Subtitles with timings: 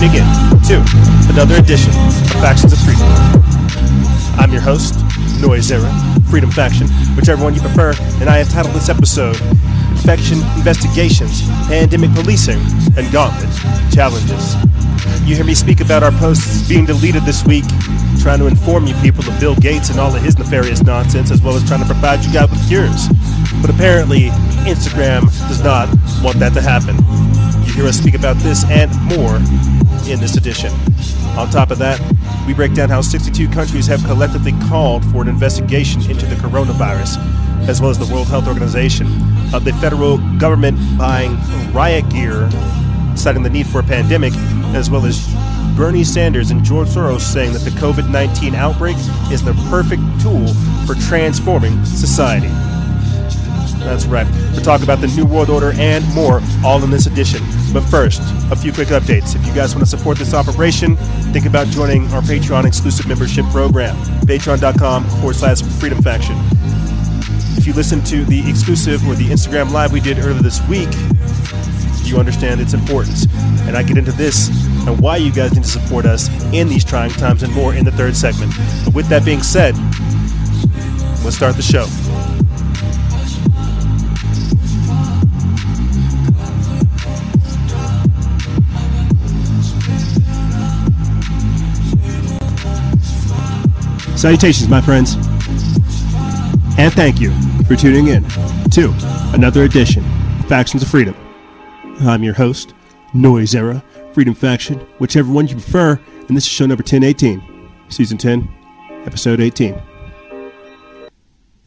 [0.00, 0.24] tuning in
[0.64, 0.82] to
[1.28, 3.04] another edition of Factions of Freedom.
[4.38, 4.94] I'm your host,
[5.42, 5.92] Noise Era,
[6.30, 9.38] Freedom Faction, whichever one you prefer, and I have titled this episode
[9.90, 12.60] Infection Investigations, Pandemic Policing,
[12.96, 13.52] and Gauntlet
[13.92, 14.54] Challenges.
[15.28, 17.64] You hear me speak about our posts being deleted this week,
[18.22, 21.42] trying to inform you people of Bill Gates and all of his nefarious nonsense, as
[21.42, 23.08] well as trying to provide you guys with cures.
[23.60, 24.30] But apparently,
[24.64, 25.88] Instagram does not
[26.22, 26.96] want that to happen.
[27.66, 29.38] You hear us speak about this and more
[30.10, 30.72] in this edition.
[31.38, 32.00] On top of that,
[32.46, 37.18] we break down how 62 countries have collectively called for an investigation into the coronavirus,
[37.68, 39.06] as well as the World Health Organization,
[39.54, 41.36] of the federal government buying
[41.72, 42.50] riot gear,
[43.16, 44.32] citing the need for a pandemic,
[44.74, 45.32] as well as
[45.76, 48.96] Bernie Sanders and George Soros saying that the COVID 19 outbreak
[49.30, 50.48] is the perfect tool
[50.86, 52.50] for transforming society.
[53.80, 54.26] That's right.
[54.52, 57.42] We'll talk about the New World Order and more, all in this edition.
[57.72, 59.34] But first, a few quick updates.
[59.34, 60.96] If you guys want to support this operation,
[61.32, 66.36] think about joining our Patreon exclusive membership program, patreon.com forward slash freedom faction.
[67.56, 70.88] If you listen to the exclusive or the Instagram live we did earlier this week,
[72.04, 73.26] you understand its importance.
[73.66, 74.48] And I get into this
[74.86, 77.84] and why you guys need to support us in these trying times and more in
[77.84, 78.52] the third segment.
[78.84, 79.74] But with that being said,
[81.24, 81.86] let's start the show.
[94.20, 95.14] Salutations, my friends.
[96.78, 97.30] And thank you
[97.64, 98.22] for tuning in
[98.68, 98.94] to
[99.32, 100.04] another edition
[100.40, 101.16] of Factions of Freedom.
[102.00, 102.74] I'm your host,
[103.14, 107.42] Noise Era, Freedom Faction, whichever one you prefer, and this is show number 1018,
[107.88, 108.46] season 10,
[109.06, 109.80] episode 18.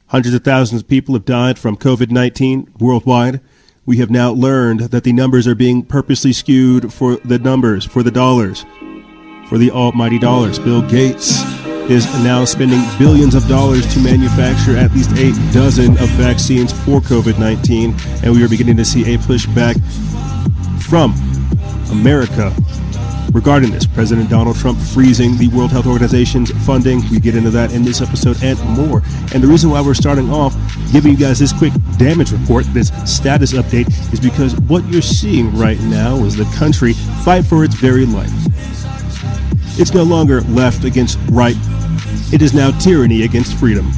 [0.09, 3.41] Hundreds of thousands of people have died from COVID 19 worldwide.
[3.87, 8.03] We have now learned that the numbers are being purposely skewed for the numbers, for
[8.03, 8.63] the dollars,
[9.49, 10.59] for the almighty dollars.
[10.59, 16.09] Bill Gates is now spending billions of dollars to manufacture at least eight dozen of
[16.11, 19.75] vaccines for COVID 19, and we are beginning to see a pushback
[20.81, 21.13] from
[21.91, 22.53] America
[23.33, 23.85] regarding this.
[23.85, 27.01] President Donald Trump freezing the World Health Organization's funding.
[27.09, 29.01] We get into that in this episode and more.
[29.33, 30.55] And the reason why we're starting off
[30.91, 35.55] giving you guys this quick damage report, this status update, is because what you're seeing
[35.57, 36.93] right now is the country
[37.25, 38.31] fight for its very life.
[39.75, 41.57] It's no longer left against right,
[42.31, 43.91] it is now tyranny against freedom.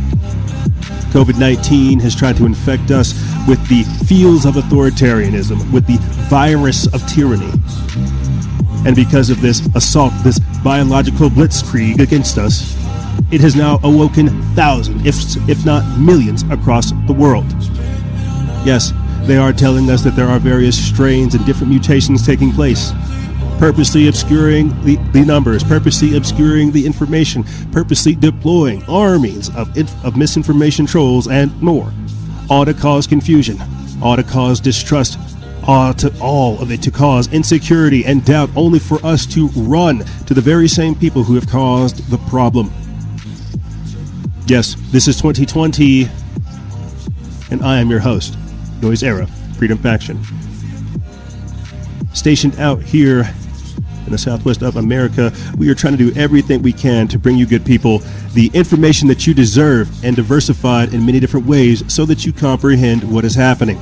[1.12, 3.14] COVID 19 has tried to infect us
[3.46, 5.98] with the feels of authoritarianism, with the
[6.30, 7.52] virus of tyranny.
[8.86, 12.74] And because of this assault, this biological blitzkrieg against us,
[13.32, 17.46] it has now awoken thousands, if, if not millions, across the world.
[18.66, 18.94] Yes,
[19.24, 22.92] they are telling us that there are various strains and different mutations taking place
[23.58, 30.86] purposely obscuring the, the numbers, purposely obscuring the information, purposely deploying armies of, of misinformation
[30.86, 31.94] trolls and more,
[32.50, 33.58] all to cause confusion,
[34.02, 35.18] all to cause distrust,
[35.68, 40.00] all to all of it to cause insecurity and doubt, only for us to run
[40.26, 42.72] to the very same people who have caused the problem.
[44.48, 46.08] Yes, this is 2020,
[47.50, 48.38] and I am your host,
[48.82, 49.26] Noise Era,
[49.58, 50.24] Freedom Faction.
[52.14, 53.28] Stationed out here
[54.06, 57.38] in the southwest of America, we are trying to do everything we can to bring
[57.38, 58.00] you good people
[58.34, 63.04] the information that you deserve and diversified in many different ways so that you comprehend
[63.12, 63.80] what is happening.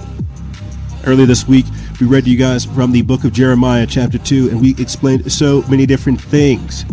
[1.06, 1.66] Earlier this week,
[2.00, 5.32] we read to you guys from the book of Jeremiah, chapter 2, and we explained
[5.32, 6.86] so many different things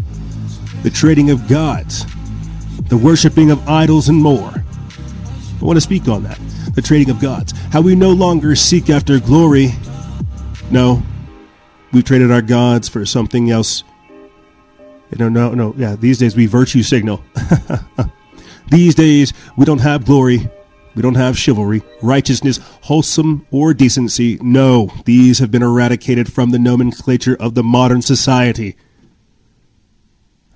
[0.83, 2.07] the trading of gods,
[2.89, 4.65] the worshiping of idols, and more.
[5.61, 6.39] I want to speak on that
[6.75, 9.73] the trading of gods, how we no longer seek after glory.
[10.71, 11.03] No,
[11.93, 13.83] We've traded our gods for something else.
[15.19, 15.75] No, no, no.
[15.77, 17.25] Yeah, these days we virtue signal.
[18.71, 20.49] these days we don't have glory.
[20.95, 24.39] We don't have chivalry, righteousness, wholesome, or decency.
[24.43, 28.77] No, these have been eradicated from the nomenclature of the modern society.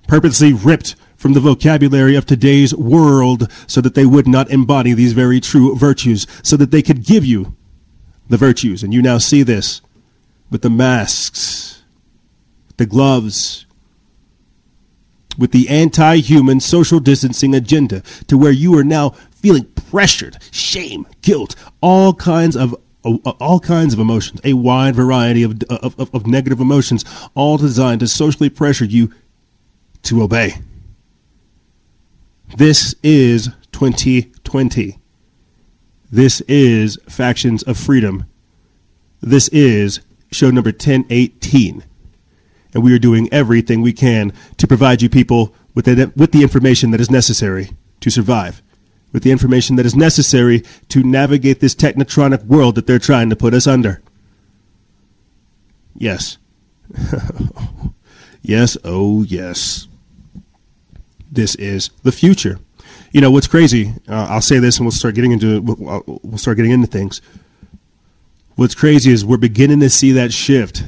[0.08, 5.12] Purposely ripped from the vocabulary of today's world so that they would not embody these
[5.12, 7.56] very true virtues, so that they could give you
[8.28, 8.82] the virtues.
[8.82, 9.80] And you now see this
[10.54, 11.82] with the masks,
[12.76, 13.66] the gloves,
[15.36, 21.08] with the anti human social distancing agenda to where you are now feeling pressured, shame,
[21.22, 22.72] guilt, all kinds of
[23.04, 27.04] uh, all kinds of emotions, a wide variety of, of, of, of negative emotions,
[27.34, 29.12] all designed to socially pressure you
[30.04, 30.52] to obey.
[32.56, 35.00] This is 2020.
[36.12, 38.26] This is Factions of Freedom
[39.20, 39.98] This is
[40.34, 41.84] show number 1018.
[42.74, 46.42] And we are doing everything we can to provide you people with the, with the
[46.42, 47.70] information that is necessary
[48.00, 48.62] to survive,
[49.12, 53.36] with the information that is necessary to navigate this technotronic world that they're trying to
[53.36, 54.02] put us under.
[55.94, 56.38] Yes.
[58.42, 59.88] yes, oh yes.
[61.30, 62.58] This is the future.
[63.12, 63.94] You know what's crazy?
[64.08, 67.20] Uh, I'll say this, and we'll start getting into we'll, we'll start getting into things.
[68.56, 70.84] What's crazy is we're beginning to see that shift.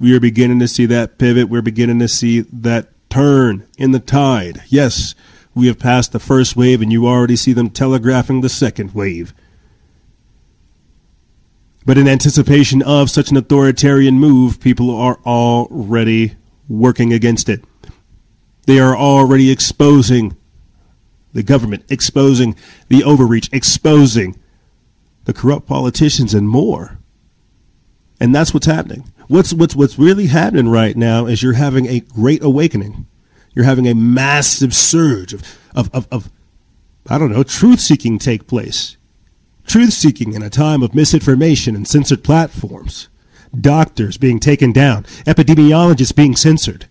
[0.00, 1.50] We are beginning to see that pivot.
[1.50, 4.62] We're beginning to see that turn in the tide.
[4.68, 5.14] Yes,
[5.54, 9.34] we have passed the first wave, and you already see them telegraphing the second wave.
[11.84, 17.62] But in anticipation of such an authoritarian move, people are already working against it.
[18.64, 20.34] They are already exposing
[21.34, 22.56] the government, exposing
[22.88, 24.38] the overreach, exposing
[25.24, 26.98] the corrupt politicians, and more.
[28.20, 29.12] And that's what's happening.
[29.28, 33.06] What's what's what's really happening right now is you're having a great awakening.
[33.54, 35.42] You're having a massive surge of
[35.74, 36.30] of, of, of
[37.08, 38.96] I don't know, truth seeking take place.
[39.66, 43.08] Truth seeking in a time of misinformation and censored platforms.
[43.58, 46.86] Doctors being taken down, epidemiologists being censored,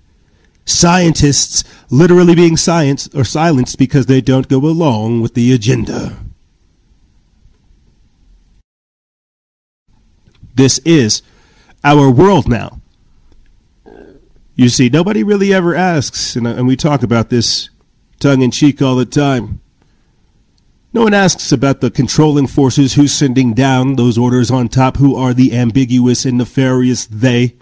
[0.66, 6.18] scientists literally being silenced or silenced because they don't go along with the agenda.
[10.56, 11.22] This is
[11.84, 12.80] our world now.
[14.56, 17.70] You see, nobody really ever asks, and, we talk about this
[18.20, 19.62] tongue in cheek all the time.
[20.94, 25.16] No one asks about the controlling forces who's sending down those orders on top, who
[25.16, 27.56] are the ambiguous and nefarious they.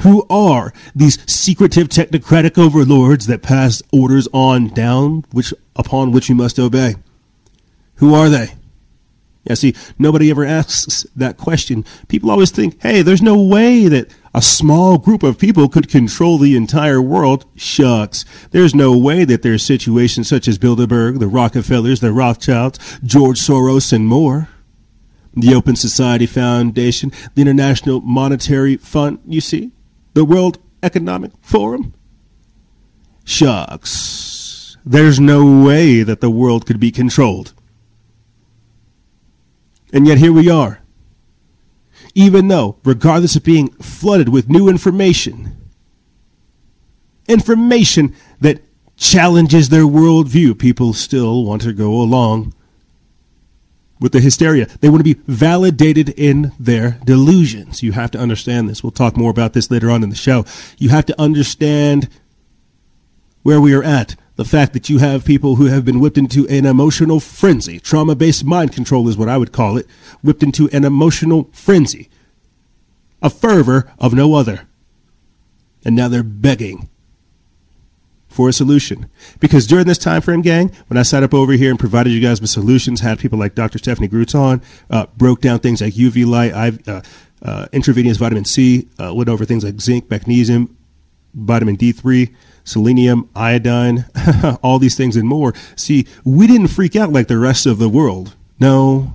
[0.00, 6.34] Who are these secretive technocratic overlords that pass orders on down, which upon which you
[6.34, 6.94] must obey?
[7.96, 8.54] Who are they?
[9.44, 11.84] Yeah, see, nobody ever asks that question.
[12.06, 16.38] People always think, hey, there's no way that a small group of people could control
[16.38, 17.44] the entire world.
[17.56, 18.24] Shucks.
[18.52, 23.92] There's no way that there's situations such as Bilderberg, the Rockefellers, the Rothschilds, George Soros,
[23.92, 24.48] and more.
[25.34, 29.72] The Open Society Foundation, the International Monetary Fund, you see?
[30.12, 31.94] The World Economic Forum.
[33.24, 34.76] Shucks.
[34.84, 37.54] There's no way that the world could be controlled.
[39.92, 40.80] And yet here we are.
[42.14, 45.56] Even though, regardless of being flooded with new information,
[47.28, 48.62] information that
[48.96, 52.54] challenges their worldview, people still want to go along
[54.00, 54.66] with the hysteria.
[54.80, 57.82] They want to be validated in their delusions.
[57.82, 58.82] You have to understand this.
[58.82, 60.44] We'll talk more about this later on in the show.
[60.76, 62.08] You have to understand
[63.42, 66.46] where we are at the fact that you have people who have been whipped into
[66.48, 67.78] an emotional frenzy.
[67.78, 69.86] Trauma based mind control is what I would call it.
[70.22, 72.08] Whipped into an emotional frenzy.
[73.20, 74.66] A fervor of no other.
[75.84, 76.88] And now they're begging
[78.28, 79.10] for a solution.
[79.38, 82.20] Because during this time frame, gang, when I sat up over here and provided you
[82.20, 83.78] guys with solutions, had people like Dr.
[83.78, 86.52] Stephanie Groots on, uh, broke down things like UV light,
[86.88, 87.02] uh,
[87.42, 90.76] uh, intravenous vitamin C, uh, went over things like zinc, magnesium,
[91.34, 92.34] vitamin D3
[92.64, 94.06] selenium, iodine,
[94.62, 95.52] all these things and more.
[95.76, 98.34] See, we didn't freak out like the rest of the world.
[98.60, 99.14] No.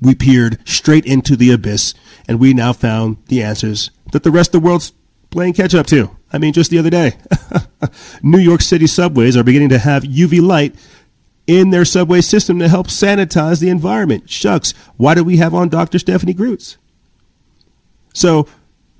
[0.00, 1.94] We peered straight into the abyss
[2.26, 4.92] and we now found the answers that the rest of the world's
[5.30, 6.16] playing catch up to.
[6.32, 7.16] I mean, just the other day,
[8.22, 10.74] New York City subways are beginning to have UV light
[11.46, 14.30] in their subway system to help sanitize the environment.
[14.30, 15.98] Shucks, why do we have on Dr.
[15.98, 16.78] Stephanie Groots?
[18.14, 18.46] So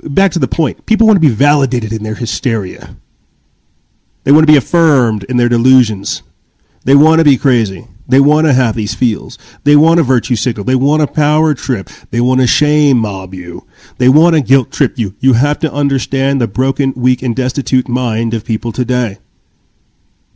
[0.03, 0.87] back to the point.
[0.87, 2.97] People want to be validated in their hysteria.
[4.25, 6.23] They want to be affirmed in their delusions.
[6.85, 7.89] They want to be crazy.
[8.07, 9.39] They want to have these feels.
[9.65, 10.65] They want a virtue signal.
[10.65, 11.89] They want a power trip.
[12.11, 13.67] They want to shame mob you.
[13.99, 15.15] They want to guilt trip you.
[15.21, 19.19] You have to understand the broken, weak, and destitute mind of people today.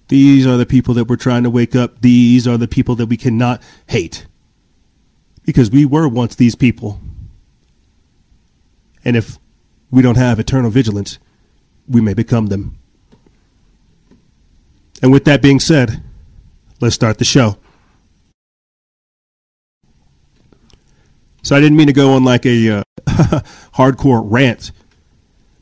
[0.09, 2.01] These are the people that we're trying to wake up.
[2.01, 4.27] These are the people that we cannot hate.
[5.45, 7.01] Because we were once these people.
[9.05, 9.39] And if
[9.95, 11.19] we don't have eternal vigilance,
[11.89, 12.77] we may become them.
[15.01, 16.03] And with that being said,
[16.81, 17.59] let's start the show.
[21.43, 22.83] So I didn't mean to go on like a uh,
[23.75, 24.73] hardcore rant,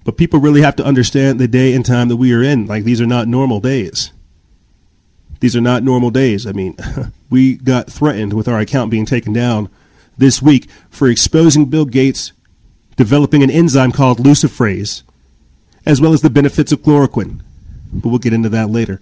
[0.05, 2.67] but people really have to understand the day and time that we are in.
[2.67, 4.13] Like these are not normal days.
[5.41, 6.47] These are not normal days.
[6.47, 6.77] I mean,
[7.31, 9.69] we got threatened with our account being taken down
[10.17, 12.33] this week for exposing Bill Gates
[12.97, 15.03] developing an enzyme called luciferase,
[15.87, 17.41] as well as the benefits of chloroquine.
[17.93, 19.01] But we'll get into that later.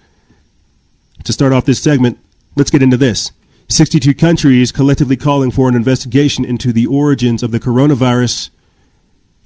[1.24, 2.18] To start off this segment,
[2.56, 3.32] let's get into this.
[3.68, 8.50] 62 countries collectively calling for an investigation into the origins of the coronavirus,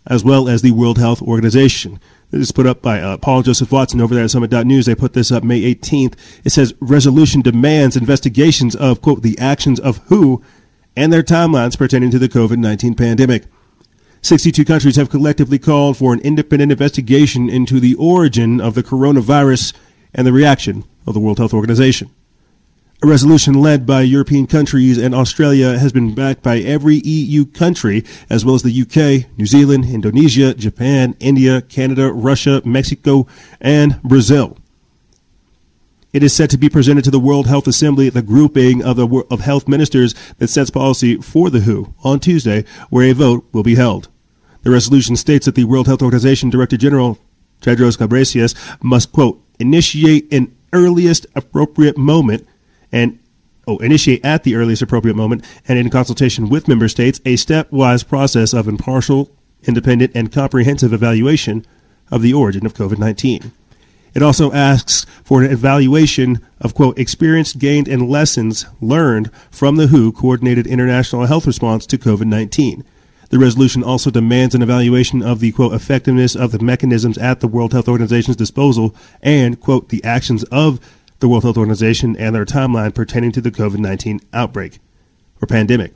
[0.06, 2.00] as well as the World Health Organization.
[2.30, 4.86] This is put up by uh, Paul Joseph Watson over there at Summit.news.
[4.86, 6.14] They put this up May 18th.
[6.42, 10.42] It says resolution demands investigations of, quote, the actions of WHO
[10.96, 13.44] and their timelines pertaining to the COVID 19 pandemic.
[14.24, 19.74] 62 countries have collectively called for an independent investigation into the origin of the coronavirus
[20.14, 22.08] and the reaction of the World Health Organization.
[23.02, 28.02] A resolution led by European countries and Australia has been backed by every EU country,
[28.30, 33.26] as well as the UK, New Zealand, Indonesia, Japan, India, Canada, Russia, Mexico,
[33.60, 34.56] and Brazil.
[36.14, 39.06] It is set to be presented to the World Health Assembly, the grouping of, the,
[39.30, 43.62] of health ministers that sets policy for the WHO, on Tuesday, where a vote will
[43.62, 44.08] be held.
[44.64, 47.18] The resolution states that the World Health Organization Director General,
[47.60, 52.48] Tedros Ghebreyesus, must, quote, initiate an earliest appropriate moment
[52.90, 53.18] and
[53.66, 58.08] oh, initiate at the earliest appropriate moment and in consultation with member states a stepwise
[58.08, 59.30] process of impartial,
[59.64, 61.66] independent, and comprehensive evaluation
[62.10, 63.52] of the origin of COVID 19.
[64.14, 69.88] It also asks for an evaluation of, quote, experience gained and lessons learned from the
[69.88, 72.82] WHO coordinated international health response to COVID 19.
[73.34, 77.48] The resolution also demands an evaluation of the, quote, effectiveness of the mechanisms at the
[77.48, 80.78] World Health Organization's disposal and, quote, the actions of
[81.18, 84.78] the World Health Organization and their timeline pertaining to the COVID 19 outbreak
[85.42, 85.92] or pandemic.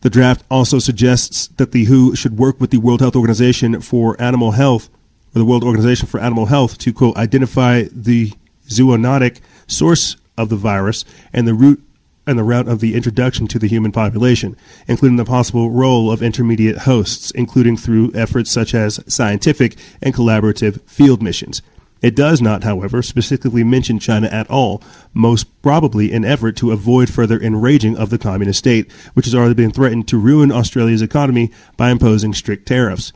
[0.00, 4.18] The draft also suggests that the WHO should work with the World Health Organization for
[4.18, 4.88] Animal Health
[5.34, 8.32] or the World Organization for Animal Health to, quote, identify the
[8.68, 11.84] zoonotic source of the virus and the root
[12.26, 16.22] and the route of the introduction to the human population, including the possible role of
[16.22, 21.62] intermediate hosts, including through efforts such as scientific and collaborative field missions.
[22.00, 24.82] It does not, however, specifically mention China at all,
[25.14, 29.54] most probably in effort to avoid further enraging of the communist state, which has already
[29.54, 33.12] been threatened to ruin Australia's economy by imposing strict tariffs.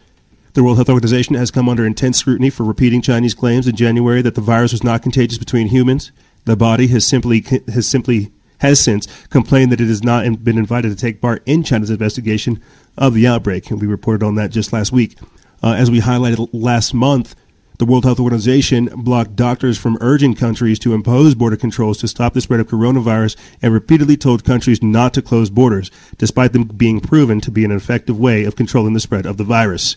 [0.54, 4.22] The World Health Organization has come under intense scrutiny for repeating Chinese claims in January
[4.22, 6.12] that the virus was not contagious between humans.
[6.44, 10.90] The body has simply has simply has since complained that it has not been invited
[10.90, 12.62] to take part in China's investigation
[12.96, 15.18] of the outbreak, and we reported on that just last week.
[15.62, 17.34] Uh, as we highlighted last month,
[17.78, 22.32] the World Health Organization blocked doctors from urging countries to impose border controls to stop
[22.32, 27.00] the spread of coronavirus and repeatedly told countries not to close borders, despite them being
[27.00, 29.96] proven to be an effective way of controlling the spread of the virus.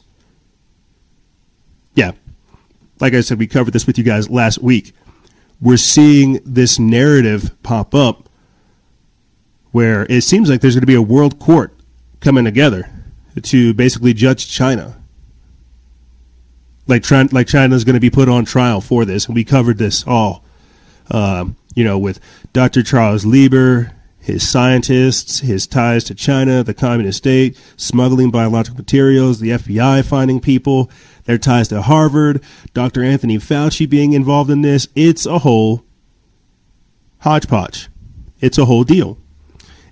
[1.94, 2.12] Yeah,
[3.00, 4.94] like I said, we covered this with you guys last week.
[5.62, 8.28] We're seeing this narrative pop up
[9.71, 11.73] where it seems like there's going to be a world court
[12.19, 12.89] coming together
[13.41, 15.01] to basically judge China.
[16.88, 20.05] Like, like China's going to be put on trial for this, and we covered this
[20.07, 20.43] all,
[21.11, 22.19] um, you know, with
[22.51, 22.81] Dr.
[22.81, 29.51] Charles Lieber, his scientists, his ties to China, the communist state, smuggling biological materials, the
[29.51, 30.89] FBI finding people,
[31.25, 33.03] their ties to Harvard, Dr.
[33.03, 34.88] Anthony Fauci being involved in this.
[34.95, 35.85] It's a whole
[37.19, 37.89] hodgepodge.
[38.41, 39.17] It's a whole deal.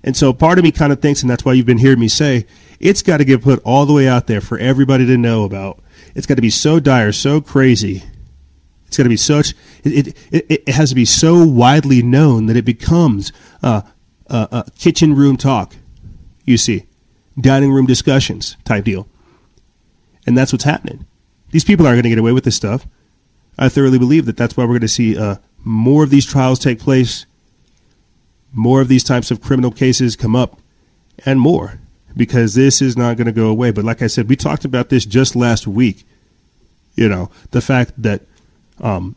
[0.02, 2.08] And so part of me kind of thinks, and that's why you've been hearing me
[2.08, 2.46] say,
[2.80, 5.80] it's got to get put all the way out there for everybody to know about.
[6.14, 8.04] It's got to be so dire, so crazy.
[8.86, 9.54] It's got to be such.
[9.84, 13.82] It, it, it, has to be so widely known that it becomes uh,
[14.28, 15.74] uh, uh, kitchen room talk.
[16.44, 16.86] You see,
[17.38, 19.06] dining room discussions type deal,
[20.26, 21.06] and that's what's happening.
[21.50, 22.86] These people aren't going to get away with this stuff.
[23.58, 26.58] I thoroughly believe that that's why we're going to see uh, more of these trials
[26.58, 27.26] take place
[28.52, 30.60] more of these types of criminal cases come up
[31.24, 31.80] and more
[32.16, 33.70] because this is not going to go away.
[33.70, 36.04] But like I said, we talked about this just last week.
[36.94, 38.22] You know, the fact that
[38.80, 39.14] um,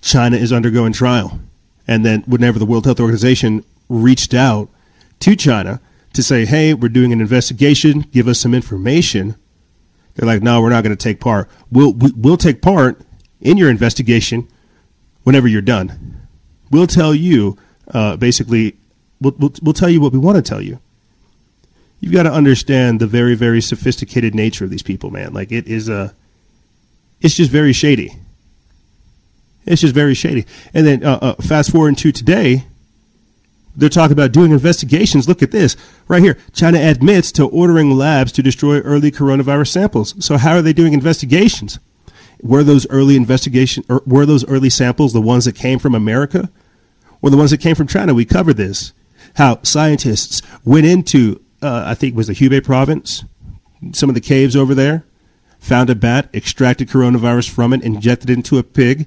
[0.00, 1.40] China is undergoing trial.
[1.86, 4.68] And then whenever the World Health Organization reached out
[5.20, 5.80] to China
[6.12, 9.36] to say, hey, we're doing an investigation, give us some information,
[10.14, 11.50] they're like, no, we're not going to take part.
[11.72, 13.00] We'll, we'll take part
[13.40, 14.48] in your investigation
[15.24, 16.28] whenever you're done.
[16.70, 18.76] We'll tell you uh, basically,
[19.20, 20.80] we'll, we'll, we'll tell you what we want to tell you.
[22.00, 25.32] You've got to understand the very, very sophisticated nature of these people, man.
[25.32, 26.14] Like it is a,
[27.20, 28.16] it's just very shady.
[29.66, 30.44] It's just very shady.
[30.74, 32.66] And then uh, uh, fast forward to today,
[33.76, 35.26] they're talking about doing investigations.
[35.26, 35.76] Look at this
[36.06, 36.38] right here.
[36.52, 40.14] China admits to ordering labs to destroy early coronavirus samples.
[40.24, 41.78] So how are they doing investigations?
[42.42, 46.50] Were those early investigation or were those early samples the ones that came from America?
[47.24, 48.12] Or the ones that came from China.
[48.12, 48.92] We covered this.
[49.36, 53.24] How scientists went into, uh, I think it was the Hubei province,
[53.92, 55.06] some of the caves over there,
[55.58, 59.06] found a bat, extracted coronavirus from it, injected it into a pig.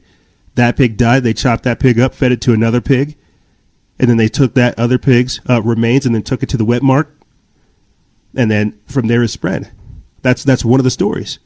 [0.56, 1.22] That pig died.
[1.22, 3.16] They chopped that pig up, fed it to another pig.
[4.00, 6.66] and then they took that other pig's uh, remains and then took it to the
[6.66, 7.16] wet mark,
[8.36, 9.72] and then from there it spread.
[10.22, 11.40] That's that's one of the stories.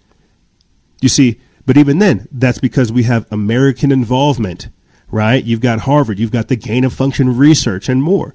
[1.01, 4.69] You see, but even then, that's because we have American involvement,
[5.11, 5.43] right?
[5.43, 8.33] You've got Harvard, you've got the gain of function research, and more.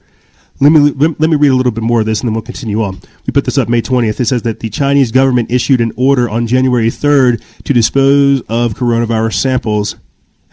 [0.58, 2.82] Let me let me read a little bit more of this, and then we'll continue
[2.82, 3.00] on.
[3.26, 4.20] We put this up May 20th.
[4.20, 8.72] It says that the Chinese government issued an order on January 3rd to dispose of
[8.72, 9.96] coronavirus samples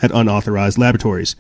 [0.02, 1.38] at unauthorized laboratories.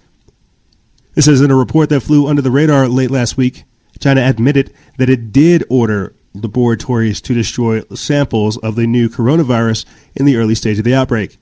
[1.15, 3.65] It says in a report that flew under the radar late last week,
[3.99, 9.85] China admitted that it did order laboratories to destroy samples of the new coronavirus
[10.15, 11.37] in the early stage of the outbreak.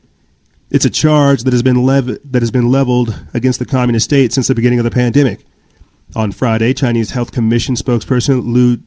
[0.72, 4.32] It's a charge that has been lev- that has been leveled against the communist state
[4.32, 5.46] since the beginning of the pandemic.
[6.16, 8.78] On Friday, Chinese Health Commission spokesperson Liu,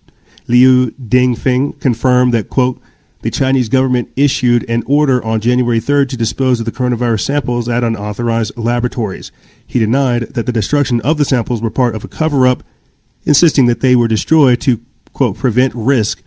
[0.48, 2.80] Liu Dengfeng confirmed that quote
[3.20, 7.68] the Chinese government issued an order on January 3rd to dispose of the coronavirus samples
[7.68, 9.30] at unauthorized laboratories.
[9.66, 12.62] He denied that the destruction of the samples were part of a cover up,
[13.24, 14.80] insisting that they were destroyed to
[15.12, 16.22] quote, prevent risk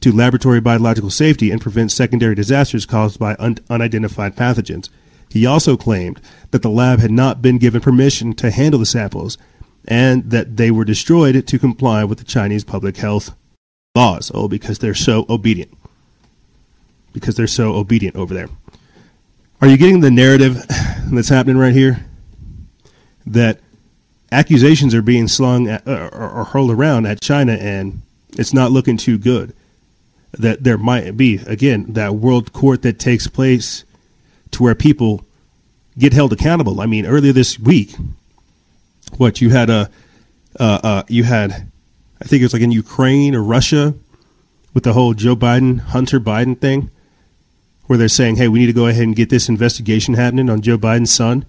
[0.00, 4.88] to laboratory biological safety and prevent secondary disasters caused by un- unidentified pathogens.
[5.32, 6.20] He also claimed
[6.50, 9.38] that the lab had not been given permission to handle the samples
[9.88, 13.34] and that they were destroyed to comply with the Chinese public health
[13.94, 14.30] laws.
[14.34, 15.72] Oh, because they're so obedient.
[17.14, 18.50] Because they're so obedient over there.
[19.62, 20.66] Are you getting the narrative
[21.10, 22.04] that's happening right here?
[23.26, 23.58] That
[24.30, 28.02] accusations are being slung at, or, or hurled around at China and
[28.36, 29.54] it's not looking too good.
[30.32, 33.84] That there might be again that world court that takes place
[34.52, 35.24] to where people
[35.98, 36.80] get held accountable.
[36.80, 37.94] I mean, earlier this week,
[39.16, 39.90] what you had a
[40.58, 41.70] uh, uh, you had,
[42.20, 43.94] I think it was like in Ukraine or Russia,
[44.74, 46.90] with the whole Joe Biden Hunter Biden thing,
[47.86, 50.62] where they're saying, "Hey, we need to go ahead and get this investigation happening on
[50.62, 51.44] Joe Biden's son."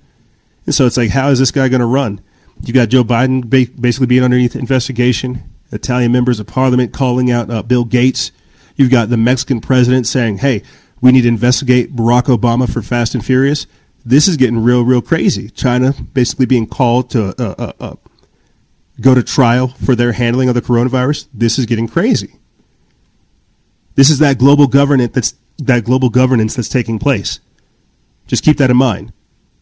[0.66, 2.22] And so it's like, how is this guy going to run?
[2.64, 5.44] You got Joe Biden basically being underneath investigation.
[5.72, 8.32] Italian members of parliament calling out uh, Bill Gates.
[8.76, 10.64] You've got the Mexican president saying, hey,
[11.04, 13.68] we need to investigate Barack Obama for Fast and Furious.
[14.06, 15.50] This is getting real, real crazy.
[15.50, 17.96] China basically being called to uh, uh, uh,
[19.02, 21.28] go to trial for their handling of the coronavirus.
[21.34, 22.40] This is getting crazy.
[23.96, 27.42] This is that global governance that's that global governance that's taking place.
[28.26, 29.12] Just keep that in mind.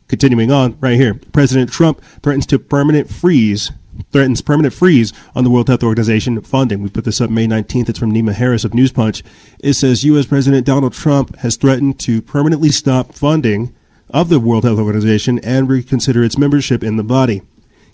[0.08, 3.72] Continuing on, right here, President Trump threatens to permanent freeze
[4.12, 6.82] threatens permanent freeze on the World Health Organization funding.
[6.82, 7.90] We put this up May 19th.
[7.90, 9.24] It's from Nima Harris of News Punch.
[9.60, 10.26] It says U.S.
[10.26, 13.74] President Donald Trump has threatened to permanently stop funding
[14.10, 17.42] of the World Health Organization and reconsider its membership in the body.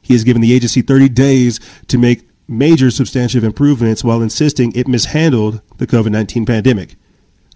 [0.02, 4.88] He has given the agency 30 days to make major substantive improvements while insisting it
[4.88, 6.96] mishandled the COVID 19 pandemic.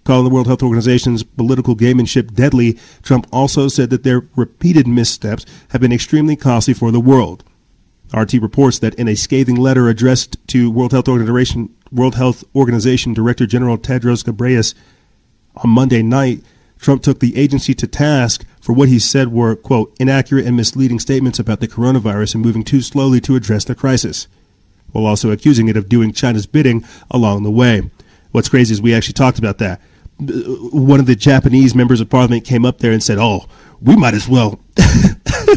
[0.04, 5.46] Calling the World Health Organization's political gamemanship deadly, Trump also said that their repeated missteps
[5.70, 7.44] have been extremely costly for the world.
[8.14, 13.14] RT reports that in a scathing letter addressed to World Health Organization, World Health Organization
[13.14, 14.74] Director General Tedros Ghebreyesus
[15.56, 16.42] on Monday night,
[16.78, 20.98] Trump took the agency to task for what he said were, quote, inaccurate and misleading
[20.98, 24.26] statements about the coronavirus and moving too slowly to address the crisis,
[24.90, 27.90] while also accusing it of doing China's bidding along the way.
[28.32, 29.80] What's crazy is we actually talked about that.
[30.18, 33.46] One of the Japanese members of parliament came up there and said, oh,
[33.80, 34.60] we might as well.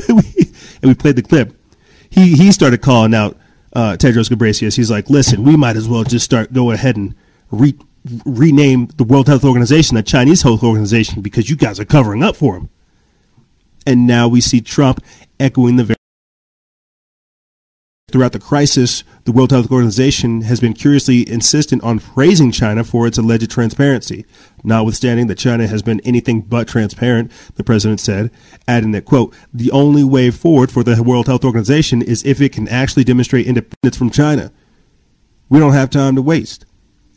[0.09, 0.23] and
[0.83, 1.55] we played the clip
[2.15, 3.37] he he started calling out
[3.73, 4.77] uh, Tedros Ghebreyesus.
[4.77, 7.13] He's like, listen, we might as well just start go ahead and
[7.51, 7.77] re-
[8.25, 12.35] rename the World Health Organization the Chinese Health Organization because you guys are covering up
[12.35, 12.69] for him.
[13.85, 15.03] And now we see Trump
[15.39, 15.97] echoing the very
[18.15, 23.07] Throughout the crisis, the World Health Organization has been curiously insistent on praising China for
[23.07, 24.25] its alleged transparency,
[24.63, 28.31] notwithstanding that China has been anything but transparent, the president said,
[28.69, 32.53] adding that, quote, the only way forward for the World Health Organization is if it
[32.53, 34.51] can actually demonstrate independence from China.
[35.49, 36.65] We don't have time to waste.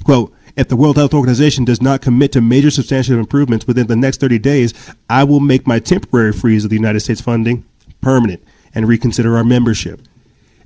[0.03, 3.95] Quote, if the World Health Organization does not commit to major substantial improvements within the
[3.95, 4.75] next 30 days,
[5.09, 7.65] I will make my temporary freeze of the United States funding
[8.01, 8.43] permanent
[8.75, 10.01] and reconsider our membership.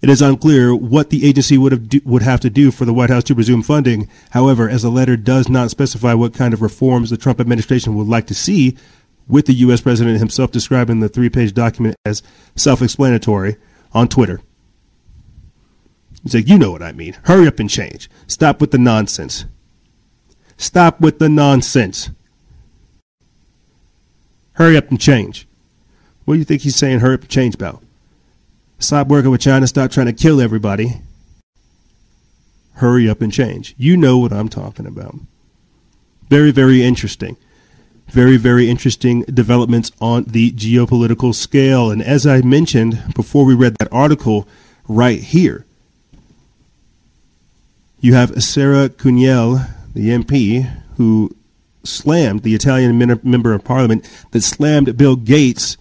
[0.02, 2.92] It is unclear what the agency would have do, would have to do for the
[2.92, 4.08] White House to resume funding.
[4.30, 8.08] However, as the letter does not specify what kind of reforms the Trump administration would
[8.08, 8.76] like to see,
[9.28, 9.80] with the U.S.
[9.80, 12.22] president himself describing the three-page document as
[12.56, 13.56] self-explanatory
[13.92, 14.40] on Twitter.
[16.22, 17.16] He's like, you know what I mean.
[17.24, 18.10] Hurry up and change.
[18.26, 19.44] Stop with the nonsense.
[20.56, 22.10] Stop with the nonsense.
[24.54, 25.48] Hurry up and change.
[26.24, 27.81] What do you think he's saying hurry up and change about?
[28.82, 29.66] Stop working with China.
[29.66, 31.00] Stop trying to kill everybody.
[32.74, 33.74] Hurry up and change.
[33.78, 35.14] You know what I'm talking about.
[36.28, 37.36] Very, very interesting.
[38.08, 41.90] Very, very interesting developments on the geopolitical scale.
[41.90, 44.48] And as I mentioned before we read that article,
[44.88, 45.64] right here.
[48.00, 49.60] You have Sara Cunial,
[49.94, 51.36] the MP, who
[51.84, 55.76] slammed the Italian member of parliament that slammed Bill Gates,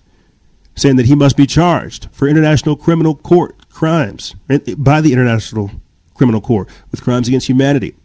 [0.75, 4.35] saying that he must be charged for international criminal court crimes
[4.77, 5.71] by the International
[6.13, 7.95] Criminal Court with crimes against humanity.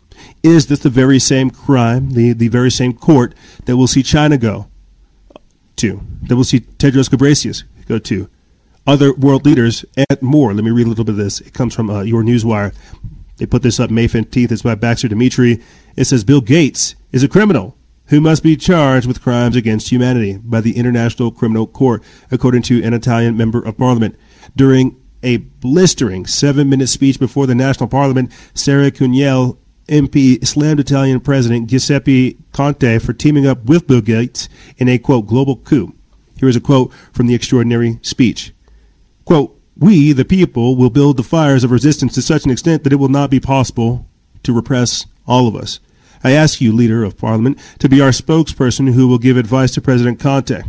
[0.43, 3.35] Is this the very same crime, the, the very same court
[3.67, 4.69] that will see China go
[5.77, 8.31] to, that will see Tedros Ghebreyesus go to,
[8.87, 10.55] other world leaders, and more?
[10.55, 11.41] Let me read a little bit of this.
[11.41, 12.75] It comes from uh, your Newswire.
[13.37, 14.51] They put this up May 15th.
[14.51, 15.63] It's by Baxter Dmitry.
[15.97, 17.77] It says Bill Gates is a criminal
[18.09, 22.83] who must be charged with crimes against humanity by the International Criminal Court, according to
[22.83, 24.17] an Italian member of parliament.
[24.55, 31.21] During a blistering seven minute speech before the National Parliament, Sara Cunial MP slammed Italian
[31.21, 35.95] President Giuseppe Conte for teaming up with Bill Gates in a quote global coup.
[36.39, 38.53] Here is a quote from the extraordinary speech.
[39.25, 42.93] Quote, we, the people, will build the fires of resistance to such an extent that
[42.93, 44.07] it will not be possible
[44.43, 45.81] to repress all of us.
[46.27, 49.81] I ask you, Leader of Parliament, to be our spokesperson who will give advice to
[49.81, 50.65] President Conte.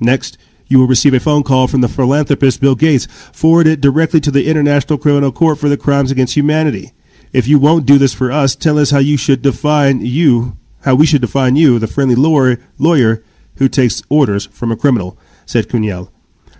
[0.00, 3.04] Next, you will receive a phone call from the philanthropist Bill Gates.
[3.04, 6.92] Forward it directly to the International Criminal Court for the Crimes Against Humanity.
[7.30, 10.94] If you won't do this for us, tell us how you should define you, how
[10.94, 13.22] we should define you, the friendly lawyer, lawyer
[13.56, 16.10] who takes orders from a criminal, said Cunial.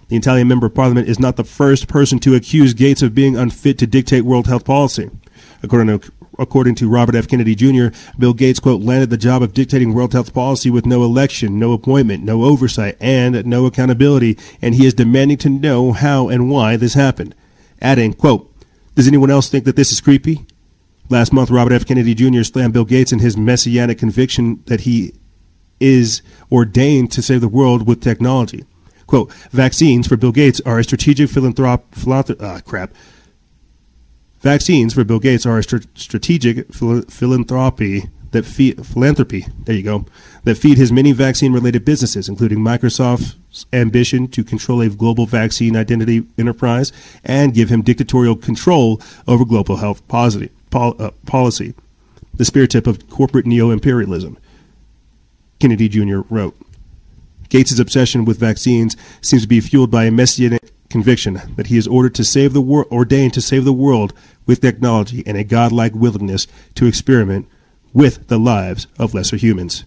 [0.09, 3.35] The Italian member of parliament is not the first person to accuse Gates of being
[3.35, 5.11] unfit to dictate world health policy.
[5.63, 7.29] According to, according to Robert F.
[7.29, 11.03] Kennedy Jr., Bill Gates, quote, landed the job of dictating world health policy with no
[11.03, 16.29] election, no appointment, no oversight, and no accountability, and he is demanding to know how
[16.29, 17.35] and why this happened.
[17.81, 18.51] Adding, quote,
[18.95, 20.47] does anyone else think that this is creepy?
[21.11, 21.87] Last month, Robert F.
[21.87, 22.43] Kennedy Jr.
[22.43, 25.13] slammed Bill Gates in his messianic conviction that he
[25.81, 28.65] is ordained to save the world with technology.
[29.07, 32.93] Quote, vaccines for Bill Gates are a strategic philanthrop, philanthrop ah, crap.
[34.45, 39.47] Vaccines for Bill Gates are a str- strategic phil- philanthropy that philanthropy.
[39.65, 40.05] There you go.
[40.43, 46.27] That feed his many vaccine-related businesses, including Microsoft's ambition to control a global vaccine identity
[46.37, 46.93] enterprise
[47.25, 51.73] and give him dictatorial control over global health positive pol- uh, policy,
[52.35, 54.37] the spear tip of corporate neo imperialism.
[55.59, 56.21] Kennedy Jr.
[56.29, 56.55] wrote.
[57.49, 61.87] Gates' obsession with vaccines seems to be fueled by a messianic conviction that he is
[61.87, 64.13] ordered to save the world, ordained to save the world
[64.47, 67.49] with technology and a godlike willingness to experiment
[67.93, 69.85] with the lives of lesser humans.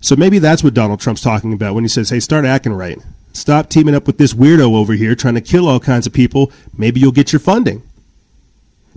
[0.00, 2.98] So maybe that's what Donald Trump's talking about when he says, hey, start acting right.
[3.32, 6.52] Stop teaming up with this weirdo over here trying to kill all kinds of people.
[6.76, 7.82] Maybe you'll get your funding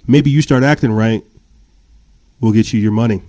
[0.08, 1.24] maybe you start acting right,
[2.40, 3.22] we'll get you your money.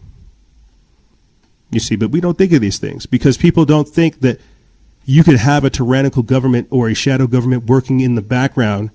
[1.71, 4.41] You see, but we don't think of these things because people don't think that
[5.07, 8.91] you could have a tyrannical government or a shadow government working in the background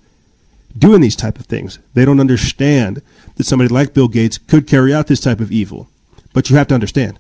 [0.77, 1.79] doing these type of things.
[1.93, 3.01] They don't understand
[3.35, 5.87] that somebody like Bill Gates could carry out this type of evil.
[6.33, 7.17] But you have to understand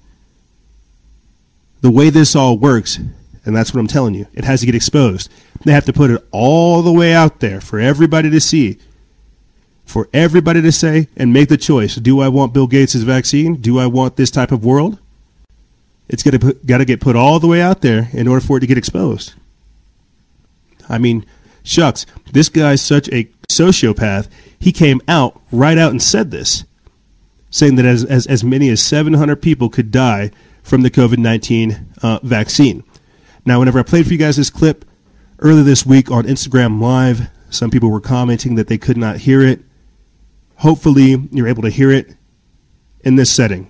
[1.79, 2.99] the way this all works,
[3.45, 5.31] and that's what I'm telling you, it has to get exposed.
[5.63, 8.77] They have to put it all the way out there for everybody to see
[9.83, 13.55] for everybody to say and make the choice do I want Bill Gates' vaccine?
[13.55, 14.99] Do I want this type of world?
[16.11, 18.57] It's got to got to get put all the way out there in order for
[18.57, 19.33] it to get exposed.
[20.87, 21.25] I mean,
[21.63, 24.27] shucks, this guy's such a sociopath.
[24.59, 26.65] He came out right out and said this,
[27.49, 31.93] saying that as as, as many as 700 people could die from the COVID 19
[32.03, 32.83] uh, vaccine.
[33.45, 34.85] Now, whenever I played for you guys this clip
[35.39, 39.41] earlier this week on Instagram Live, some people were commenting that they could not hear
[39.41, 39.61] it
[40.61, 42.15] hopefully you're able to hear it
[43.01, 43.69] in this setting.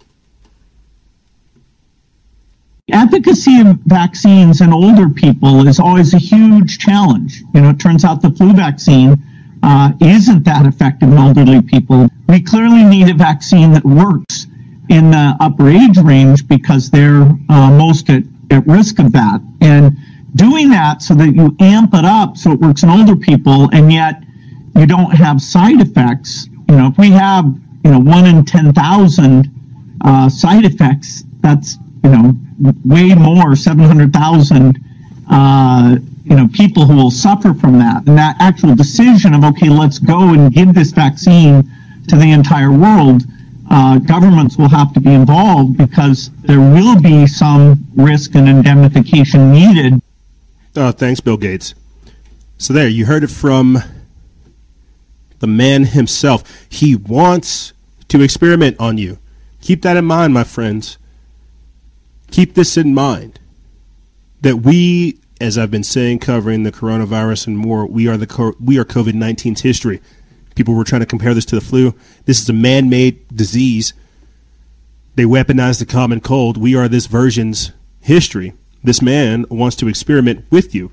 [2.92, 7.42] Efficacy of vaccines in older people is always a huge challenge.
[7.54, 9.16] You know, it turns out the flu vaccine
[9.64, 12.08] uh, isn't that effective in elderly people.
[12.28, 14.48] We clearly need a vaccine that works
[14.90, 19.42] in the upper age range because they're uh, most at, at risk of that.
[19.62, 19.96] And
[20.36, 23.92] doing that so that you amp it up so it works in older people and
[23.92, 24.24] yet
[24.76, 27.44] you don't have side effects you know, if we have,
[27.84, 29.52] you know, one in 10,000
[30.06, 32.34] uh, side effects, that's, you know,
[32.86, 34.78] way more, 700,000,
[35.30, 38.06] uh, you know, people who will suffer from that.
[38.08, 41.70] And that actual decision of, okay, let's go and give this vaccine
[42.08, 43.24] to the entire world,
[43.70, 49.52] uh, governments will have to be involved because there will be some risk and indemnification
[49.52, 50.02] needed.
[50.76, 51.74] Oh, thanks, Bill Gates.
[52.58, 53.80] So there, you heard it from
[55.40, 56.44] the man himself.
[56.70, 57.74] He wants
[58.10, 59.18] to experiment on you.
[59.62, 60.98] Keep that in mind, my friends.
[62.32, 63.40] Keep this in mind
[64.42, 68.78] that we as I've been saying, covering the coronavirus and more, we are the we
[68.78, 70.00] are COVID 19's history.
[70.56, 71.96] People were trying to compare this to the flu.
[72.26, 73.94] This is a man made disease.
[75.16, 76.58] They weaponized the common cold.
[76.58, 78.54] We are this version's history.
[78.84, 80.92] This man wants to experiment with you.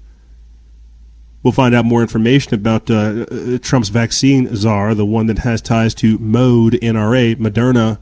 [1.42, 5.61] We'll find out more information about uh, uh Trump's vaccine czar, the one that has
[5.61, 7.98] ties to Mode NRA, Moderna,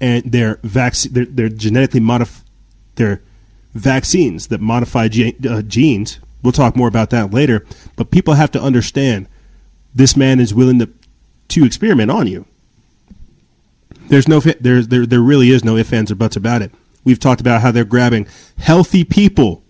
[0.00, 2.44] and their vac- their, their genetically modified
[2.96, 3.22] their
[3.74, 6.18] vaccines that modify ge- uh, genes.
[6.42, 7.64] We'll talk more about that later.
[7.96, 9.28] But people have to understand
[9.94, 10.88] this man is willing to
[11.48, 12.46] to experiment on you.
[14.08, 16.72] There's no there there there really is no ifs ands or buts about it.
[17.04, 18.26] We've talked about how they're grabbing
[18.58, 19.62] healthy people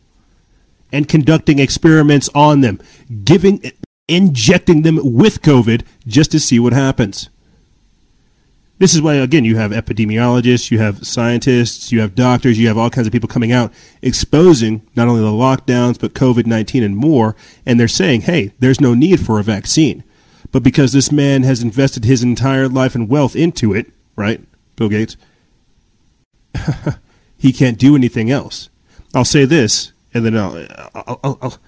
[0.93, 2.81] and conducting experiments on them,
[3.25, 3.73] giving
[4.09, 7.29] injecting them with COVID just to see what happens.
[8.81, 12.79] This is why, again, you have epidemiologists, you have scientists, you have doctors, you have
[12.79, 16.97] all kinds of people coming out exposing not only the lockdowns, but COVID 19 and
[16.97, 17.37] more.
[17.67, 20.03] And they're saying, hey, there's no need for a vaccine.
[20.51, 24.41] But because this man has invested his entire life and wealth into it, right,
[24.77, 25.19] Bill Gates,
[27.37, 28.71] he can't do anything else.
[29.15, 31.59] I'll say this, and then I'll, I'll, I'll, I'll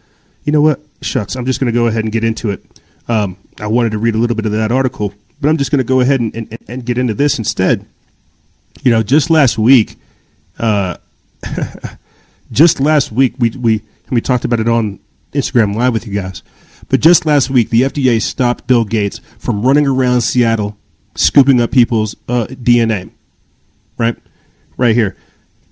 [0.45, 0.81] you know what?
[1.03, 2.65] Shucks, I'm just going to go ahead and get into it.
[3.07, 5.79] Um, I wanted to read a little bit of that article but I'm just going
[5.79, 7.85] to go ahead and, and, and, get into this instead.
[8.83, 9.97] You know, just last week,
[10.59, 10.99] uh,
[12.53, 15.01] just last week, we, we, we talked about it on
[15.33, 16.45] Instagram Live with you guys.
[16.89, 20.79] But just last week, the FDA stopped Bill Gates from running around Seattle
[21.17, 23.11] scooping up people's uh, DNA.
[23.99, 24.17] Right?
[24.77, 25.17] Right here.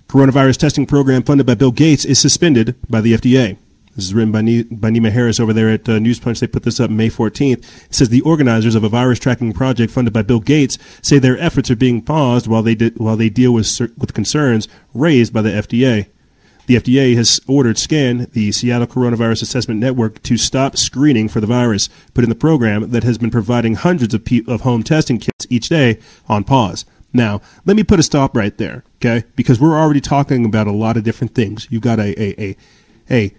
[0.09, 3.57] Coronavirus testing program funded by Bill Gates is suspended by the FDA.
[4.01, 6.39] This is written by, ne- by Nima Harris over there at uh, News Punch.
[6.39, 7.85] They put this up May 14th.
[7.85, 11.37] It says the organizers of a virus tracking project funded by Bill Gates say their
[11.37, 15.31] efforts are being paused while they di- while they deal with cer- with concerns raised
[15.31, 16.07] by the FDA.
[16.65, 21.45] The FDA has ordered SCAN, the Seattle Coronavirus Assessment Network, to stop screening for the
[21.45, 25.45] virus, putting the program that has been providing hundreds of, pe- of home testing kits
[25.51, 26.85] each day on pause.
[27.13, 29.25] Now, let me put a stop right there, okay?
[29.35, 31.67] Because we're already talking about a lot of different things.
[31.69, 32.57] You've got a, a, a,
[33.11, 33.35] a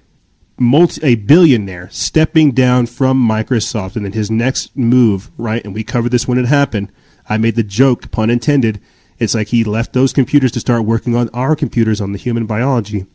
[0.59, 5.65] multi a billionaire stepping down from Microsoft and then his next move, right?
[5.65, 6.93] And we covered this when it happened.
[7.29, 8.81] I made the joke, pun intended.
[9.19, 12.47] It's like he left those computers to start working on our computers on the human
[12.47, 13.07] biology.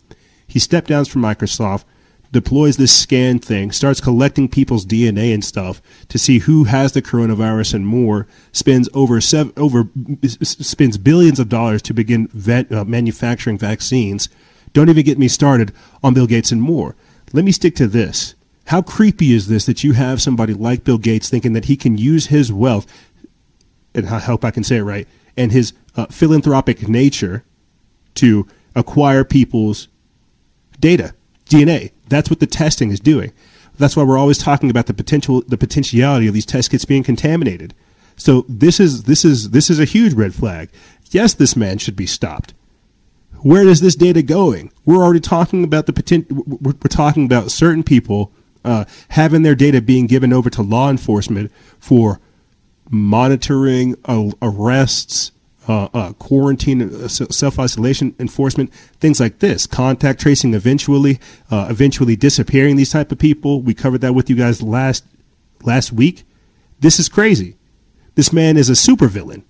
[0.48, 1.84] He stepped down from Microsoft,
[2.32, 7.02] deploys this scan thing, starts collecting people's DNA and stuff to see who has the
[7.02, 8.28] coronavirus and more.
[8.52, 9.90] Spends over seven, over
[10.24, 14.30] spends billions of dollars to begin vet, uh, manufacturing vaccines.
[14.74, 15.74] Don't even get me started
[16.04, 16.96] on Bill Gates and more.
[17.34, 18.36] Let me stick to this.
[18.66, 21.98] How creepy is this that you have somebody like Bill Gates thinking that he can
[21.98, 22.86] use his wealth,
[23.94, 27.44] and I hope I can say it right, and his uh, philanthropic nature
[28.16, 29.88] to acquire people's
[30.80, 31.14] data,
[31.50, 31.92] DNA.
[32.08, 33.32] That's what the testing is doing.
[33.78, 37.04] That's why we're always talking about the potential, the potentiality of these test kits being
[37.04, 37.74] contaminated.
[38.16, 40.70] So this is this is this is a huge red flag.
[41.12, 42.54] Yes, this man should be stopped.
[43.42, 44.72] Where is this data going?
[44.86, 46.44] We're already talking about the potential.
[46.46, 48.32] We're, talking about certain people
[48.66, 52.20] uh, having their data being given over to law enforcement for
[52.90, 55.32] monitoring uh, arrests,
[55.68, 59.68] uh, uh quarantine, uh, self isolation enforcement, things like this.
[59.68, 61.20] Contact tracing, eventually,
[61.52, 63.62] uh, eventually disappearing these type of people.
[63.62, 65.06] We covered that with you guys last
[65.64, 66.24] last week.
[66.80, 67.56] This is crazy.
[68.16, 69.44] This man is a supervillain.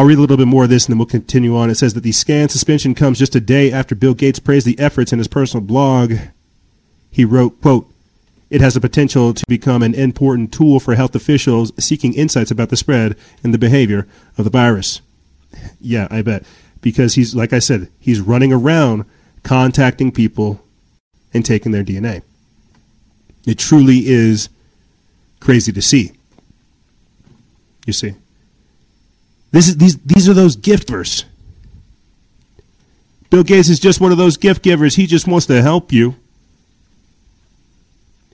[0.00, 1.68] I'll read a little bit more of this and then we'll continue on.
[1.68, 4.78] It says that the scan suspension comes just a day after Bill Gates praised the
[4.78, 6.14] efforts in his personal blog.
[7.10, 7.86] He wrote, quote,
[8.48, 12.70] it has the potential to become an important tool for health officials seeking insights about
[12.70, 14.08] the spread and the behavior
[14.38, 15.02] of the virus.
[15.82, 16.44] Yeah, I bet.
[16.80, 19.04] Because he's, like I said, he's running around
[19.42, 20.62] contacting people
[21.34, 22.22] and taking their DNA.
[23.46, 24.48] It truly is
[25.40, 26.12] crazy to see.
[27.84, 28.14] You see.
[29.50, 31.24] This is these these are those gift givers.
[33.30, 34.96] Bill Gates is just one of those gift givers.
[34.96, 36.16] He just wants to help you.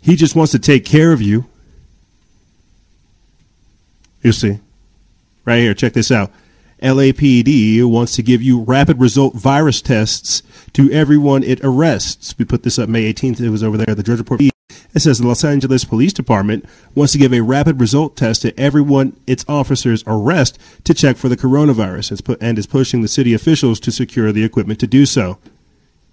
[0.00, 1.46] He just wants to take care of you.
[4.22, 4.60] You see,
[5.44, 6.32] right here, check this out.
[6.82, 12.34] LAPD wants to give you rapid result virus tests to everyone it arrests.
[12.38, 13.40] We put this up May 18th.
[13.40, 14.40] It was over there at the Drudge Report.
[14.96, 18.58] It says the Los Angeles Police Department wants to give a rapid result test to
[18.58, 23.78] everyone its officers arrest to check for the coronavirus and is pushing the city officials
[23.80, 25.36] to secure the equipment to do so.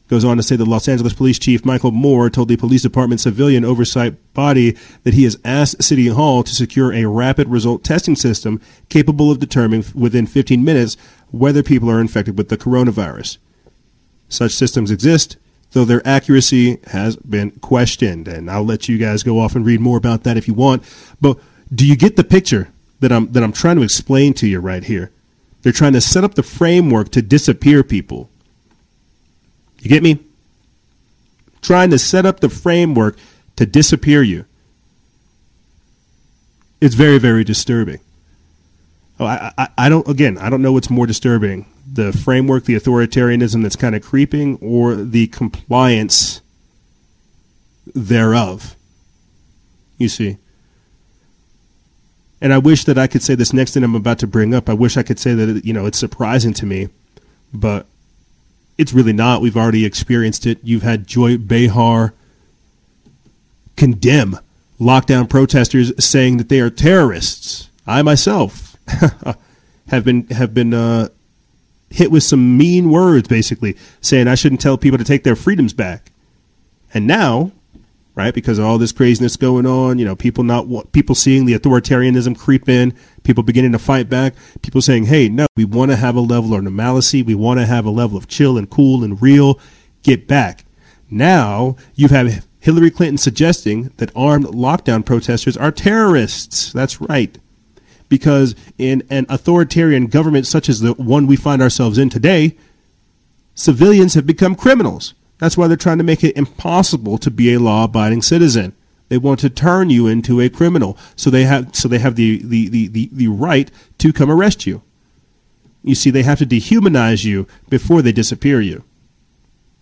[0.09, 3.21] Goes on to say the Los Angeles Police Chief Michael Moore told the police department
[3.21, 8.17] civilian oversight body that he has asked City Hall to secure a rapid result testing
[8.17, 10.97] system capable of determining within 15 minutes
[11.31, 13.37] whether people are infected with the coronavirus.
[14.27, 15.37] Such systems exist
[15.73, 18.27] though their accuracy has been questioned.
[18.27, 20.83] And I'll let you guys go off and read more about that if you want.
[21.19, 21.37] But
[21.73, 24.83] do you get the picture that I'm that I'm trying to explain to you right
[24.83, 25.11] here?
[25.61, 28.29] They're trying to set up the framework to disappear people.
[29.81, 30.19] You get me?
[31.61, 33.17] Trying to set up the framework
[33.55, 34.45] to disappear you.
[36.81, 37.99] It's very, very disturbing.
[39.19, 40.07] Oh, I, I, I don't.
[40.07, 44.57] Again, I don't know what's more disturbing: the framework, the authoritarianism that's kind of creeping,
[44.61, 46.41] or the compliance
[47.93, 48.75] thereof.
[49.97, 50.37] You see.
[52.41, 54.67] And I wish that I could say this next thing I'm about to bring up.
[54.67, 56.89] I wish I could say that you know it's surprising to me,
[57.53, 57.85] but
[58.77, 59.41] it's really not.
[59.41, 60.59] We've already experienced it.
[60.63, 62.13] You've had Joy Behar
[63.77, 64.39] condemn
[64.79, 67.69] lockdown protesters, saying that they are terrorists.
[67.85, 68.75] I myself
[69.87, 71.09] have been have been uh,
[71.93, 75.73] hit with some mean words, basically saying I shouldn't tell people to take their freedoms
[75.73, 76.11] back.
[76.91, 77.51] And now,
[78.15, 81.53] right, because of all this craziness going on, you know, people not people seeing the
[81.53, 85.95] authoritarianism creep in, people beginning to fight back, people saying, "Hey, no, we want to
[85.95, 89.03] have a level of normalcy, we want to have a level of chill and cool
[89.03, 89.59] and real.
[90.01, 90.65] Get back."
[91.11, 96.73] Now you have Hillary Clinton suggesting that armed lockdown protesters are terrorists.
[96.73, 97.37] That's right.
[98.09, 102.57] Because in an authoritarian government such as the one we find ourselves in today,
[103.55, 105.13] civilians have become criminals.
[105.39, 108.75] That's why they're trying to make it impossible to be a law abiding citizen.
[109.09, 110.97] They want to turn you into a criminal.
[111.15, 114.65] So they have so they have the, the, the, the, the right to come arrest
[114.65, 114.81] you.
[115.83, 118.83] You see, they have to dehumanize you before they disappear you.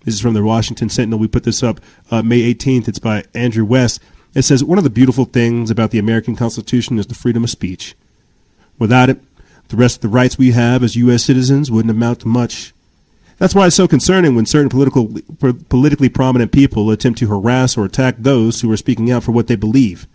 [0.04, 1.20] This is from the Washington Sentinel.
[1.20, 1.80] We put this up
[2.10, 2.88] uh, May 18th.
[2.88, 4.02] It's by Andrew West.
[4.34, 7.50] It says One of the beautiful things about the American Constitution is the freedom of
[7.52, 7.96] speech.
[8.82, 9.22] Without it,
[9.68, 11.24] the rest of the rights we have as U.S.
[11.24, 12.74] citizens wouldn't amount to much.
[13.38, 15.20] That's why it's so concerning when certain political,
[15.70, 19.46] politically prominent people attempt to harass or attack those who are speaking out for what
[19.46, 20.08] they believe.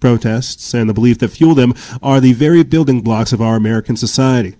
[0.00, 3.94] Protests and the belief that fuel them are the very building blocks of our American
[3.94, 4.56] society.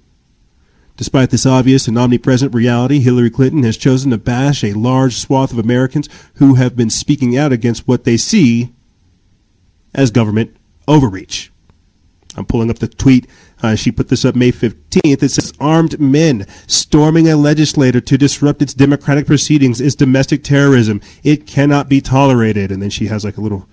[0.99, 5.53] Despite this obvious and omnipresent reality, Hillary Clinton has chosen to bash a large swath
[5.53, 8.75] of Americans who have been speaking out against what they see
[9.95, 10.55] as government
[10.87, 11.51] overreach.
[12.37, 13.27] I'm pulling up the tweet.
[13.63, 15.23] Uh, she put this up May 15th.
[15.23, 21.01] It says Armed men storming a legislator to disrupt its democratic proceedings is domestic terrorism.
[21.23, 22.71] It cannot be tolerated.
[22.71, 23.67] And then she has like a little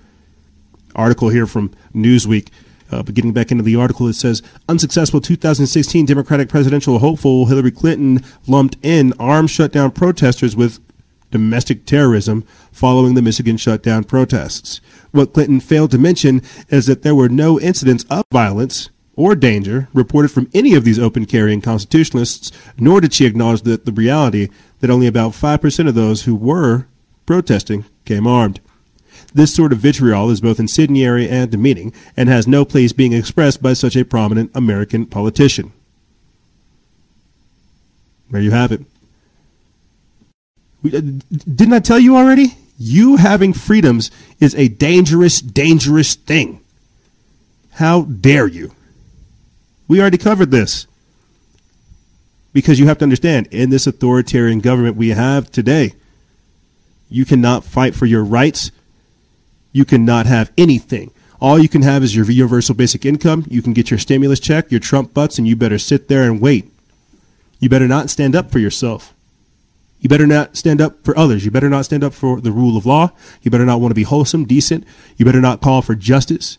[0.95, 2.49] article here from Newsweek
[2.93, 7.71] uh, but getting back into the article, it says unsuccessful 2016 Democratic presidential hopeful Hillary
[7.71, 10.79] Clinton lumped in armed shutdown protesters with
[11.33, 14.79] domestic terrorism following the Michigan shutdown protests.
[15.11, 19.89] What Clinton failed to mention is that there were no incidents of violence or danger
[19.93, 24.47] reported from any of these open carrying constitutionalists, nor did she acknowledge that the reality
[24.79, 26.87] that only about 5% of those who were
[27.25, 28.59] protesting came armed.
[29.33, 33.61] This sort of vitriol is both incendiary and demeaning, and has no place being expressed
[33.61, 35.71] by such a prominent American politician.
[38.29, 38.81] There you have it.
[40.83, 42.57] Didn't I tell you already?
[42.77, 46.61] You having freedoms is a dangerous, dangerous thing.
[47.73, 48.73] How dare you?
[49.87, 50.87] We already covered this.
[52.51, 55.93] Because you have to understand, in this authoritarian government we have today,
[57.09, 58.71] you cannot fight for your rights
[59.73, 61.11] you cannot have anything.
[61.41, 63.45] All you can have is your universal basic income.
[63.49, 66.39] You can get your stimulus check, your Trump butts, and you better sit there and
[66.39, 66.71] wait.
[67.59, 69.13] You better not stand up for yourself.
[70.03, 71.45] You better not stand up for others.
[71.45, 73.13] You better not stand up for the rule of law.
[73.41, 74.83] You better not want to be wholesome, decent.
[75.15, 76.57] You better not call for justice.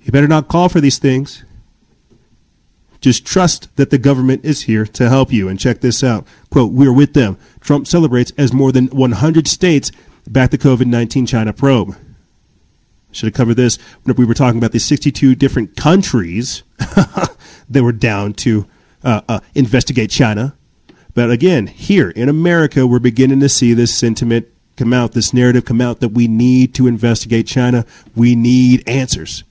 [0.00, 1.44] You better not call for these things.
[3.00, 5.48] Just trust that the government is here to help you.
[5.48, 6.24] And check this out.
[6.50, 7.36] Quote, we're with them.
[7.60, 9.90] Trump celebrates as more than 100 states
[10.28, 11.96] back the COVID 19 China probe.
[13.10, 17.90] Should have covered this when we were talking about the 62 different countries that were
[17.90, 18.68] down to
[19.02, 20.57] uh, uh, investigate China.
[21.18, 24.46] But again, here in America, we're beginning to see this sentiment
[24.76, 27.84] come out, this narrative come out that we need to investigate China.
[28.14, 29.42] We need answers.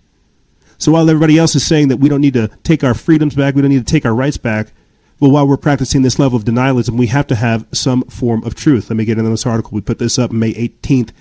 [0.77, 3.53] So while everybody else is saying that we don't need to take our freedoms back,
[3.53, 4.71] we don't need to take our rights back,
[5.19, 8.55] well, while we're practicing this level of denialism, we have to have some form of
[8.55, 8.89] truth.
[8.89, 9.71] Let me get into this article.
[9.73, 11.11] We put this up May 18th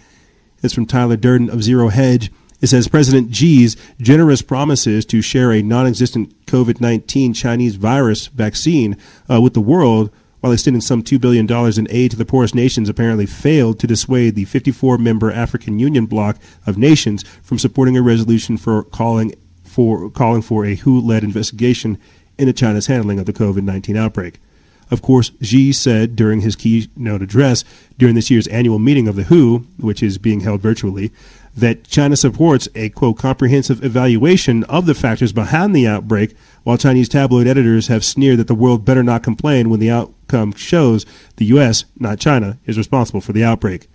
[0.62, 2.30] it's from Tyler Durden of Zero Hedge.
[2.60, 8.28] It says President Xi's generous promises to share a non existent COVID 19 Chinese virus
[8.28, 8.96] vaccine
[9.28, 10.12] uh, with the world
[10.46, 11.44] while extending some $2 billion
[11.76, 16.06] in aid to the poorest nations apparently failed to dissuade the 54 member African Union
[16.06, 19.34] bloc of nations from supporting a resolution for calling
[19.64, 21.98] for, calling for a WHO led investigation
[22.38, 24.38] into China's handling of the COVID 19 outbreak.
[24.88, 27.64] Of course, Xi said during his keynote address
[27.98, 31.10] during this year's annual meeting of the WHO, which is being held virtually,
[31.56, 37.08] that China supports a quote comprehensive evaluation of the factors behind the outbreak, while Chinese
[37.08, 41.46] tabloid editors have sneered that the world better not complain when the outcome shows the
[41.46, 43.88] U.S., not China, is responsible for the outbreak.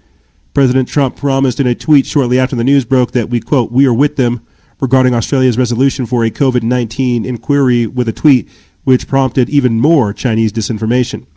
[0.53, 3.85] President Trump promised in a tweet shortly after the news broke that we quote we
[3.85, 4.45] are with them
[4.81, 8.49] regarding Australia's resolution for a COVID 19 inquiry with a tweet
[8.83, 11.27] which prompted even more Chinese disinformation.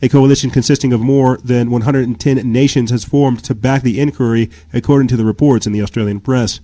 [0.00, 5.08] A coalition consisting of more than 110 nations has formed to back the inquiry, according
[5.08, 6.60] to the reports in the Australian press.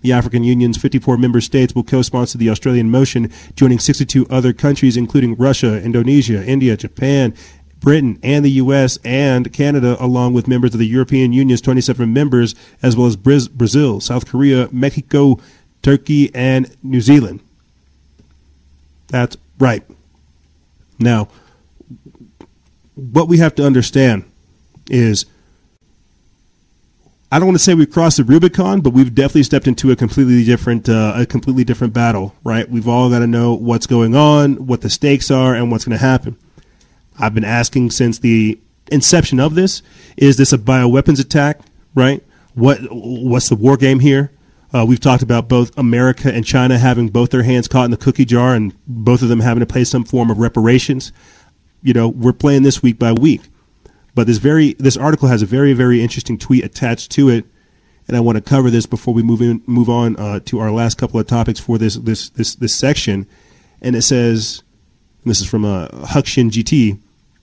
[0.00, 4.52] The African Union's 54 member states will co sponsor the Australian motion, joining 62 other
[4.52, 7.34] countries, including Russia, Indonesia, India, Japan,
[7.80, 8.98] Britain, and the U.S.
[9.04, 14.00] and Canada, along with members of the European Union's 27 members, as well as Brazil,
[14.00, 15.40] South Korea, Mexico,
[15.82, 17.40] Turkey, and New Zealand.
[19.08, 19.84] That's right.
[20.98, 21.28] Now,
[22.98, 24.24] what we have to understand
[24.90, 25.24] is
[27.30, 29.96] I don't want to say we've crossed the Rubicon, but we've definitely stepped into a
[29.96, 32.68] completely different uh, a completely different battle, right?
[32.68, 35.96] We've all got to know what's going on, what the stakes are, and what's going
[35.96, 36.36] to happen.
[37.18, 38.58] I've been asking since the
[38.90, 39.82] inception of this:
[40.16, 41.60] Is this a bioweapons attack?
[41.94, 42.24] Right?
[42.54, 44.32] What what's the war game here?
[44.72, 47.96] Uh, we've talked about both America and China having both their hands caught in the
[47.96, 51.12] cookie jar, and both of them having to pay some form of reparations.
[51.82, 53.42] You know, we're playing this week by week.
[54.14, 57.44] But this very this article has a very very interesting tweet attached to it,
[58.08, 60.72] and I want to cover this before we move in move on uh, to our
[60.72, 63.26] last couple of topics for this this this this section.
[63.80, 64.64] And it says,
[65.22, 66.98] and this is from uh, Hu Xijin GT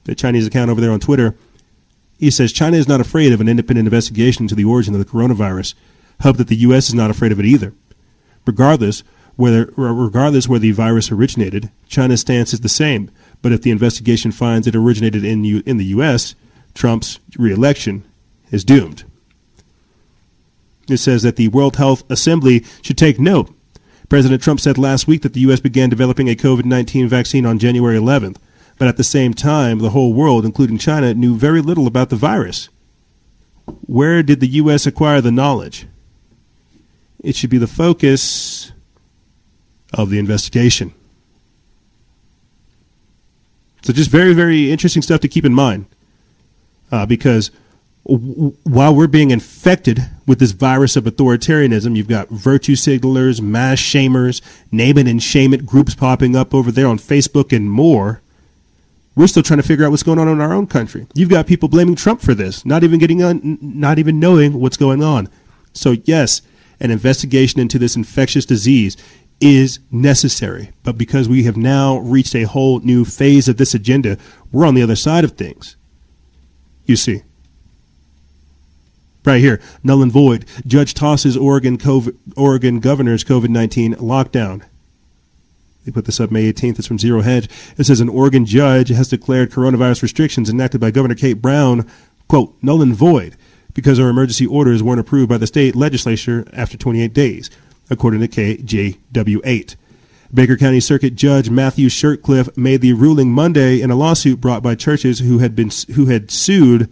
[0.05, 1.35] the Chinese account over there on Twitter.
[2.17, 5.11] He says China is not afraid of an independent investigation into the origin of the
[5.11, 5.73] coronavirus.
[6.21, 6.87] Hope that the U.S.
[6.87, 7.73] is not afraid of it either.
[8.45, 9.03] Regardless
[9.35, 13.11] whether regardless where the virus originated, China's stance is the same.
[13.45, 16.33] But if the investigation finds it originated in U- in the U.S.,
[16.73, 18.03] Trump's reelection
[18.49, 19.03] is doomed.
[20.89, 23.53] It says that the World Health Assembly should take note.
[24.09, 25.59] President Trump said last week that the U.S.
[25.59, 28.37] began developing a COVID 19 vaccine on January 11th.
[28.79, 32.15] But at the same time, the whole world, including China, knew very little about the
[32.15, 32.69] virus.
[33.85, 34.87] Where did the U.S.
[34.87, 35.85] acquire the knowledge?
[37.23, 38.71] It should be the focus
[39.93, 40.95] of the investigation.
[43.85, 45.85] So, just very, very interesting stuff to keep in mind.
[46.91, 47.51] Uh, because
[48.03, 53.77] w- while we're being infected with this virus of authoritarianism, you've got virtue signalers, mass
[53.77, 58.23] shamers, name it and shame it groups popping up over there on Facebook and more.
[59.15, 61.05] We're still trying to figure out what's going on in our own country.
[61.13, 64.77] You've got people blaming Trump for this, not even getting on, not even knowing what's
[64.77, 65.29] going on.
[65.73, 66.41] So yes,
[66.79, 68.97] an investigation into this infectious disease
[69.39, 70.71] is necessary.
[70.83, 74.17] But because we have now reached a whole new phase of this agenda,
[74.51, 75.75] we're on the other side of things.
[76.85, 77.23] You see.
[79.23, 80.45] Right here, null and void.
[80.67, 84.63] Judge tosses Oregon COVID, Oregon governor's COVID 19 lockdown.
[85.83, 86.79] They put this up May 18th.
[86.79, 87.49] It's from Zero Hedge.
[87.77, 91.89] It says an Oregon judge has declared coronavirus restrictions enacted by Governor Kate Brown,
[92.27, 93.35] quote, null and void
[93.75, 97.51] because our emergency orders weren't approved by the state legislature after 28 days,
[97.89, 99.75] according to KJW8.
[100.33, 104.75] Baker County Circuit Judge Matthew Shirtcliff made the ruling Monday in a lawsuit brought by
[104.75, 106.91] churches who had been who had sued,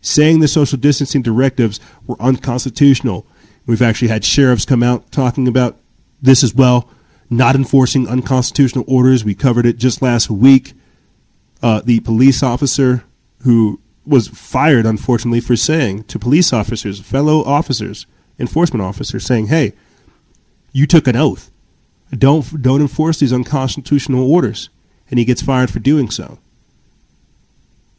[0.00, 3.26] saying the social distancing directives were unconstitutional.
[3.66, 5.78] We've actually had sheriffs come out talking about
[6.20, 6.88] this as well
[7.30, 9.24] not enforcing unconstitutional orders.
[9.24, 10.74] We covered it just last week.
[11.62, 13.04] Uh, the police officer
[13.40, 18.06] who was fired, unfortunately, for saying to police officers, fellow officers,
[18.38, 19.72] enforcement officers, saying, "Hey,
[20.74, 21.50] you took an oath.
[22.12, 24.68] Don't don't enforce these unconstitutional orders."
[25.08, 26.38] And he gets fired for doing so.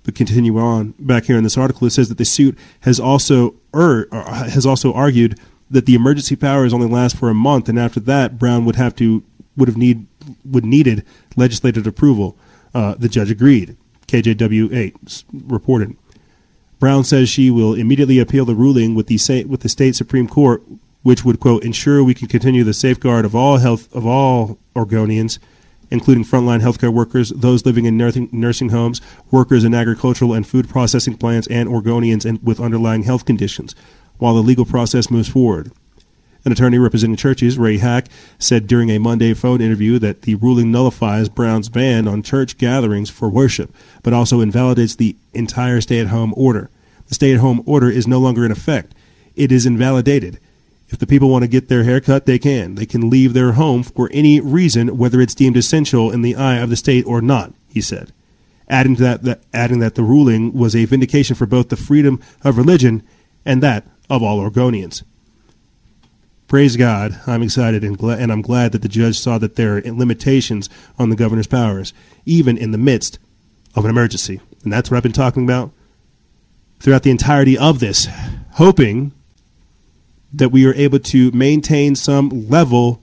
[0.04, 3.56] But continue on back here in this article, it says that the suit has also
[3.74, 8.00] er, has also argued that the emergency powers only last for a month, and after
[8.02, 9.24] that, Brown would have to
[9.58, 10.06] would have need
[10.44, 11.04] would needed
[11.36, 12.38] legislative approval.
[12.74, 13.76] Uh, the judge agreed.
[14.08, 15.96] KJW eight reported.
[16.80, 20.62] Brown says she will immediately appeal the ruling with the with the state supreme court,
[21.06, 25.38] which would quote ensure we can continue the safeguard of all health of all Oregonians,
[25.92, 31.16] including frontline healthcare workers, those living in nursing, homes, workers in agricultural and food processing
[31.16, 33.76] plants, and Oregonians with underlying health conditions
[34.18, 35.72] while the legal process moves forward.
[36.44, 38.08] An attorney representing churches, Ray Hacke,
[38.40, 43.12] said during a Monday phone interview that the ruling nullifies Brown's ban on church gatherings
[43.12, 46.72] for worship, but also invalidates the entire stay at home order.
[47.10, 48.96] The stay at home order is no longer in effect.
[49.36, 50.40] It is invalidated.
[50.96, 52.76] If the people want to get their hair cut, they can.
[52.76, 56.56] They can leave their home for any reason, whether it's deemed essential in the eye
[56.56, 58.14] of the state or not, he said.
[58.70, 62.58] adding that, that adding that the ruling was a vindication for both the freedom of
[62.58, 63.04] religion
[63.46, 65.04] and that of all Oregonians.
[66.48, 69.78] Praise God, I'm excited and, gla- and I'm glad that the judge saw that there
[69.78, 71.94] are limitations on the governor's powers,
[72.26, 73.20] even in the midst
[73.76, 74.40] of an emergency.
[74.64, 75.72] And that's what I've been talking about
[76.80, 78.08] throughout the entirety of this,
[78.54, 79.12] hoping
[80.36, 83.02] that we are able to maintain some level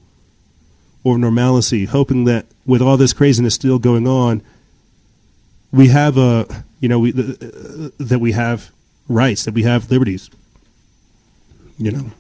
[1.05, 4.43] of normalcy, hoping that with all this craziness still going on,
[5.73, 8.71] we have a you know we uh, that we have
[9.09, 10.31] rights, that we have liberties.
[11.79, 12.11] You know.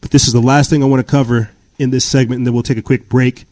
[0.00, 2.54] But this is the last thing I want to cover in this segment, and then
[2.54, 3.44] we'll take a quick break.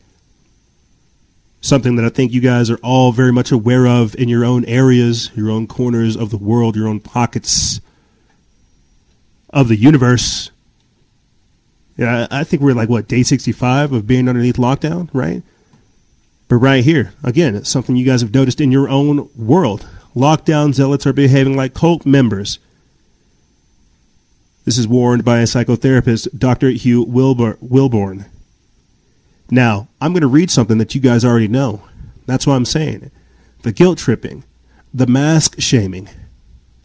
[1.60, 4.64] Something that I think you guys are all very much aware of in your own
[4.66, 7.80] areas, your own corners of the world, your own pockets
[9.50, 10.50] of the universe.
[11.96, 15.42] Yeah, I think we're like what day sixty-five of being underneath lockdown, right?
[16.48, 19.88] But right here, again, it's something you guys have noticed in your own world.
[20.14, 22.58] Lockdown zealots are behaving like cult members.
[24.64, 26.70] This is warned by a psychotherapist, Dr.
[26.70, 28.26] Hugh Wilbur- Willbourn.
[29.50, 31.82] Now, I'm going to read something that you guys already know.
[32.26, 33.10] That's what I'm saying.
[33.62, 34.42] The guilt tripping,
[34.92, 36.08] the mask shaming.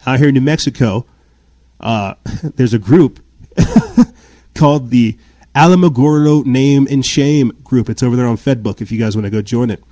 [0.05, 1.05] Out here in New Mexico,
[1.81, 2.15] uh,
[2.55, 3.19] there's a group
[4.55, 5.17] called the
[5.55, 7.89] Alamogordo Name and Shame group.
[7.89, 9.83] It's over there on Fedbook if you guys want to go join it.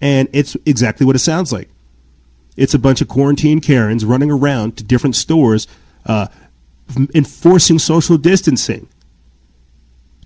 [0.00, 1.68] And it's exactly what it sounds like.
[2.56, 5.66] It's a bunch of quarantine Karens running around to different stores,
[6.06, 6.28] uh,
[7.14, 8.88] enforcing social distancing,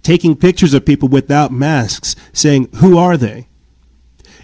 [0.02, 3.48] taking pictures of people without masks, saying, "Who are they?"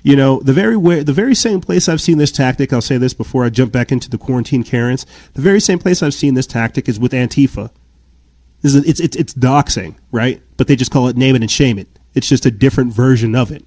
[0.03, 2.72] You know, the very way, the very same place I've seen this tactic.
[2.72, 5.05] I'll say this before I jump back into the quarantine Karens.
[5.34, 7.70] The very same place I've seen this tactic is with Antifa.
[8.62, 10.42] It's, it's, it's doxing, right?
[10.57, 11.88] But they just call it name it and shame it.
[12.14, 13.64] It's just a different version of it.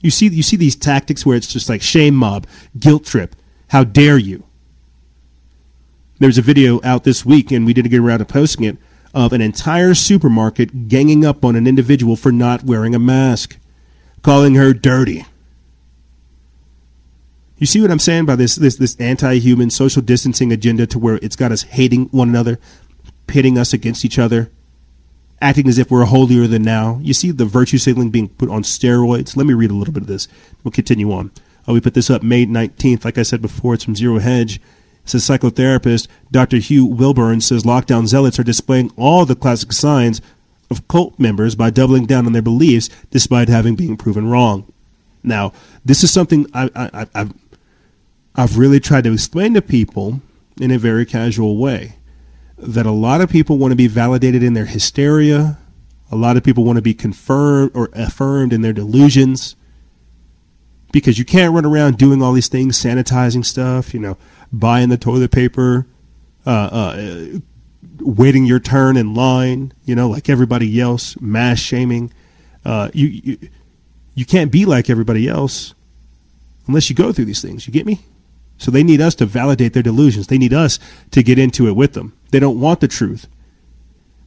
[0.00, 2.46] You see, you see these tactics where it's just like shame mob,
[2.78, 3.34] guilt trip.
[3.68, 4.44] How dare you?
[6.18, 8.76] There's a video out this week, and we didn't get around to posting it,
[9.14, 13.56] of an entire supermarket ganging up on an individual for not wearing a mask,
[14.22, 15.26] calling her dirty.
[17.58, 21.18] You see what I'm saying by this this this anti-human social distancing agenda to where
[21.22, 22.58] it's got us hating one another,
[23.26, 24.50] pitting us against each other,
[25.42, 27.00] acting as if we're holier than now.
[27.02, 29.36] You see the virtue signaling being put on steroids.
[29.36, 30.28] Let me read a little bit of this.
[30.62, 31.32] We'll continue on.
[31.66, 33.04] Oh, we put this up May 19th.
[33.04, 34.56] Like I said before, it's from Zero Hedge.
[34.56, 36.58] It says psychotherapist Dr.
[36.58, 40.20] Hugh Willbourn says lockdown zealots are displaying all the classic signs
[40.70, 44.70] of cult members by doubling down on their beliefs despite having been proven wrong.
[45.24, 45.52] Now,
[45.84, 47.32] this is something I, I, I've
[48.38, 50.20] I've really tried to explain to people
[50.60, 51.96] in a very casual way
[52.56, 55.58] that a lot of people want to be validated in their hysteria.
[56.12, 59.56] A lot of people want to be confirmed or affirmed in their delusions
[60.92, 64.16] because you can't run around doing all these things, sanitizing stuff, you know,
[64.52, 65.88] buying the toilet paper,
[66.46, 67.38] uh, uh,
[67.98, 72.12] waiting your turn in line, you know, like everybody else, mass shaming.
[72.64, 73.38] Uh, you, you
[74.14, 75.74] you can't be like everybody else
[76.68, 77.66] unless you go through these things.
[77.66, 77.98] You get me?
[78.58, 80.26] So they need us to validate their delusions.
[80.26, 80.78] They need us
[81.12, 82.12] to get into it with them.
[82.30, 83.26] They don't want the truth.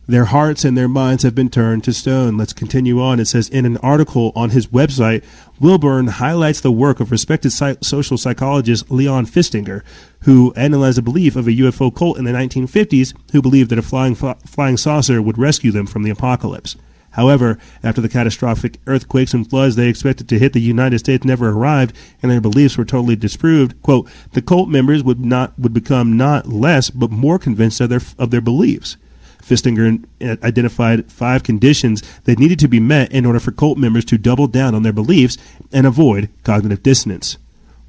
[0.08, 2.36] Their hearts and their minds have been turned to stone.
[2.36, 3.20] Let's continue on.
[3.20, 5.24] It says in an article on his website,
[5.62, 9.84] Willbourn highlights the work of respected social psychologist Leon Festinger,
[10.24, 13.84] who analyzed the belief of a UFO cult in the 1950s who believed that a
[13.84, 16.76] flying, flying saucer would rescue them from the apocalypse.
[17.12, 21.50] However, after the catastrophic earthquakes and floods they expected to hit the United States never
[21.50, 26.16] arrived, and their beliefs were totally disproved, quote, the cult members would not would become
[26.16, 28.98] not less but more convinced of their of their beliefs.
[29.42, 34.06] Festinger uh, identified five conditions that needed to be met in order for cult members
[34.06, 35.38] to double down on their beliefs
[35.74, 37.38] and avoid cognitive dissonance.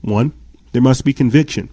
[0.00, 0.32] One,
[0.72, 1.68] there must be conviction.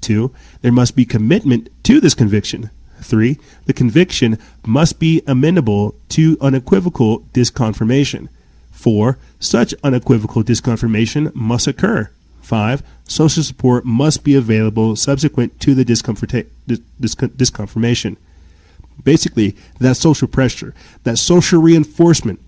[0.00, 0.32] Two,
[0.62, 2.70] there must be commitment to this conviction.
[3.00, 8.28] Three, the conviction must be amenable to unequivocal disconfirmation.
[8.70, 12.10] Four, such unequivocal disconfirmation must occur.
[12.40, 18.16] Five, social support must be available subsequent to the disconfirmation.
[19.04, 20.74] Basically, that social pressure,
[21.04, 22.40] that social reinforcement.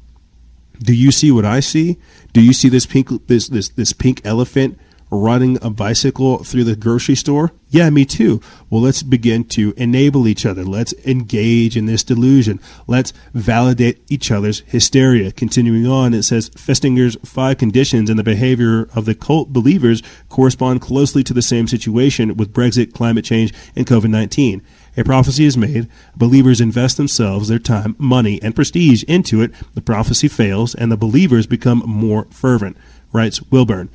[0.78, 1.98] Do you see what I see?
[2.32, 4.78] Do you see this pink this this this pink elephant
[5.10, 7.52] running a bicycle through the grocery store?
[7.68, 8.40] Yeah, me too.
[8.68, 10.64] Well, let's begin to enable each other.
[10.64, 12.60] Let's engage in this delusion.
[12.86, 15.30] Let's validate each other's hysteria.
[15.32, 20.80] Continuing on, it says Festinger's five conditions and the behavior of the cult believers correspond
[20.80, 24.62] closely to the same situation with Brexit, climate change, and COVID 19.
[24.96, 29.52] A prophecy is made, believers invest themselves, their time, money, and prestige into it.
[29.74, 32.76] The prophecy fails, and the believers become more fervent,
[33.12, 33.88] writes Willbourn.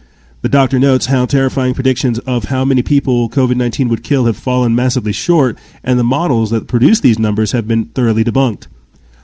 [0.45, 4.37] The doctor notes how terrifying predictions of how many people COVID 19 would kill have
[4.37, 8.67] fallen massively short, and the models that produce these numbers have been thoroughly debunked.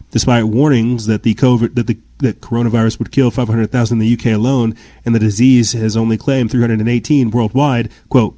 [0.09, 4.36] Despite warnings that the COVID that the that coronavirus would kill 500,000 in the UK
[4.36, 8.36] alone, and the disease has only claimed 318 worldwide, quote,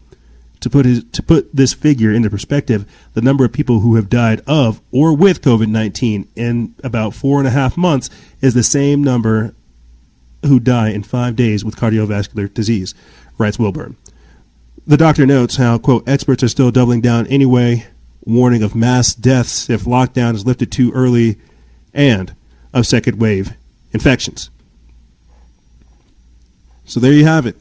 [0.59, 4.09] to put his, to put this figure into perspective, the number of people who have
[4.09, 8.09] died of or with COVID 19 in about four and a half months
[8.41, 9.55] is the same number
[10.45, 12.93] who die in five days with cardiovascular disease,
[13.37, 13.95] writes Willbourn.
[14.85, 17.87] The doctor notes how, quote, experts are still doubling down anyway,
[18.21, 21.37] warning of mass deaths if lockdown is lifted too early,
[21.93, 22.35] and
[22.73, 23.53] of second wave
[23.91, 24.49] infections.
[26.85, 27.55] So there you have it.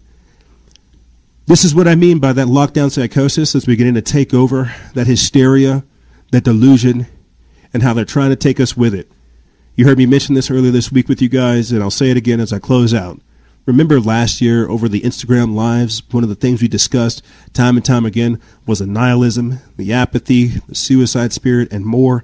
[1.46, 5.06] This is what I mean by that lockdown psychosis that's beginning to take over, that
[5.06, 5.84] hysteria,
[6.30, 7.06] that delusion,
[7.74, 9.10] and how they're trying to take us with it.
[9.74, 12.16] You heard me mention this earlier this week with you guys, and I'll say it
[12.18, 13.22] again as I close out.
[13.64, 17.84] Remember last year over the Instagram lives, one of the things we discussed time and
[17.84, 22.22] time again was the nihilism, the apathy, the suicide spirit, and more.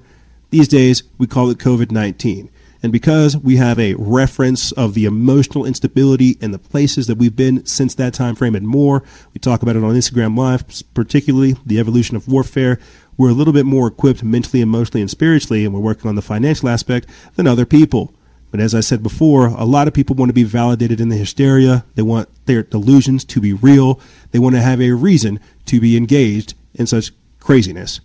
[0.51, 2.51] These days, we call it COVID 19.
[2.83, 7.35] And because we have a reference of the emotional instability and the places that we've
[7.35, 11.55] been since that time frame and more, we talk about it on Instagram Live, particularly
[11.65, 12.79] the evolution of warfare
[13.19, 16.21] we're a little bit more equipped mentally, emotionally, and spiritually, and we're working on the
[16.21, 17.05] financial aspect
[17.35, 18.13] than other people.
[18.49, 21.17] But as I said before, a lot of people want to be validated in the
[21.17, 21.83] hysteria.
[21.95, 23.99] They want their delusions to be real.
[24.31, 27.11] They want to have a reason to be engaged in such
[27.41, 27.99] craziness.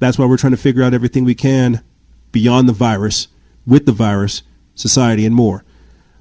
[0.00, 1.82] That's why we're trying to figure out everything we can
[2.30, 3.28] beyond the virus,
[3.66, 4.42] with the virus,
[4.74, 5.64] society, and more.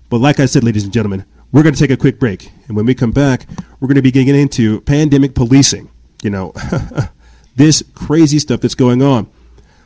[0.10, 2.50] But like I said, ladies and gentlemen, we're going to take a quick break.
[2.70, 3.46] And when we come back,
[3.82, 5.92] we're going to be getting into pandemic policing.
[6.24, 6.54] You know,
[7.56, 9.30] this crazy stuff that's going on.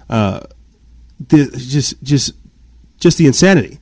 [0.09, 0.41] Uh,
[1.20, 2.34] the, just, just,
[2.99, 3.80] just the insanity.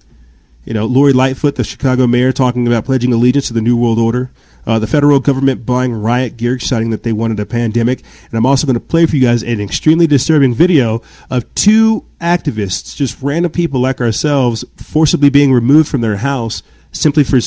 [0.65, 3.99] You know, Lori Lightfoot, the Chicago mayor, talking about pledging allegiance to the New World
[3.99, 4.31] Order.
[4.65, 8.03] Uh, the federal government buying riot gear, citing that they wanted a pandemic.
[8.25, 12.03] And I'm also going to play for you guys an extremely disturbing video of two
[12.19, 17.39] activists, just random people like ourselves, forcibly being removed from their house simply for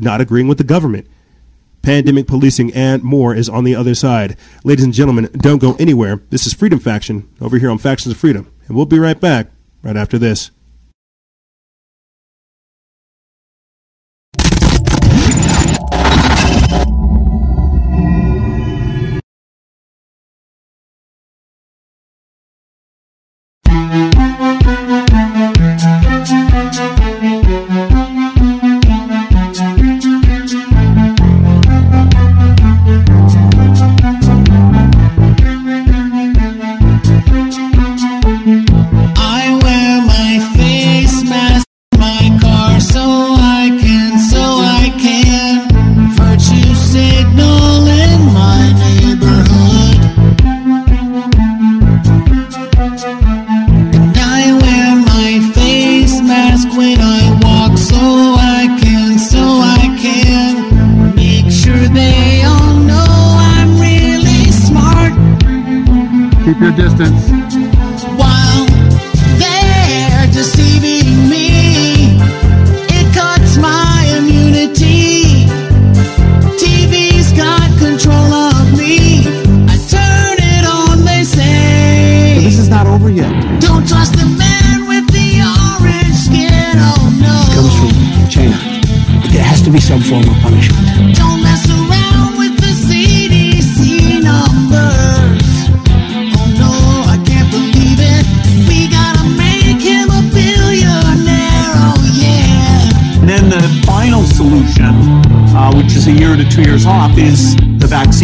[0.00, 1.06] not agreeing with the government
[1.84, 4.36] pandemic policing, and more is on the other side.
[4.64, 6.22] Ladies and gentlemen, don't go anywhere.
[6.30, 9.48] This is Freedom Faction over here on Factions of Freedom, and we'll be right back
[9.82, 10.50] right after this.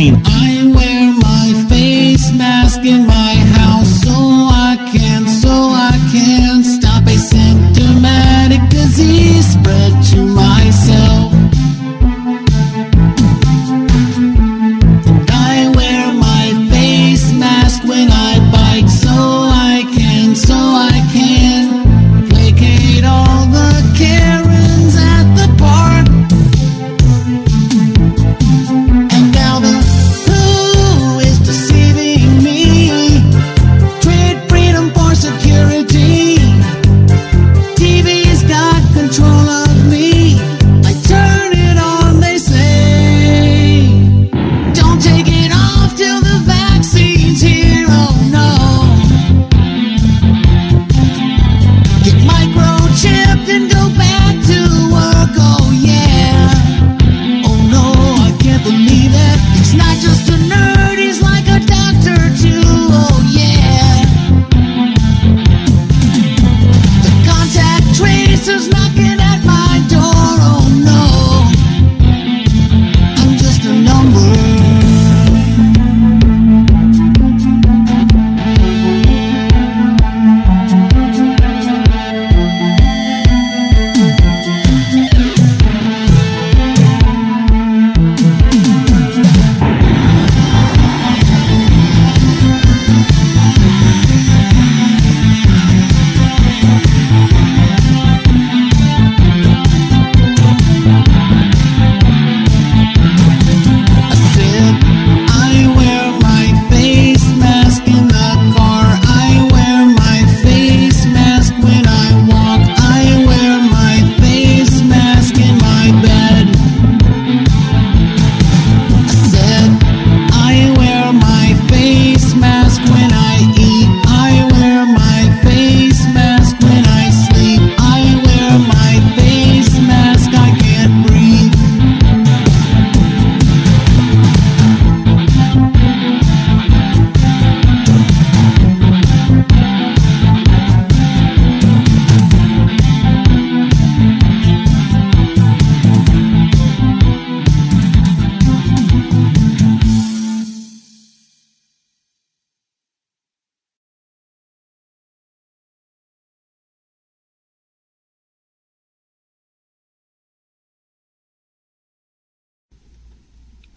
[0.00, 0.29] Cassino.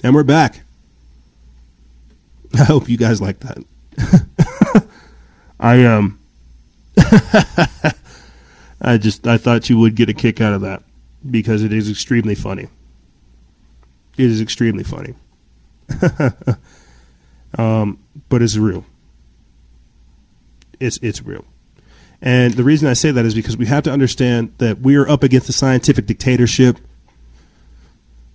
[0.03, 0.61] And we're back.
[2.53, 4.85] I hope you guys like that.
[5.59, 6.19] I um
[8.81, 10.83] I just I thought you would get a kick out of that
[11.29, 12.67] because it is extremely funny.
[14.17, 15.15] It is extremely funny.
[17.57, 17.97] um,
[18.27, 18.85] but it's real.
[20.81, 21.45] It's it's real.
[22.21, 25.07] And the reason I say that is because we have to understand that we are
[25.07, 26.77] up against a scientific dictatorship.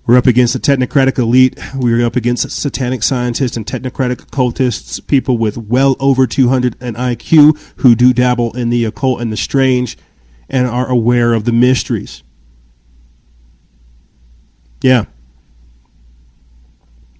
[0.08, 1.58] We're up against a technocratic elite.
[1.74, 7.58] We're up against satanic scientists and technocratic occultists, people with well over 200 an IQ
[7.82, 9.98] who do dabble in the occult and the strange
[10.48, 12.22] and are aware of the mysteries.
[14.80, 15.04] Yeah.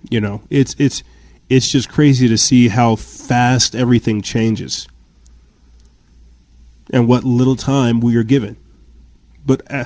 [0.08, 1.02] You know, it's it's
[1.50, 4.88] it's just crazy to see how fast everything changes
[6.88, 8.56] and what little time we are given.
[9.44, 9.84] But uh,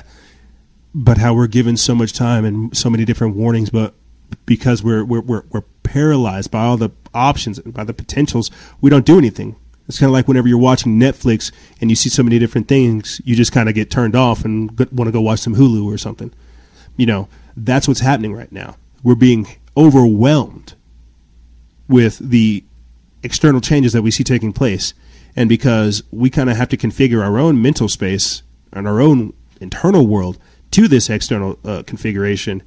[0.93, 3.93] but how we're given so much time and so many different warnings, but
[4.45, 8.89] because we're we're we're, we're paralyzed by all the options and by the potentials, we
[8.89, 9.55] don't do anything.
[9.87, 13.21] It's kind of like whenever you're watching Netflix and you see so many different things,
[13.25, 15.97] you just kind of get turned off and want to go watch some Hulu or
[15.97, 16.31] something.
[16.95, 17.27] You know,
[17.57, 18.77] that's what's happening right now.
[19.03, 20.75] We're being overwhelmed
[21.89, 22.63] with the
[23.23, 24.93] external changes that we see taking place
[25.35, 29.33] and because we kind of have to configure our own mental space and our own
[29.59, 30.37] internal world
[30.73, 32.63] to this external uh, configuration,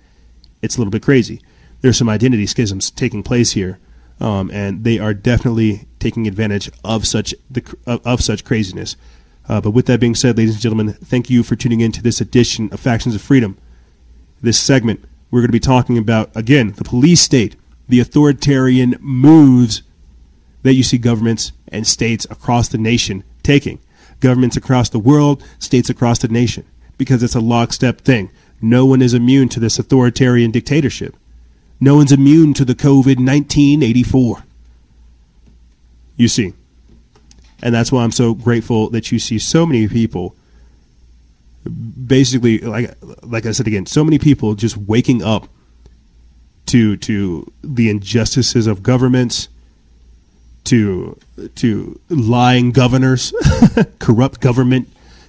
[0.63, 1.41] it's a little bit crazy.
[1.81, 3.79] There's some identity schisms taking place here,
[4.21, 8.97] um, and they are definitely taking advantage of such the of, of such craziness.
[9.49, 12.03] Uh, but with that being said, ladies and gentlemen, thank you for tuning in to
[12.03, 13.59] this edition of Factions of Freedom.
[14.41, 17.57] This segment, we're going to be talking about again the police state,
[17.89, 19.83] the authoritarian moves
[20.63, 23.81] that you see governments and states across the nation taking.
[24.21, 26.65] Governments across the world, states across the nation,
[26.99, 28.31] because it's a lockstep thing.
[28.61, 31.17] No one is immune to this authoritarian dictatorship.
[31.81, 34.45] No one's immune to the COVID 1984.
[36.17, 36.55] You see.
[37.63, 40.37] And that's why I'm so grateful that you see so many people
[42.07, 45.49] basically like like I said again, so many people just waking up
[46.67, 49.49] to to the injustices of governments,
[50.65, 51.19] to
[51.57, 53.33] to lying governors,
[53.99, 54.89] corrupt government,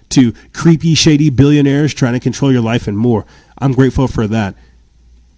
[0.10, 3.26] to creepy, shady billionaires trying to control your life and more.
[3.58, 4.56] I'm grateful for that.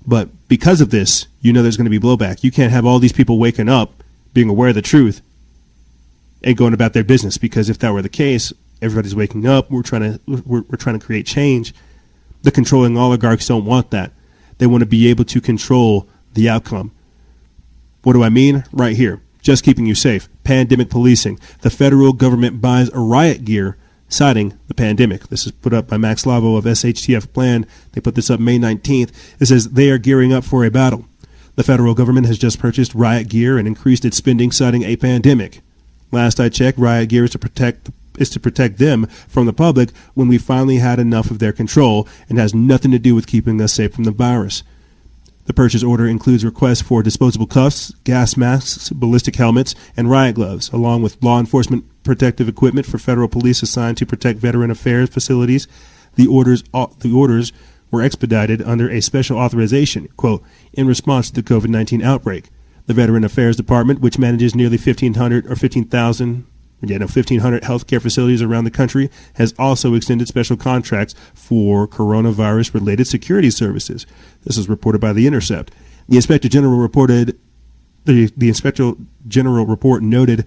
[0.06, 2.44] But because of this, you know there's going to be blowback.
[2.44, 4.04] You can't have all these people waking up,
[4.34, 5.22] being aware of the truth,
[6.44, 7.38] and going about their business.
[7.38, 9.70] Because if that were the case, everybody's waking up.
[9.70, 11.74] We're trying to we're, we're trying to create change.
[12.42, 14.12] The controlling oligarchs don't want that.
[14.58, 16.92] They want to be able to control the outcome.
[18.04, 18.64] What do I mean?
[18.72, 20.30] Right here just keeping you safe.
[20.44, 21.40] Pandemic policing.
[21.62, 23.78] The federal government buys a riot gear
[24.10, 25.28] citing the pandemic.
[25.28, 27.66] This is put up by Mac Slavo of SHTF Plan.
[27.94, 29.12] They put this up May 19th.
[29.40, 31.06] It says they are gearing up for a battle.
[31.56, 35.62] The federal government has just purchased riot gear and increased its spending citing a pandemic.
[36.12, 39.92] Last I checked, riot gear is to protect is to protect them from the public
[40.14, 43.62] when we finally had enough of their control and has nothing to do with keeping
[43.62, 44.64] us safe from the virus.
[45.50, 50.70] The purchase order includes requests for disposable cuffs, gas masks, ballistic helmets, and riot gloves,
[50.70, 55.68] along with law enforcement protective equipment for federal police assigned to protect veteran affairs facilities.
[56.18, 57.52] The orders, uh, the orders
[57.90, 62.50] were expedited under a special authorization, quote, in response to the COVID 19 outbreak.
[62.86, 66.46] The Veteran Affairs Department, which manages nearly 1,500 or 15,000
[66.82, 73.06] Again, 1,500 healthcare facilities around the country has also extended special contracts for coronavirus related
[73.06, 74.06] security services.
[74.44, 75.72] This is reported by The Intercept.
[76.08, 77.38] The Inspector General reported,
[78.06, 78.94] the, the Inspector
[79.28, 80.46] General report noted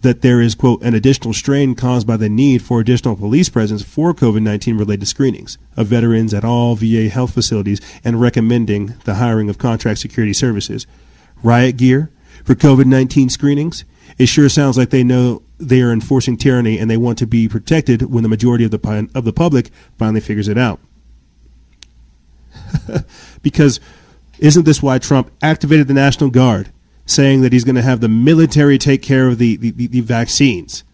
[0.00, 3.82] that there is, quote, an additional strain caused by the need for additional police presence
[3.82, 9.14] for COVID 19 related screenings of veterans at all VA health facilities and recommending the
[9.14, 10.86] hiring of contract security services.
[11.42, 12.10] Riot gear
[12.44, 13.84] for COVID 19 screenings.
[14.18, 17.48] It sure sounds like they know they are enforcing tyranny and they want to be
[17.48, 20.80] protected when the majority of the of the public finally figures it out.
[23.42, 23.80] because
[24.38, 26.70] isn't this why Trump activated the National Guard,
[27.06, 30.84] saying that he's going to have the military take care of the, the, the vaccines?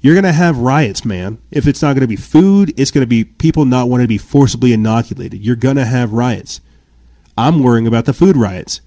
[0.00, 1.38] You're going to have riots, man.
[1.52, 4.08] If it's not going to be food, it's going to be people not wanting to
[4.08, 5.44] be forcibly inoculated.
[5.44, 6.60] You're going to have riots.
[7.38, 8.80] I'm worrying about the food riots.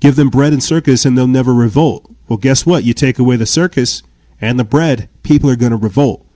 [0.00, 2.10] Give them bread and circus and they'll never revolt.
[2.32, 2.84] Well, guess what?
[2.84, 4.02] You take away the circus
[4.40, 6.26] and the bread, people are going to revolt.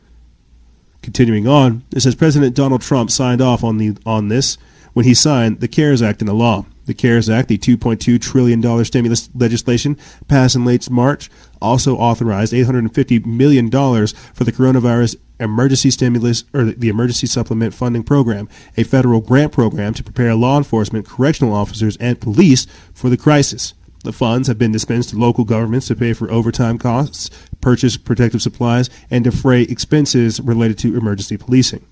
[1.01, 4.59] Continuing on, it says President Donald Trump signed off on the on this
[4.93, 6.67] when he signed the CARES Act into law.
[6.85, 9.97] The CARES Act, the $2.2 trillion stimulus legislation
[10.29, 11.31] passed in late March,
[11.63, 18.51] also authorized $850 million for the coronavirus emergency stimulus or the emergency supplement funding program,
[18.77, 23.73] a federal grant program to prepare law enforcement, correctional officers, and police for the crisis.
[24.07, 27.29] The funds have been dispensed to local governments to pay for overtime costs,
[27.61, 31.85] purchase protective supplies, and defray expenses related to emergency policing.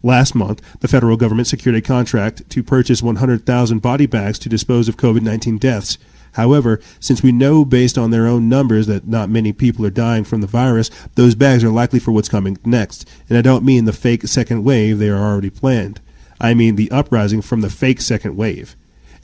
[0.00, 4.88] Last month, the federal government secured a contract to purchase 100,000 body bags to dispose
[4.88, 5.98] of COVID 19 deaths.
[6.34, 10.22] However, since we know based on their own numbers that not many people are dying
[10.22, 13.08] from the virus, those bags are likely for what's coming next.
[13.28, 16.00] And I don't mean the fake second wave they are already planned.
[16.40, 18.76] I mean the uprising from the fake second wave.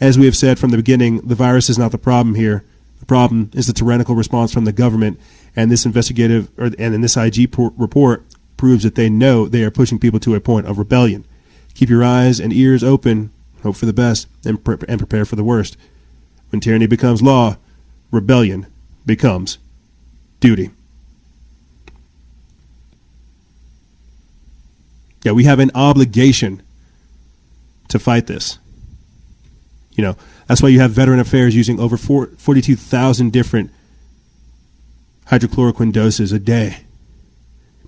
[0.03, 2.64] As we have said from the beginning, the virus is not the problem here.
[2.98, 5.20] The problem is the tyrannical response from the government,
[5.55, 8.24] and this investigative or, and in this IG report
[8.57, 11.24] proves that they know they are pushing people to a point of rebellion.
[11.74, 13.30] Keep your eyes and ears open,
[13.62, 15.76] hope for the best, and, pre- and prepare for the worst.
[16.50, 17.57] When tyranny becomes law,
[18.11, 18.66] rebellion
[19.07, 19.59] becomes
[20.40, 20.70] duty.
[25.22, 26.61] Yeah, we have an obligation
[27.86, 28.59] to fight this.
[29.95, 30.16] You know,
[30.47, 33.70] that's why you have Veteran Affairs using over 42,000 different
[35.26, 36.84] hydrochloroquine doses a day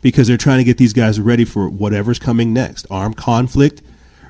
[0.03, 2.87] because they're trying to get these guys ready for whatever's coming next.
[2.91, 3.81] Armed conflict,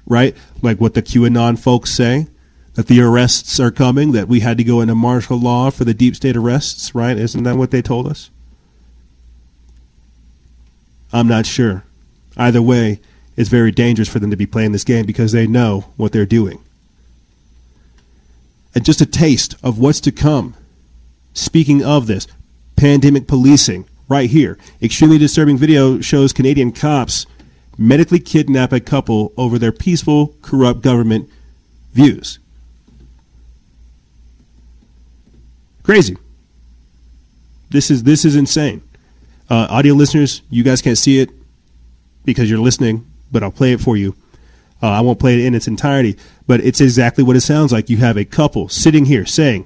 [0.06, 0.36] right?
[0.62, 2.28] Like what the QAnon folks say
[2.74, 5.94] that the arrests are coming, that we had to go into martial law for the
[5.94, 7.16] deep state arrests, right?
[7.16, 8.30] Isn't that what they told us?
[11.12, 11.84] I'm not sure.
[12.36, 13.00] Either way,
[13.36, 16.26] it's very dangerous for them to be playing this game because they know what they're
[16.26, 16.60] doing.
[18.74, 20.54] And just a taste of what's to come.
[21.32, 22.26] Speaking of this,
[22.76, 24.58] pandemic policing, right here.
[24.82, 27.26] Extremely disturbing video shows Canadian cops
[27.76, 31.28] medically kidnap a couple over their peaceful, corrupt government
[31.92, 32.38] views.
[35.82, 36.16] Crazy.
[37.70, 38.82] This is this is insane.
[39.50, 41.30] Uh, audio listeners, you guys can't see it
[42.24, 44.16] because you're listening, but I'll play it for you.
[44.84, 46.14] Uh, I won't play it in its entirety,
[46.46, 47.88] but it's exactly what it sounds like.
[47.88, 49.64] You have a couple sitting here saying,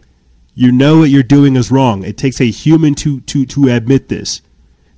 [0.54, 4.10] "You know what you're doing is wrong." It takes a human to to to admit
[4.10, 4.42] this.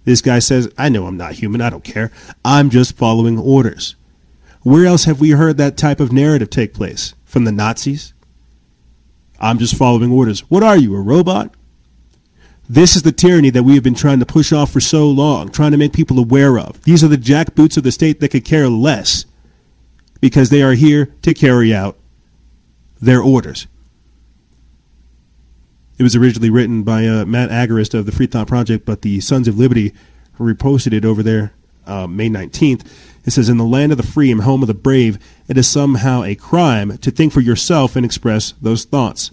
[0.04, 1.62] This guy says, "I know I'm not human.
[1.62, 2.12] I don't care.
[2.44, 3.94] I'm just following orders."
[4.60, 7.14] Where else have we heard that type of narrative take place?
[7.24, 8.12] From the Nazis?
[9.40, 10.40] I'm just following orders.
[10.50, 11.54] What are you, a robot?
[12.68, 15.48] This is the tyranny that we have been trying to push off for so long,
[15.48, 16.82] trying to make people aware of.
[16.82, 19.24] These are the jackboots of the state that could care less
[20.20, 21.98] because they are here to carry out
[23.00, 23.66] their orders.
[25.98, 29.20] It was originally written by uh, Matt Agorist of the Free Thought Project, but the
[29.20, 29.92] Sons of Liberty
[30.38, 31.52] reposted it over there
[31.86, 32.86] uh, May 19th.
[33.26, 35.18] It says, In the land of the free and home of the brave,
[35.48, 39.30] it is somehow a crime to think for yourself and express those thoughts.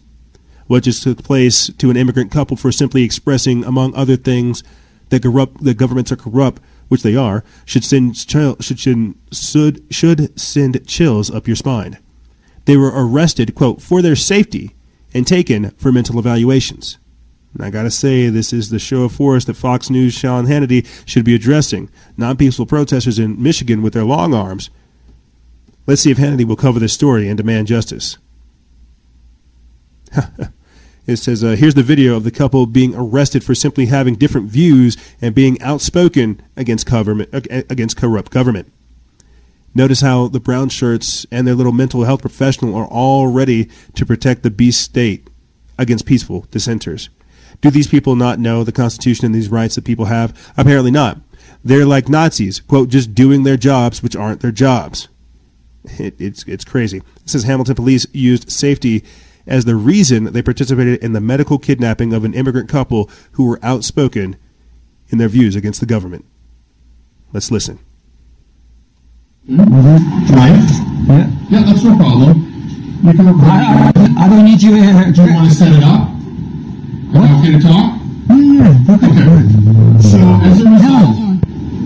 [0.67, 4.63] What just took place to an immigrant couple for simply expressing, among other things,
[5.09, 10.87] that corrupt that governments are corrupt, which they are, should send should should should send
[10.87, 11.97] chills up your spine.
[12.65, 14.75] They were arrested, quote, for their safety
[15.13, 16.97] and taken for mental evaluations.
[17.53, 20.85] And I gotta say, this is the show of force that Fox News' Sean Hannity
[21.07, 24.69] should be addressing, not peaceful protesters in Michigan with their long arms.
[25.85, 28.17] Let's see if Hannity will cover this story and demand justice.
[31.07, 34.49] it says, uh, here's the video of the couple being arrested for simply having different
[34.49, 38.71] views and being outspoken against government against corrupt government.
[39.73, 44.05] Notice how the brown shirts and their little mental health professional are all ready to
[44.05, 45.29] protect the beast state
[45.77, 47.09] against peaceful dissenters.
[47.61, 50.53] Do these people not know the Constitution and these rights that people have?
[50.57, 51.19] Apparently not.
[51.63, 55.07] They're like Nazis, quote, just doing their jobs, which aren't their jobs.
[55.85, 56.97] It, it's, it's crazy.
[56.97, 59.03] It says Hamilton police used safety
[59.47, 63.59] as the reason they participated in the medical kidnapping of an immigrant couple who were
[63.63, 64.37] outspoken
[65.09, 66.25] in their views against the government.
[67.33, 67.79] Let's listen.
[69.49, 70.35] Mm-hmm.
[70.35, 70.87] Right?
[71.07, 71.31] Yeah.
[71.49, 72.43] Yeah, that's no problem.
[73.03, 73.27] You can.
[73.27, 74.73] I, I, I don't need you.
[74.75, 76.09] Uh, Do you want to set it up?
[77.15, 77.31] What?
[77.39, 78.01] Okay to talk?
[78.27, 79.07] Yeah, okay.
[79.07, 79.47] okay.
[80.03, 81.15] So as a result,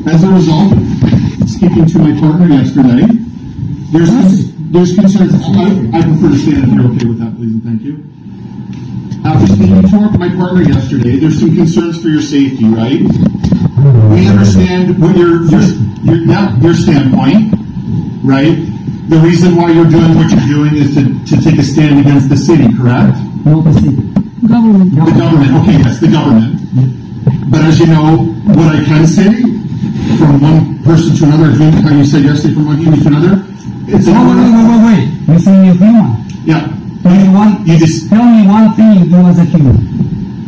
[0.08, 0.74] as a result,
[1.48, 3.06] speaking to my partner yesterday,
[3.94, 5.34] there's there's concerns.
[5.36, 7.98] I, I prefer to stand if you're okay with that, please and thank you.
[9.26, 13.02] Uh, After speaking to my partner yesterday, there's some concerns for your safety, right?
[14.14, 15.66] We understand what your your
[16.06, 17.58] your, yeah, your standpoint,
[18.22, 18.54] right?
[19.10, 22.30] The reason why you're doing what you're doing is to, to take a stand against
[22.30, 23.18] the city, correct?
[23.44, 23.98] No, the city.
[24.46, 24.94] Government.
[24.94, 26.62] The government, okay, yes, the government.
[27.50, 29.34] But as you know, what I can say
[30.22, 33.34] from one person to another, how you said yesterday from one human to another,
[33.90, 34.14] it's a.
[34.14, 35.34] Wait, wait, wait, wait, wait.
[35.34, 36.22] You say you're.
[36.46, 36.81] Yeah.
[37.04, 37.66] Tell me one.
[37.66, 39.76] You just tell me one thing you do as a human.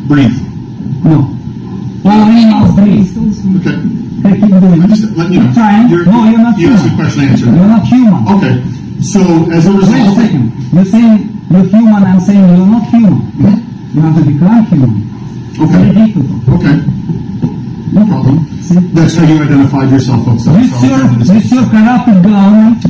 [0.08, 0.38] Breathe.
[1.04, 1.30] No.
[2.06, 3.10] All animals breathe.
[3.62, 3.78] Okay.
[4.24, 4.88] Okay, keep doing I'm it.
[4.96, 5.54] just, let you know.
[5.54, 5.90] Trying.
[5.90, 8.28] You're, no, you're not you asked a question, I answered You're not human.
[8.38, 8.54] Okay,
[9.02, 9.20] so
[9.52, 10.52] as a Wait a result, second.
[10.72, 13.20] You're saying you're human, I'm saying you're not human.
[13.20, 13.96] Hmm?
[13.96, 14.94] You have to become human.
[15.60, 15.84] Okay,
[16.56, 16.76] okay,
[17.92, 18.38] no problem.
[18.64, 18.76] See?
[18.96, 20.46] That's how you identified yourself, folks.
[20.46, 22.84] You So- serve, you serve corrupted government.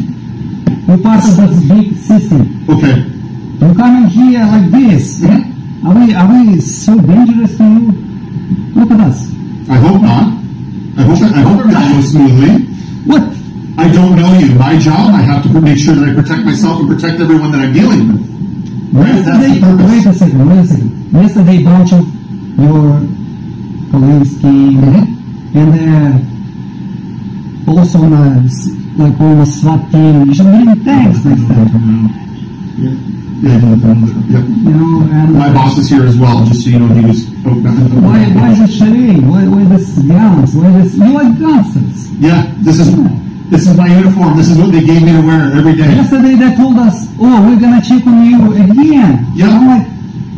[0.88, 2.66] You're part of this big system.
[2.70, 2.93] Okay,
[3.64, 5.24] You coming here like this.
[5.24, 7.91] Are we, are we so dangerous to you?
[8.76, 9.30] Look at us.
[9.70, 10.28] I hope not.
[10.97, 12.53] I hope, I hope everything goes smoothly.
[13.07, 13.24] What?
[13.78, 14.55] I don't know you.
[14.55, 17.61] My job, I have to make sure that I protect myself and protect everyone that
[17.61, 18.34] I'm dealing with.
[19.07, 21.11] Yesterday, wait a second, wait a second.
[21.14, 22.05] Yesterday, bunch of
[22.59, 22.99] your
[24.41, 24.74] came,
[25.53, 25.57] Mm-hmm.
[25.57, 25.74] and
[27.68, 28.18] uh, also on a,
[28.97, 30.26] like almost SWAT team.
[30.28, 32.09] You should bring tanks next time.
[32.78, 33.12] Yeah,
[33.44, 34.39] yeah.
[34.39, 37.28] You know, and My boss is here as well, just so you know, he was.
[37.46, 37.60] oh,
[38.00, 39.20] why, why this charade?
[39.28, 40.56] Why, why this guns?
[40.56, 40.96] Why this?
[40.96, 42.10] You are glasses?
[42.20, 42.88] Yeah, this is
[43.52, 44.38] this is my uniform.
[44.38, 45.91] This is what they gave me to wear every day.
[45.94, 49.28] Yesterday they told us, oh, we're gonna check on you again.
[49.36, 49.50] Yeah.
[49.52, 49.88] I'm like,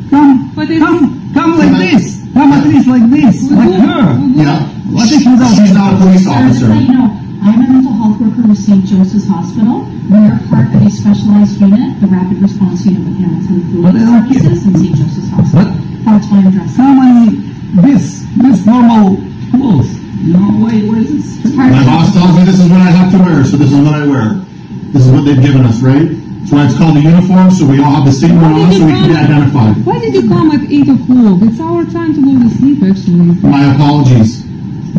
[0.09, 2.25] come, But come, come like I- this.
[2.33, 4.19] Come at least like this, like her.
[4.35, 5.55] Yeah, What if you don't?
[5.55, 7.24] she's not a police Sir, just officer.
[7.45, 8.85] So you know, I'm a mental health worker with St.
[8.85, 9.85] Joseph's Hospital.
[10.09, 14.01] We're part of a specialized unit, the Rapid Response Unit with Hamilton Police.
[14.01, 14.95] Services and St.
[14.95, 15.73] Joseph's Hospital.
[16.05, 16.77] That's why I'm dressed.
[16.77, 17.37] How many
[17.85, 19.21] this this normal
[19.53, 19.93] clothes?
[20.25, 21.53] You know, why is this?
[21.53, 23.93] My boss tells me this is what I have to wear, so this is what
[23.93, 24.41] I wear.
[24.89, 26.09] This is what they've given us, right?
[26.09, 28.85] That's why it's called a uniform, so we all have the same one on, so
[28.85, 29.85] we can be identified.
[29.85, 31.41] Why did you come at 8 o'clock?
[31.41, 33.37] It's our time to go to sleep, actually.
[33.41, 34.44] My apologies.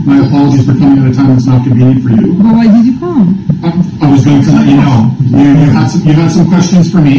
[0.04, 2.34] My apologies for coming at a time that's not convenient for you.
[2.34, 3.46] But why did you come?
[3.64, 3.68] I
[4.06, 5.10] I was going to let you know.
[5.20, 7.18] You, you had some, you had some questions for me,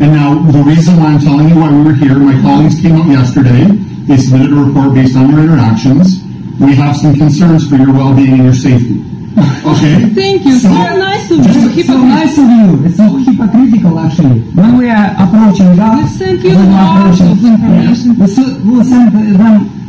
[0.00, 2.96] and now the reason why I'm telling you why we were here, my colleagues came
[2.96, 3.66] up yesterday.
[4.08, 6.24] They submitted a report based on your interactions.
[6.58, 9.04] We have some concerns for your well-being and your safety.
[9.64, 10.08] Okay?
[10.18, 10.58] Thank you.
[10.58, 11.52] So- So nice of you.
[11.52, 12.08] So Hypocrite.
[12.08, 12.84] nice of you.
[12.86, 14.40] It's so hypocritical actually.
[14.58, 18.18] When we are approaching God, We sent you lots of information.
[18.18, 19.36] We, so, we sent them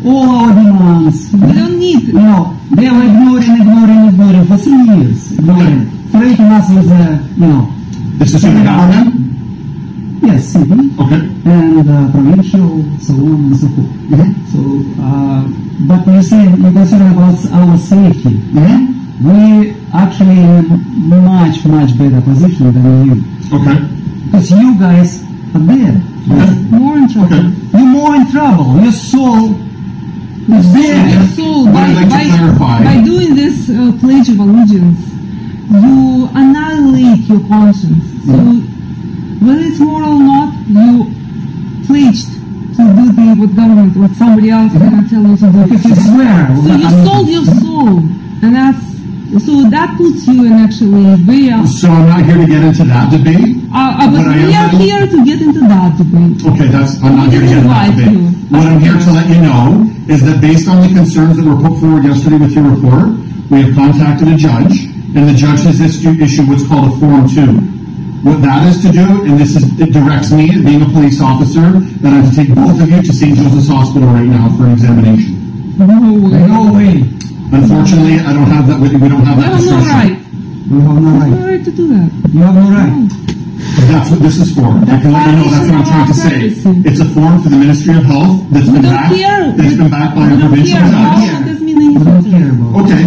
[0.06, 1.32] all our demands.
[1.34, 2.04] We don't need.
[2.08, 5.32] You know, they were ignoring, ignoring, ignoring for three years.
[5.38, 5.90] Ignoring.
[6.12, 7.74] Threatening us with, uh, you know,
[8.18, 9.16] This is in the government?
[10.24, 11.22] yes, city Okay.
[11.46, 13.92] and uh, provincial, so on and so forth.
[14.12, 14.30] Mhm.
[14.52, 14.60] So,
[15.02, 15.42] uh,
[15.88, 18.36] but you say you're concerned about our safety.
[18.54, 18.80] Mm-hmm.
[19.28, 23.16] We actually in a much, much better position than you.
[23.58, 23.78] Okay.
[24.26, 25.24] Because you guys
[25.56, 25.96] are there.
[26.30, 26.54] Okay.
[26.70, 27.34] More in trouble.
[27.34, 27.54] Okay.
[27.74, 28.82] You're more in trouble.
[28.82, 29.56] Your soul
[30.60, 31.28] there.
[31.36, 35.00] So by, like by, by doing this uh, pledge of allegiance,
[35.72, 38.04] you annihilate your conscience.
[38.26, 38.36] So
[39.46, 41.12] whether it's moral or not, you
[41.88, 42.28] pledged
[42.76, 45.62] to do the what government, what somebody else gonna tell you to do.
[45.76, 46.48] If you swear.
[46.56, 48.00] So you I sold your soul,
[48.44, 48.92] and that's
[49.46, 51.50] so that puts you in actually very.
[51.52, 53.64] Uh, So I'm not here to get into that debate.
[53.74, 56.44] uh, But I we am are here to get into that debate.
[56.46, 58.12] Okay, that's, I'm not here to get into that debate.
[58.12, 58.28] you.
[58.52, 61.56] What I'm here to let you know is that based on the concerns that were
[61.56, 63.16] put forward yesterday with your report,
[63.50, 64.86] we have contacted a judge,
[65.16, 67.80] and the judge has issued, what's called a Form 2.
[68.28, 71.80] What that is to do, and this is, it directs me, being a police officer,
[72.04, 73.36] that I have to take both of you to St.
[73.36, 75.34] Joseph's Hospital right now for an examination.
[75.80, 76.46] No way.
[76.46, 76.94] No way.
[77.52, 79.90] Unfortunately, I don't have that, we we don't have You that have no discretion.
[79.90, 80.16] right.
[80.72, 81.50] You have no No right.
[81.58, 82.10] right to do that.
[82.32, 83.31] You have no right.
[83.88, 84.66] That's what this is for.
[84.66, 86.40] I can let you know, that's what I'm trying to say.
[86.90, 89.52] It's a form for the Ministry of Health that's been don't backed, care.
[89.52, 90.94] that's been backed by a We provincial judge.
[90.94, 92.32] How does mean We don't anything.
[92.32, 92.82] care about it.
[92.86, 93.04] Okay,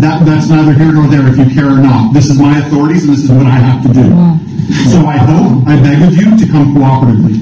[0.00, 2.12] that, that's neither here nor there if you care or not.
[2.14, 4.04] This is my authorities and this is what I have to do.
[4.90, 7.36] So I hope, I beg of you to come cooperatively.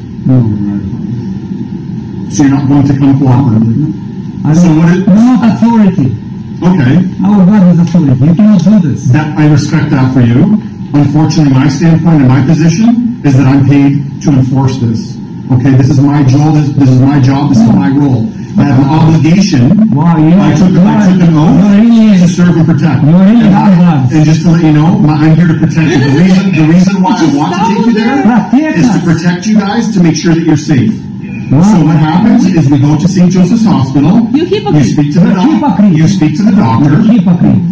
[2.33, 4.45] So you're not going to come cooperatively.
[4.45, 6.16] I So don't, what it- not authority.
[6.62, 6.95] Okay,
[7.26, 8.24] Our God is authority.
[8.24, 9.09] You cannot do this.
[9.12, 10.59] that, I respect that for you.
[10.95, 15.16] Unfortunately, my standpoint and my position is that I'm paid to enforce this.
[15.51, 18.28] Okay, this is my job, this, this is my job, this is my role.
[18.59, 22.28] I have an obligation Wow, you I took, I took an You're oath really, to
[22.28, 23.01] serve and protect.
[23.03, 25.88] you're really And I- And just to let you know, my, I'm here to protect
[25.88, 25.99] you.
[25.99, 29.59] The reason, the reason why I want to take you there is to protect you
[29.59, 30.93] guys to make sure that you're safe.
[31.51, 31.62] Wow.
[31.64, 33.30] So what happens is we go to St.
[33.32, 34.28] Joseph's Hospital.
[34.32, 34.45] You.
[34.45, 35.88] You speak to the doctor.
[35.88, 37.01] You speak to the doctor.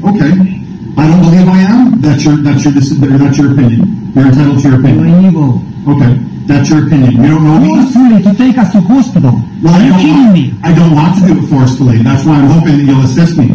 [0.08, 0.59] Okay.
[0.96, 2.00] I don't believe I am.
[2.00, 4.12] That's your that's your that's your opinion.
[4.14, 5.24] You're entitled to your You're opinion.
[5.24, 5.62] evil.
[5.88, 6.12] Okay.
[6.50, 7.12] That's your opinion.
[7.22, 7.68] You don't know me.
[7.78, 9.32] Forcefully to take us to hospital.
[9.62, 10.54] Well, Are you don't kidding want, me?
[10.64, 11.98] I don't want to do it forcefully.
[12.02, 13.48] That's why I'm hoping that you'll assist me.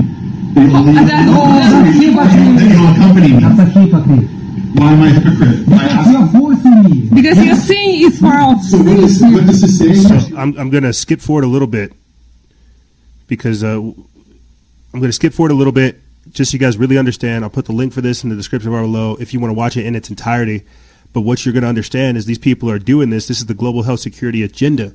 [0.55, 3.39] That you'll, that you'll, that's- that's that you'll- that you'll accompany me.
[3.43, 4.29] That's a hypocrite.
[4.79, 5.69] Why am I a hypocrite?
[5.69, 7.09] By Because you're forcing me.
[7.13, 9.95] Because you're saying it's for our So what is what this is saying?
[10.29, 11.91] So I'm, I'm going to skip forward a little bit
[13.27, 13.93] because uh, I'm
[14.93, 15.99] going to skip forward a little bit
[16.31, 17.43] just so you guys really understand.
[17.43, 19.57] I'll put the link for this in the description bar below if you want to
[19.57, 20.63] watch it in its entirety.
[21.13, 23.27] But what you're going to understand is these people are doing this.
[23.27, 24.93] This is the global health security agenda.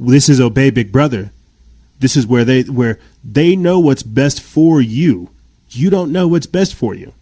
[0.00, 1.32] This is obey Big Brother.
[1.98, 5.30] This is where they where they know what's best for you.
[5.70, 7.12] You don't know what's best for you.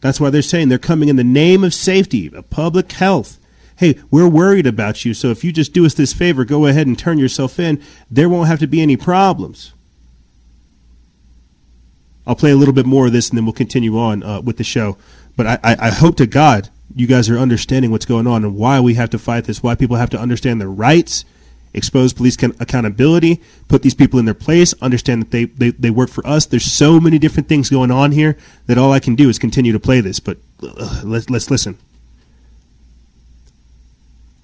[0.00, 3.38] That's why they're saying they're coming in the name of safety, of public health.
[3.76, 6.86] Hey, we're worried about you, so if you just do us this favor, go ahead
[6.86, 7.82] and turn yourself in.
[8.10, 9.72] There won't have to be any problems.
[12.26, 14.56] I'll play a little bit more of this and then we'll continue on uh, with
[14.56, 14.96] the show.
[15.36, 18.54] But I, I, I hope to God you guys are understanding what's going on and
[18.54, 21.24] why we have to fight this, why people have to understand their rights,
[21.72, 26.08] expose police accountability, put these people in their place, understand that they, they, they work
[26.08, 26.46] for us.
[26.46, 29.72] There's so many different things going on here that all I can do is continue
[29.72, 30.20] to play this.
[30.20, 31.78] But uh, let's, let's listen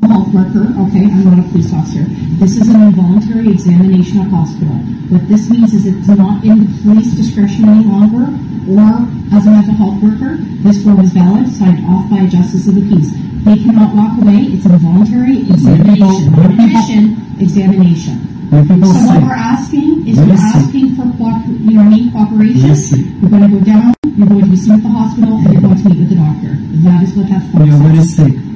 [0.08, 2.04] health worker, okay, I'm not a police officer.
[2.40, 4.74] This is an involuntary examination of hospital.
[5.12, 8.32] What this means is it's not in the police discretion any longer,
[8.70, 9.04] or
[9.36, 12.74] as a mental health worker, this form is valid, signed off by a justice of
[12.74, 13.12] the peace.
[13.44, 14.52] They cannot walk away.
[14.52, 17.02] It's a voluntary examination, admission,
[17.40, 18.16] examination.
[18.50, 21.06] So what we're asking is we're asking for
[21.48, 23.20] you know, need cooperation.
[23.20, 25.62] You're going to go down, you're going to be seen at the hospital, and you're
[25.62, 26.56] going to meet with the doctor.
[26.82, 27.66] That is what that form.
[27.68, 28.49] You're very sick.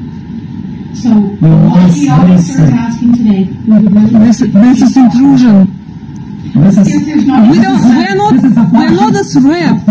[1.04, 5.68] So what the officer is asking today, we would really this, this is intrusion.
[6.56, 8.32] This is, if there's not we don't, we're not,
[8.72, 9.84] we're not a threat.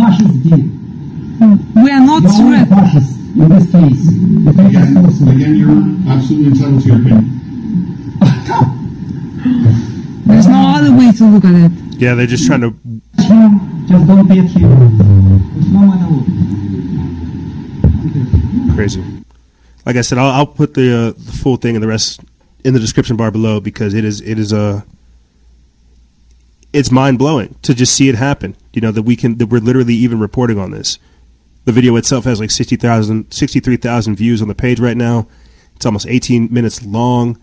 [1.78, 2.66] We are not you're threat.
[2.68, 4.10] Fascist in this case.
[4.58, 7.30] Again, again, you're absolutely entitled to your opinion.
[10.26, 11.72] There's no other way to look at it.
[12.02, 12.74] Yeah, they're just trying to.
[13.86, 14.74] Just don't be a hero.
[14.74, 16.26] There's no other way.
[18.74, 19.23] Crazy
[19.86, 22.22] like I said, I'll, I'll put the, uh, the full thing and the rest
[22.64, 24.82] in the description bar below because it is it is a uh,
[26.72, 28.56] it's mind blowing to just see it happen.
[28.74, 30.98] You know that we can that we're literally even reporting on this.
[31.66, 35.28] The video itself has like 60,000, 63,000 views on the page right now.
[35.78, 37.40] It's almost 18 minutes long,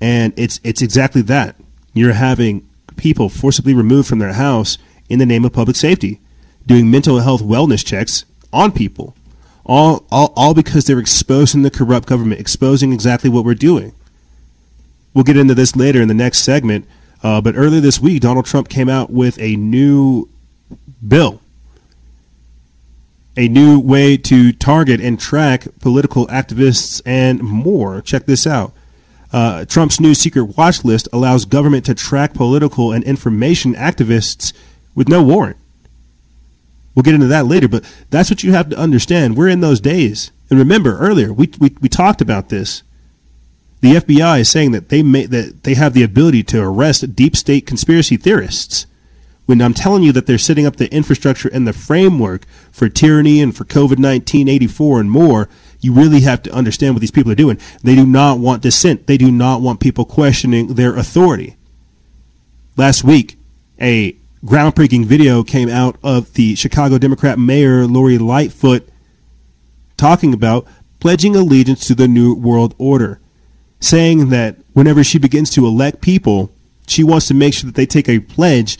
[0.00, 1.56] and it's it's exactly that.
[1.92, 4.78] You're having people forcibly removed from their house
[5.08, 6.20] in the name of public safety,
[6.66, 9.14] doing mental health wellness checks on people
[9.68, 13.94] all, all, all because they're exposing the corrupt government, exposing exactly what we're doing.
[15.14, 16.86] We'll get into this later in the next segment.
[17.22, 20.28] Uh, but earlier this week, Donald Trump came out with a new
[21.06, 21.40] bill,
[23.36, 28.00] a new way to target and track political activists and more.
[28.00, 28.72] Check this out.
[29.32, 34.52] Uh, Trump's new secret watch list allows government to track political and information activists
[34.94, 35.58] with no warrant.
[36.98, 39.36] We'll get into that later, but that's what you have to understand.
[39.36, 40.32] We're in those days.
[40.50, 42.82] And remember, earlier we, we, we talked about this.
[43.82, 47.36] The FBI is saying that they may, that they have the ability to arrest deep
[47.36, 48.86] state conspiracy theorists.
[49.46, 53.40] When I'm telling you that they're setting up the infrastructure and the framework for tyranny
[53.40, 55.48] and for COVID 19, 84, and more,
[55.78, 57.60] you really have to understand what these people are doing.
[57.80, 59.06] They do not want dissent.
[59.06, 61.54] They do not want people questioning their authority.
[62.76, 63.38] Last week,
[63.80, 68.88] a groundbreaking video came out of the Chicago Democrat Mayor Lori Lightfoot
[69.96, 70.66] talking about
[71.00, 73.20] pledging allegiance to the New World Order,
[73.80, 76.52] saying that whenever she begins to elect people,
[76.86, 78.78] she wants to make sure that they take a pledge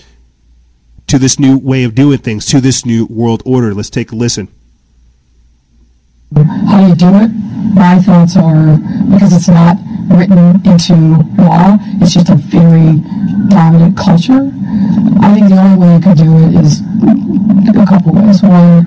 [1.06, 3.74] to this new way of doing things, to this new world order.
[3.74, 4.48] Let's take a listen.
[6.34, 7.30] How do you do it?
[7.74, 8.76] My thoughts are
[9.10, 9.76] because it's not
[10.08, 10.94] written into
[11.40, 13.00] law, it's just a very
[13.48, 14.52] dominant culture.
[15.20, 16.80] I think the only way you could do it is
[17.76, 18.42] a couple ways.
[18.42, 18.86] One,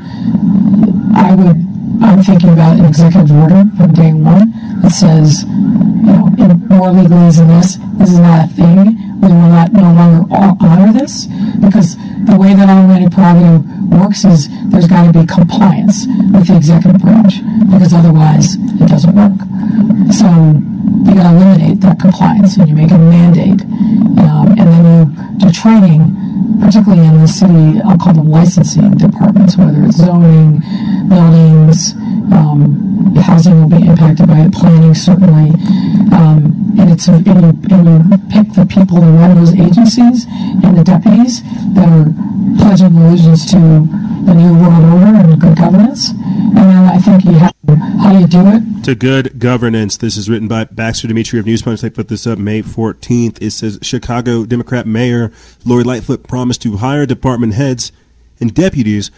[1.15, 1.57] I would,
[2.03, 7.37] I'm thinking about an executive order from day one that says, you know, more legalese
[7.37, 9.10] than this, this is not a thing.
[9.21, 10.25] We will not no longer
[10.61, 11.27] honor this
[11.59, 11.95] because
[12.25, 17.01] the way that automated prerogative works is there's got to be compliance with the executive
[17.01, 19.37] branch because otherwise it doesn't work.
[20.11, 20.27] So
[21.05, 23.61] you got to eliminate that compliance and you make a mandate,
[24.25, 27.79] um, and then you do training, particularly in the city.
[27.85, 30.61] I'll call them licensing departments, whether it's zoning,
[31.09, 31.93] buildings.
[32.31, 35.51] Um, housing will be impacted by it, planning certainly.
[36.15, 40.25] Um, and it's and you, and you pick the people to run those agencies
[40.63, 41.43] and the deputies
[41.73, 42.13] that are
[42.57, 46.09] pledging allegiance to the new world order and good governance.
[46.11, 47.53] And then I think you have
[48.01, 48.83] how you do it.
[48.85, 49.97] To good governance.
[49.97, 51.81] This is written by Baxter Dmitry of News Punch.
[51.81, 53.41] They put this up May 14th.
[53.41, 55.31] It says Chicago Democrat Mayor
[55.65, 57.91] Lori Lightfoot promised to hire department heads
[58.39, 59.11] and deputies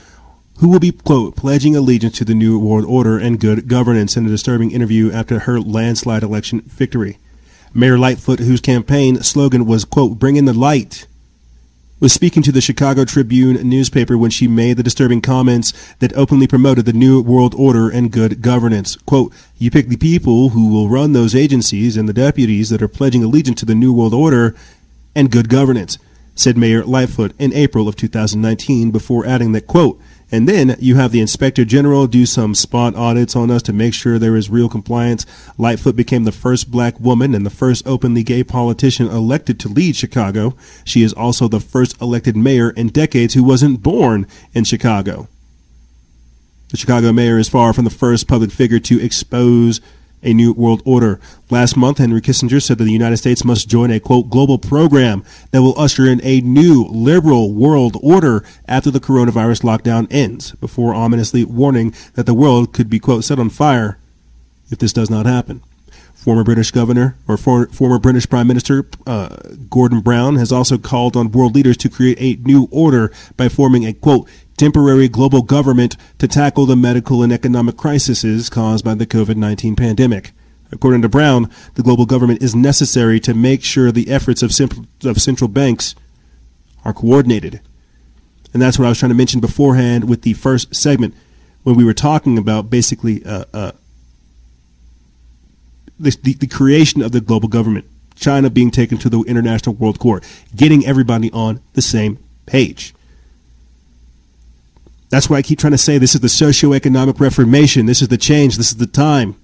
[0.60, 4.26] who will be, quote, pledging allegiance to the New World Order and good governance in
[4.26, 7.18] a disturbing interview after her landslide election victory.
[7.76, 11.08] Mayor Lightfoot, whose campaign slogan was, quote, bring in the light,
[12.00, 16.46] was speaking to the Chicago Tribune newspaper when she made the disturbing comments that openly
[16.46, 18.96] promoted the New World Order and good governance.
[18.98, 22.88] Quote, You pick the people who will run those agencies and the deputies that are
[22.88, 24.56] pledging allegiance to the New World Order
[25.16, 25.98] and good governance,
[26.36, 30.00] said Mayor Lightfoot in April of 2019 before adding that, quote,
[30.32, 33.94] and then you have the inspector general do some spot audits on us to make
[33.94, 35.28] sure there is real compliance.
[35.60, 39.96] Lightfoot became the first black woman and the first openly gay politician elected to lead
[39.96, 40.56] Chicago.
[40.84, 45.28] She is also the first elected mayor in decades who wasn't born in Chicago.
[46.70, 49.82] The Chicago mayor is far from the first public figure to expose
[50.24, 51.20] a new world order.
[51.50, 55.24] Last month, Henry Kissinger said that the United States must join a quote global program
[55.52, 60.94] that will usher in a new liberal world order after the coronavirus lockdown ends, before
[60.94, 63.98] ominously warning that the world could be quote set on fire
[64.72, 65.62] if this does not happen.
[66.16, 69.36] Former British governor or for, former British Prime Minister uh,
[69.70, 73.86] Gordon Brown has also called on world leaders to create a new order by forming
[73.86, 79.08] a quote temporary global government to tackle the medical and economic crises caused by the
[79.08, 80.32] COVID 19 pandemic.
[80.72, 84.52] According to Brown, the global government is necessary to make sure the efforts of,
[85.04, 85.94] of central banks
[86.84, 87.62] are coordinated.
[88.54, 91.14] And that's what I was trying to mention beforehand with the first segment
[91.64, 93.72] when we were talking about basically uh, uh,
[96.00, 97.86] the, the, the creation of the global government,
[98.16, 100.24] China being taken to the International World Court,
[100.56, 102.94] getting everybody on the same page.
[105.14, 107.86] That's why I keep trying to say this is the socio-economic reformation.
[107.86, 108.58] This is the change.
[108.58, 109.36] This is the time.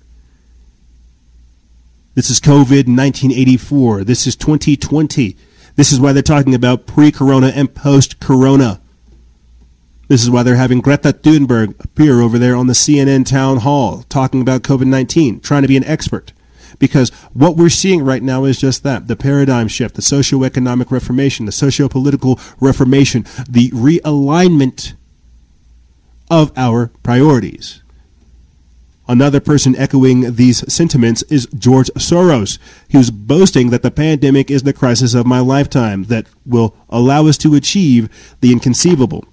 [2.16, 4.04] This is COVID 1984.
[4.04, 5.38] This is 2020.
[5.76, 8.82] This is why they're talking about pre corona and post corona.
[10.08, 14.06] This is why they're having Greta Thunberg appear over there on the CNN town hall
[14.10, 16.34] talking about COVID 19, trying to be an expert.
[16.80, 21.46] Because what we're seeing right now is just that the paradigm shift, the socio-economic reformation,
[21.46, 24.96] the socio-political reformation, the realignment
[26.30, 27.82] of our priorities.
[29.08, 32.60] Another person echoing these sentiments is George Soros,
[32.92, 37.38] who's boasting that the pandemic is the crisis of my lifetime that will allow us
[37.40, 38.08] to achieve
[38.42, 39.26] the inconceivable.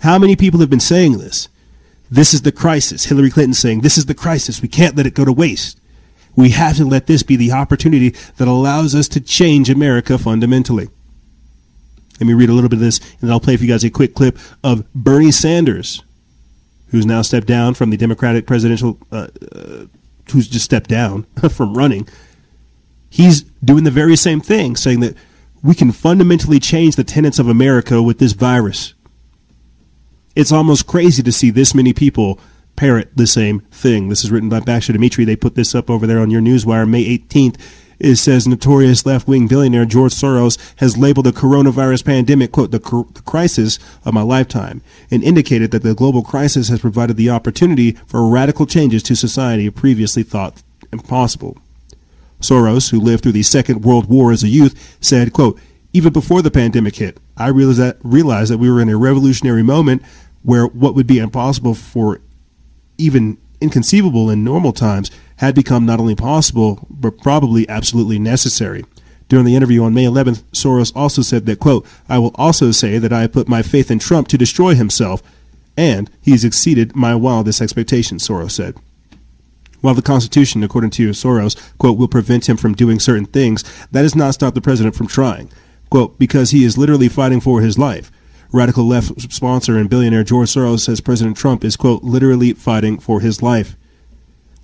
[0.00, 1.48] How many people have been saying this?
[2.10, 3.06] This is the crisis.
[3.06, 4.60] Hillary Clinton saying, This is the crisis.
[4.60, 5.80] We can't let it go to waste.
[6.36, 10.88] We have to let this be the opportunity that allows us to change America fundamentally.
[12.20, 13.82] Let me read a little bit of this, and then I'll play for you guys
[13.82, 16.04] a quick clip of Bernie Sanders,
[16.88, 19.86] who's now stepped down from the Democratic presidential, uh, uh,
[20.30, 22.06] who's just stepped down from running.
[23.08, 25.16] He's doing the very same thing, saying that
[25.62, 28.94] we can fundamentally change the tenets of America with this virus.
[30.36, 32.38] It's almost crazy to see this many people
[32.76, 34.08] parrot the same thing.
[34.08, 35.24] This is written by Baxter Dmitry.
[35.24, 37.60] They put this up over there on YourNewsWire May 18th.
[38.00, 42.80] It says notorious left wing billionaire George Soros has labeled the coronavirus pandemic, quote, the,
[42.80, 47.28] cr- the crisis of my lifetime, and indicated that the global crisis has provided the
[47.28, 51.58] opportunity for radical changes to society previously thought impossible.
[52.40, 55.60] Soros, who lived through the Second World War as a youth, said, quote,
[55.92, 59.62] even before the pandemic hit, I realized that, realized that we were in a revolutionary
[59.62, 60.02] moment
[60.42, 62.22] where what would be impossible for
[62.96, 68.84] even inconceivable in normal times had become not only possible, but probably absolutely necessary.
[69.28, 72.98] During the interview on May 11th, Soros also said that, quote, I will also say
[72.98, 75.22] that I put my faith in Trump to destroy himself,
[75.76, 78.74] and he's exceeded my wildest expectations, Soros said.
[79.80, 83.62] While the Constitution, according to Soros, quote, will prevent him from doing certain things,
[83.92, 85.50] that does not stop the president from trying,
[85.90, 88.10] quote, because he is literally fighting for his life.
[88.52, 93.20] Radical left sponsor and billionaire George Soros says President Trump is, quote, literally fighting for
[93.20, 93.76] his life.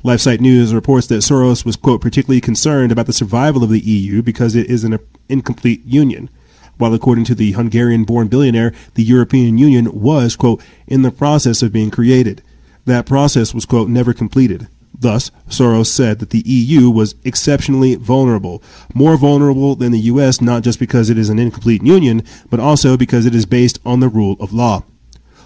[0.05, 4.23] LifeSite News reports that Soros was, quote, particularly concerned about the survival of the EU
[4.23, 4.99] because it is an
[5.29, 6.31] incomplete union.
[6.79, 11.63] While according to the Hungarian born billionaire, the European Union was, quote, in the process
[11.63, 12.43] of being created.
[12.85, 14.69] That process was, quote, never completed.
[14.99, 18.63] Thus, Soros said that the EU was exceptionally vulnerable,
[18.95, 22.97] more vulnerable than the US not just because it is an incomplete union, but also
[22.97, 24.85] because it is based on the rule of law.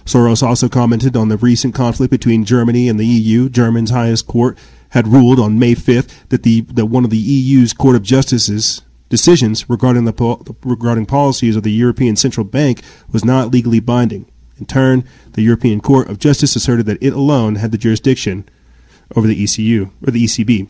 [0.05, 3.49] Soros also commented on the recent conflict between Germany and the EU.
[3.49, 4.57] Germany's highest court
[4.89, 8.81] had ruled on May 5th that the that one of the EU's Court of Justice's
[9.09, 14.25] decisions regarding the regarding policies of the European Central Bank was not legally binding.
[14.57, 15.03] In turn,
[15.33, 18.47] the European Court of Justice asserted that it alone had the jurisdiction
[19.15, 20.67] over the ECU or the ECB.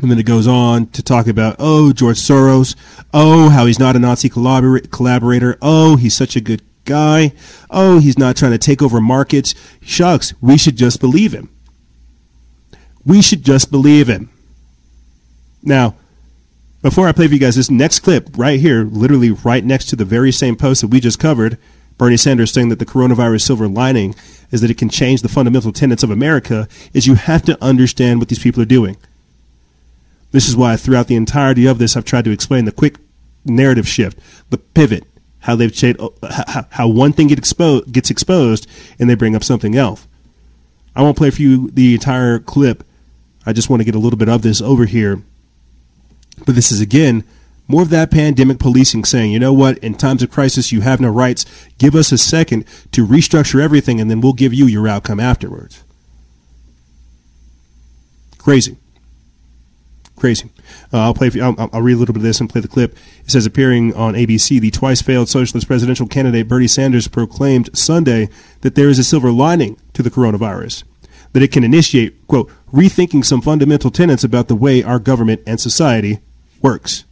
[0.00, 2.76] And then it goes on to talk about, oh, George Soros,
[3.14, 7.32] oh, how he's not a Nazi collaborator, oh, he's such a good guy.
[7.70, 9.54] Oh, he's not trying to take over markets.
[9.80, 11.48] Shucks, we should just believe him.
[13.04, 14.30] We should just believe him.
[15.62, 15.96] Now,
[16.82, 19.96] Before I play for you guys this next clip right here, literally right next to
[19.96, 21.58] the very same post that we just covered,
[21.98, 24.14] Bernie Sanders saying that the coronavirus silver lining
[24.50, 28.20] is that it can change the fundamental tenets of America, is you have to understand
[28.20, 28.96] what these people are doing.
[30.30, 32.96] This is why throughout the entirety of this, I've tried to explain the quick
[33.44, 34.18] narrative shift,
[34.50, 35.04] the pivot,
[35.40, 36.00] how they've changed,
[36.70, 37.42] how, one thing get
[37.92, 38.68] gets exposed
[38.98, 40.06] and they bring up something else.
[40.94, 42.84] I won't play for you the entire clip.
[43.46, 45.22] I just want to get a little bit of this over here
[46.44, 47.24] but this is again
[47.68, 51.00] more of that pandemic policing saying, you know what, in times of crisis, you have
[51.00, 51.44] no rights.
[51.78, 55.82] Give us a second to restructure everything, and then we'll give you your outcome afterwards.
[58.38, 58.76] Crazy.
[60.14, 60.48] Crazy.
[60.92, 61.30] Uh, I'll play.
[61.40, 62.96] I'll, I'll, read a little bit of this and play the clip.
[63.24, 68.28] It says, appearing on ABC, the twice failed socialist presidential candidate Bernie Sanders proclaimed Sunday
[68.62, 70.84] that there is a silver lining to the coronavirus
[71.32, 75.60] that it can initiate, quote, rethinking some fundamental tenets about the way our government and
[75.60, 76.20] society
[76.62, 77.04] works.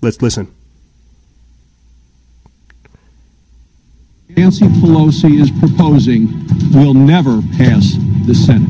[0.00, 0.54] Let's listen.
[4.28, 6.28] Nancy Pelosi is proposing
[6.72, 7.96] will never pass
[8.26, 8.68] the Senate.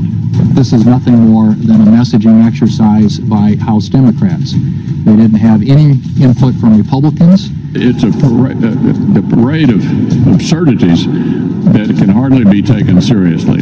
[0.55, 4.53] This is nothing more than a messaging exercise by House Democrats.
[4.53, 7.51] They didn't have any input from Republicans.
[7.75, 9.85] It's a parade, uh, a parade of
[10.33, 13.61] absurdities that can hardly be taken seriously.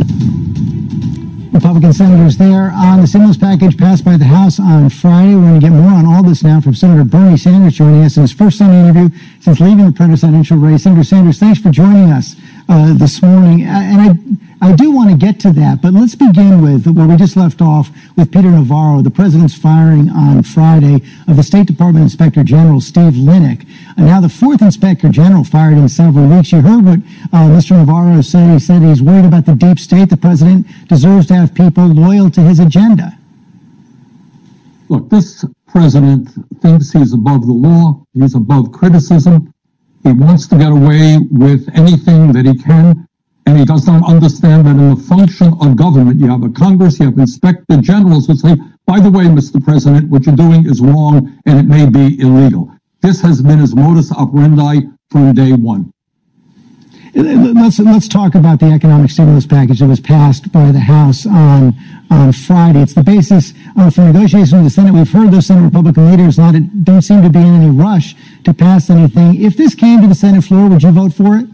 [1.52, 5.35] Republican senators there on the stimulus package passed by the House on Friday.
[5.35, 8.16] We're going to get more on all this now from Senator Bernie Sanders joining us
[8.16, 9.09] in his first Sunday interview
[9.40, 10.82] since leaving the presidential race.
[10.82, 12.36] Senator Sanders, thanks for joining us
[12.68, 13.62] uh, this morning.
[13.62, 17.16] And I I do want to get to that, but let's begin with where we
[17.16, 22.05] just left off with Peter Navarro, the president's firing on Friday of the State Department
[22.05, 23.69] Inspector General Steve Linick.
[23.99, 26.53] Now the fourth Inspector General fired in several weeks.
[26.53, 27.01] You heard what
[27.35, 27.77] uh, Mr.
[27.77, 28.51] Navarro said.
[28.55, 30.09] He said he's worried about the deep state.
[30.09, 33.19] The president deserves to have people loyal to his agenda.
[34.89, 36.31] Look, this president
[36.62, 38.03] thinks he's above the law.
[38.15, 39.53] He's above criticism.
[40.03, 43.06] He wants to get away with anything that he can
[43.47, 46.98] and he does not understand that in the function of government, you have a Congress,
[46.98, 48.56] you have inspector generals who say,
[48.86, 49.62] by the way, Mr.
[49.64, 52.70] President, what you're doing is wrong and it may be illegal.
[53.02, 55.93] This has been his modus operandi from day one.
[57.14, 61.74] Let's let's talk about the economic stimulus package that was passed by the House on
[62.10, 62.82] on Friday.
[62.82, 64.93] It's the basis uh, for negotiations with the Senate.
[64.93, 66.55] We've heard those Senate Republican leaders not
[66.85, 68.14] don't seem to be in any rush
[68.44, 69.40] to pass anything.
[69.40, 71.47] If this came to the Senate floor, would you vote for it?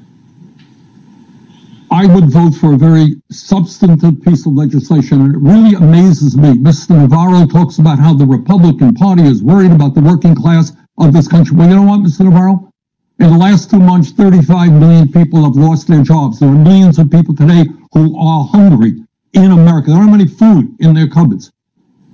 [1.93, 5.21] I would vote for a very substantive piece of legislation.
[5.21, 6.55] And it really amazes me.
[6.55, 6.97] Mr.
[6.97, 11.29] Navarro talks about how the Republican Party is worried about the working class of this
[11.29, 11.55] country.
[11.55, 12.25] Well, you know what, Mr.
[12.25, 12.73] Navarro?
[13.19, 16.41] In the last two months, 35 million people have lost their jobs.
[16.41, 19.05] There are millions of people today who are hungry
[19.35, 19.91] in America.
[19.91, 21.53] There aren't any food in their cupboards.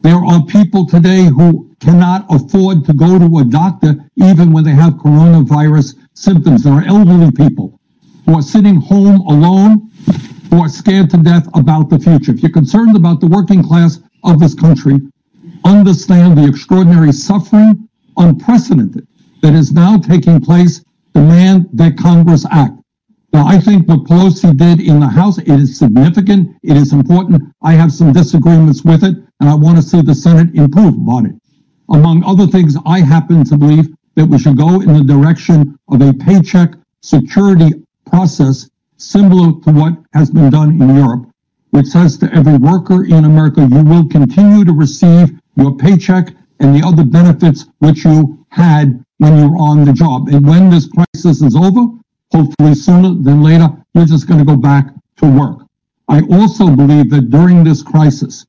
[0.02, 4.72] There are people today who cannot afford to go to a doctor even when they
[4.72, 6.64] have coronavirus symptoms.
[6.64, 7.77] There are elderly people
[8.34, 9.90] are sitting home alone,
[10.52, 12.32] are scared to death about the future.
[12.32, 15.00] If you're concerned about the working class of this country,
[15.64, 19.06] understand the extraordinary suffering, unprecedented,
[19.42, 20.84] that is now taking place,
[21.14, 22.74] demand that Congress act.
[23.32, 26.56] Now, I think what Pelosi did in the House, it is significant.
[26.62, 27.42] It is important.
[27.62, 31.26] I have some disagreements with it, and I want to see the Senate improve upon
[31.26, 31.34] it.
[31.90, 36.00] Among other things, I happen to believe that we should go in the direction of
[36.00, 37.72] a paycheck security
[38.10, 41.26] process similar to what has been done in Europe,
[41.70, 46.74] which says to every worker in America, you will continue to receive your paycheck and
[46.74, 50.28] the other benefits which you had when you were on the job.
[50.28, 51.86] And when this crisis is over,
[52.32, 55.60] hopefully sooner than later, you're just going to go back to work.
[56.08, 58.46] I also believe that during this crisis,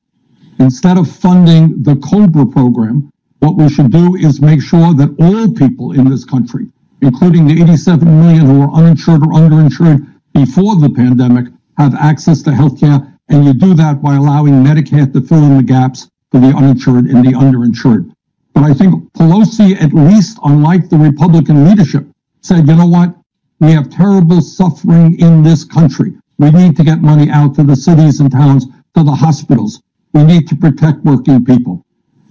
[0.58, 5.52] instead of funding the COBRA program, what we should do is make sure that all
[5.52, 6.68] people in this country
[7.02, 11.46] including the 87 million who were uninsured or underinsured before the pandemic,
[11.78, 13.00] have access to health care.
[13.28, 17.06] And you do that by allowing Medicare to fill in the gaps for the uninsured
[17.06, 18.12] and the underinsured.
[18.54, 22.06] But I think Pelosi, at least unlike the Republican leadership,
[22.42, 23.14] said, you know what?
[23.60, 26.14] We have terrible suffering in this country.
[26.38, 28.66] We need to get money out to the cities and towns,
[28.96, 29.82] to the hospitals.
[30.12, 31.84] We need to protect working people.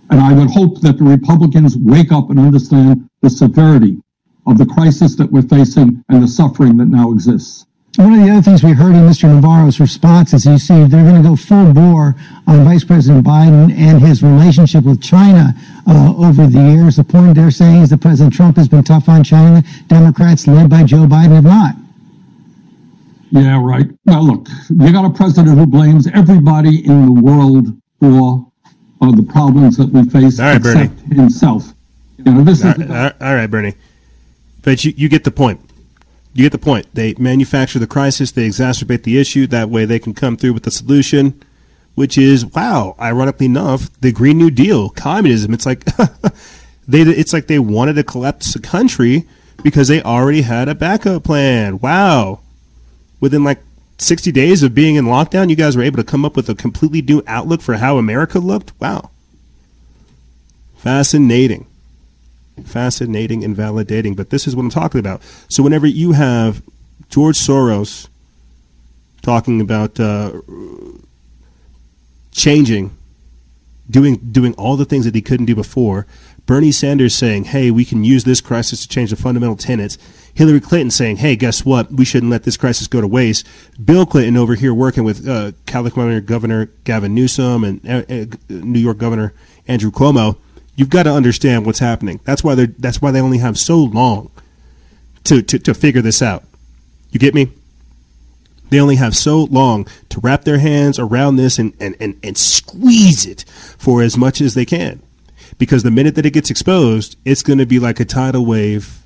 [0.10, 3.99] And I would hope that the Republicans wake up and understand the severity
[4.50, 7.66] of the crisis that we're facing and the suffering that now exists.
[7.98, 9.34] One of the other things we heard in Mr.
[9.34, 12.16] Navarro's response is you see they're going to go full bore
[12.48, 15.54] on Vice President Biden and his relationship with China
[15.88, 16.96] uh, over the years.
[16.96, 19.64] The point they're saying is that President Trump has been tough on China.
[19.88, 21.76] Democrats led by Joe Biden have not.
[23.32, 23.88] Yeah, right.
[24.06, 27.68] Now, look, you got a president who blames everybody in the world
[28.00, 28.50] for
[29.02, 31.16] uh, the problems that we face all right, except Bernie.
[31.16, 31.74] himself.
[32.18, 33.76] You know, this all is right, all right, Bernie.
[34.62, 35.62] But you, you get the point.
[36.34, 36.88] You get the point.
[36.94, 39.48] They manufacture the crisis, they exacerbate the issue.
[39.48, 41.42] That way they can come through with the solution,
[41.96, 45.54] which is, wow, ironically enough, the Green New Deal, communism.
[45.54, 45.86] It's like,
[46.88, 49.26] they, it's like they wanted to collapse the country
[49.64, 51.80] because they already had a backup plan.
[51.80, 52.42] Wow.
[53.20, 53.60] Within like
[53.98, 56.56] 60 days of being in lockdown, you guys were able to come up with a
[56.56, 58.72] completely new outlook for how America looked.
[58.80, 59.10] Wow.
[60.78, 61.69] Fascinating
[62.64, 64.16] fascinating and validating.
[64.16, 65.22] But this is what I'm talking about.
[65.48, 66.62] So whenever you have
[67.10, 68.08] George Soros
[69.22, 70.42] talking about uh,
[72.32, 72.96] changing,
[73.90, 76.06] doing doing all the things that he couldn't do before,
[76.46, 79.98] Bernie Sanders saying, "Hey, we can use this crisis to change the fundamental tenets."
[80.34, 81.92] Hillary Clinton saying, "Hey, guess what?
[81.92, 83.46] We shouldn't let this crisis go to waste."
[83.84, 88.80] Bill Clinton over here working with uh, California Governor Gavin Newsom and uh, uh, New
[88.80, 89.34] York Governor
[89.68, 90.38] Andrew Cuomo
[90.80, 92.22] You've got to understand what's happening.
[92.24, 94.32] That's why they that's why they only have so long
[95.26, 96.46] to, to, to figure this out.
[97.12, 97.52] You get me?
[98.70, 102.38] They only have so long to wrap their hands around this and, and, and, and
[102.38, 103.44] squeeze it
[103.78, 105.02] for as much as they can.
[105.58, 109.04] Because the minute that it gets exposed, it's going to be like a tidal wave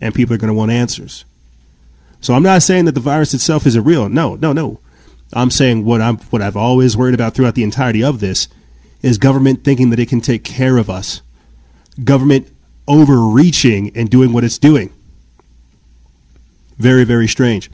[0.00, 1.26] and people are going to want answers.
[2.22, 4.08] So I'm not saying that the virus itself isn't real.
[4.08, 4.80] No, no, no.
[5.34, 8.48] I'm saying what I'm what I've always worried about throughout the entirety of this
[9.04, 11.20] is government thinking that it can take care of us.
[12.02, 12.48] Government
[12.88, 14.94] overreaching and doing what it's doing.
[16.78, 17.70] Very, very strange.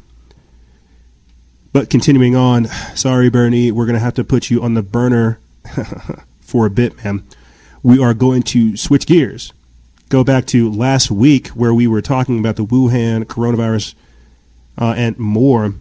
[1.72, 2.66] But continuing on,
[2.96, 5.38] sorry, Bernie, we're going to have to put you on the burner
[6.40, 7.24] for a bit, man.
[7.80, 9.52] We are going to switch gears.
[10.08, 13.94] Go back to last week where we were talking about the Wuhan coronavirus
[14.76, 15.74] uh, and more.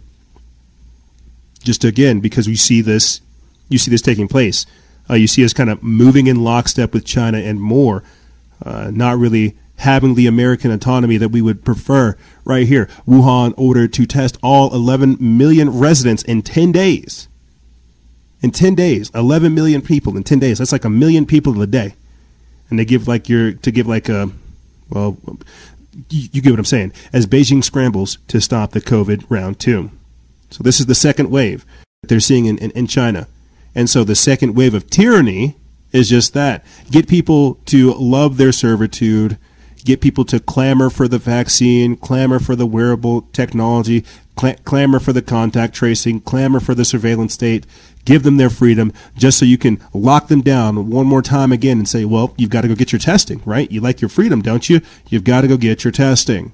[1.64, 3.20] Just again, because we see this,
[3.68, 4.64] you see this taking place.
[5.10, 8.04] Uh, you see us kind of moving in lockstep with China and more,
[8.64, 12.16] uh, not really having the American autonomy that we would prefer.
[12.44, 17.28] Right here, Wuhan ordered to test all 11 million residents in 10 days.
[18.42, 20.58] In 10 days, 11 million people in 10 days.
[20.58, 21.94] That's like a million people a day.
[22.68, 24.30] And they give like your, to give like a,
[24.90, 25.16] well,
[26.08, 29.90] you, you get what I'm saying, as Beijing scrambles to stop the COVID round two.
[30.50, 31.64] So this is the second wave
[32.02, 33.26] that they're seeing in, in, in China.
[33.74, 35.56] And so the second wave of tyranny
[35.92, 39.38] is just that get people to love their servitude,
[39.84, 44.04] get people to clamor for the vaccine, clamor for the wearable technology,
[44.38, 47.66] cl- clamor for the contact tracing, clamor for the surveillance state,
[48.04, 51.78] give them their freedom just so you can lock them down one more time again
[51.78, 53.70] and say, well, you've got to go get your testing, right?
[53.70, 54.80] You like your freedom, don't you?
[55.08, 56.52] You've got to go get your testing.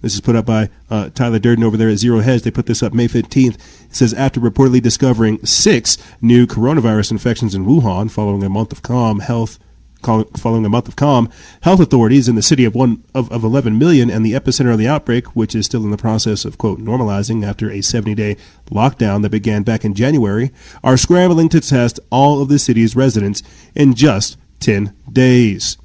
[0.00, 2.42] This is put up by uh, Tyler Durden over there at Zero Hedge.
[2.42, 3.54] They put this up May 15th.
[3.54, 8.82] It says after reportedly discovering six new coronavirus infections in Wuhan following a month of
[8.82, 9.58] calm health
[10.00, 11.28] following a month of calm,
[11.62, 14.78] health authorities in the city of one of, of 11 million and the epicenter of
[14.78, 18.36] the outbreak, which is still in the process of quote normalizing after a 70-day
[18.70, 20.52] lockdown that began back in January,
[20.84, 23.42] are scrambling to test all of the city's residents
[23.74, 25.76] in just 10 days.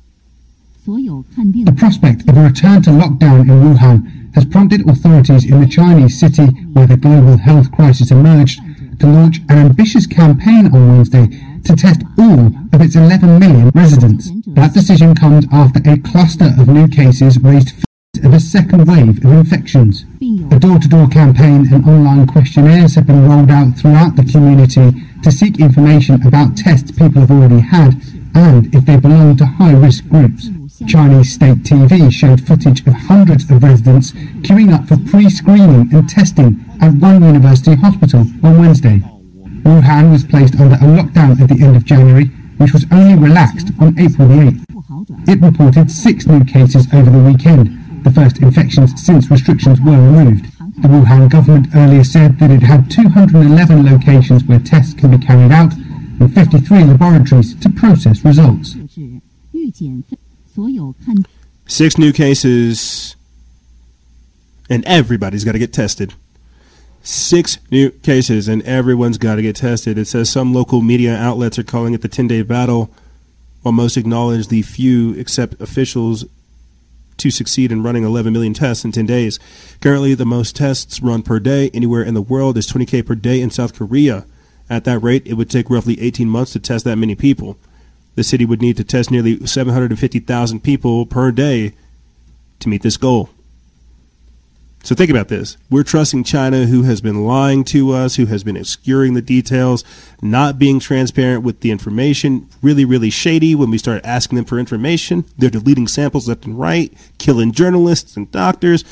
[0.85, 6.19] The prospect of a return to lockdown in Wuhan has prompted authorities in the Chinese
[6.19, 8.59] city where the global health crisis emerged
[8.99, 11.27] to launch an ambitious campaign on Wednesday
[11.63, 14.29] to test all of its 11 million residents.
[14.45, 19.23] That decision comes after a cluster of new cases raised fears of a second wave
[19.23, 20.03] of infections.
[20.51, 24.91] A door-to-door campaign and online questionnaires have been rolled out throughout the community
[25.23, 28.01] to seek information about tests people have already had
[28.35, 30.49] and if they belong to high-risk groups.
[30.87, 34.11] Chinese state TV showed footage of hundreds of residents
[34.41, 39.01] queuing up for pre-screening and testing at one university hospital on Wednesday.
[39.63, 42.25] Wuhan was placed under a lockdown at the end of January,
[42.57, 45.29] which was only relaxed on April the 8th.
[45.29, 50.45] It reported six new cases over the weekend, the first infections since restrictions were removed.
[50.81, 55.51] The Wuhan government earlier said that it had 211 locations where tests can be carried
[55.51, 55.73] out
[56.19, 58.75] and 53 laboratories to process results.
[61.65, 63.15] Six new cases,
[64.69, 66.13] and everybody's got to get tested.
[67.01, 69.97] Six new cases, and everyone's got to get tested.
[69.97, 72.93] It says some local media outlets are calling it the 10 day battle,
[73.61, 76.25] while most acknowledge the few except officials
[77.17, 79.39] to succeed in running 11 million tests in 10 days.
[79.81, 83.41] Currently, the most tests run per day anywhere in the world is 20K per day
[83.41, 84.25] in South Korea.
[84.69, 87.57] At that rate, it would take roughly 18 months to test that many people.
[88.15, 91.73] The city would need to test nearly 750,000 people per day
[92.59, 93.29] to meet this goal.
[94.83, 95.55] So think about this.
[95.69, 99.85] We're trusting China, who has been lying to us, who has been obscuring the details,
[100.21, 104.59] not being transparent with the information, really, really shady when we start asking them for
[104.59, 105.23] information.
[105.37, 108.83] They're deleting samples left and right, killing journalists and doctors.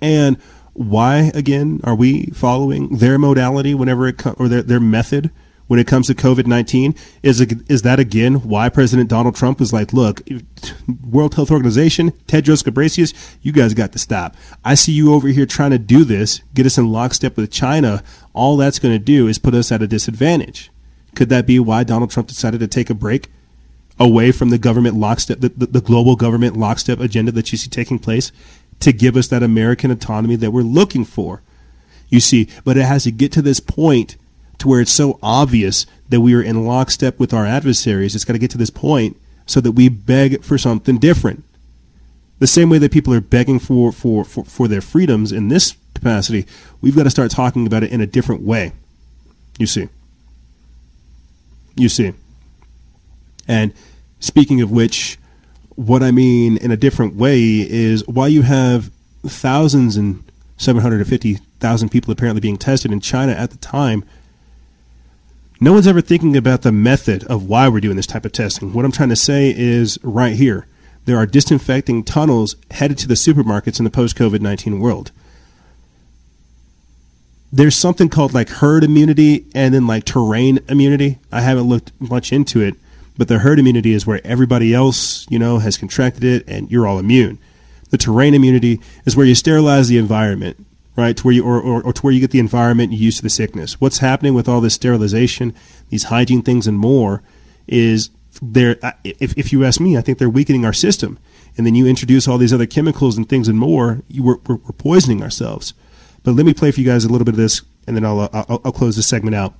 [0.00, 0.40] And
[0.72, 5.32] why, again, are we following their modality whenever it comes, or their, their method
[5.70, 6.96] when it comes to COVID 19?
[7.22, 10.20] Is, is that again why President Donald Trump was like, look,
[11.08, 14.36] World Health Organization, Tedros Ghebreyesus, you guys got to stop.
[14.64, 18.02] I see you over here trying to do this, get us in lockstep with China.
[18.32, 20.72] All that's going to do is put us at a disadvantage.
[21.14, 23.28] Could that be why Donald Trump decided to take a break
[23.96, 27.70] away from the government lockstep, the, the, the global government lockstep agenda that you see
[27.70, 28.32] taking place
[28.80, 31.42] to give us that American autonomy that we're looking for?
[32.08, 34.16] You see, but it has to get to this point
[34.60, 38.14] to where it's so obvious that we are in lockstep with our adversaries.
[38.14, 39.16] It's got to get to this point
[39.46, 41.44] so that we beg for something different.
[42.38, 45.76] The same way that people are begging for, for, for, for their freedoms in this
[45.94, 46.46] capacity,
[46.80, 48.72] we've got to start talking about it in a different way.
[49.58, 49.88] You see.
[51.76, 52.12] You see.
[53.48, 53.72] And
[54.20, 55.18] speaking of which,
[55.74, 58.90] what I mean in a different way is why you have
[59.26, 60.22] thousands and
[60.56, 64.04] 750,000 people apparently being tested in China at the time
[65.62, 68.72] no one's ever thinking about the method of why we're doing this type of testing.
[68.72, 70.66] What I'm trying to say is right here.
[71.04, 75.12] There are disinfecting tunnels headed to the supermarkets in the post COVID 19 world.
[77.52, 81.18] There's something called like herd immunity and then like terrain immunity.
[81.30, 82.76] I haven't looked much into it,
[83.18, 86.86] but the herd immunity is where everybody else, you know, has contracted it and you're
[86.86, 87.38] all immune.
[87.90, 90.64] The terrain immunity is where you sterilize the environment
[90.96, 91.16] right?
[91.16, 93.30] To where you or, or, or to where you get the environment used to the
[93.30, 93.80] sickness.
[93.80, 95.54] What's happening with all this sterilization,
[95.88, 97.22] these hygiene things, and more
[97.66, 98.10] is
[98.42, 101.18] they're if, if you ask me, I think they're weakening our system.
[101.56, 104.56] And then you introduce all these other chemicals and things and more, you, we're, we're,
[104.56, 105.74] we're poisoning ourselves.
[106.22, 108.28] But let me play for you guys a little bit of this, and then I'll,
[108.32, 109.54] I'll, I'll close this segment out.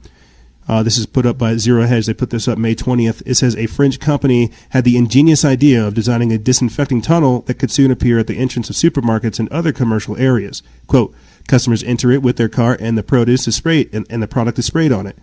[0.71, 2.07] Uh, this is put up by Zero Hedge.
[2.07, 3.25] They put this up May 20th.
[3.27, 7.59] It says a French company had the ingenious idea of designing a disinfecting tunnel that
[7.59, 10.63] could soon appear at the entrance of supermarkets and other commercial areas.
[10.87, 11.13] Quote,
[11.49, 14.61] customers enter it with their car and the produce is sprayed and, and the product
[14.61, 15.19] is sprayed on it.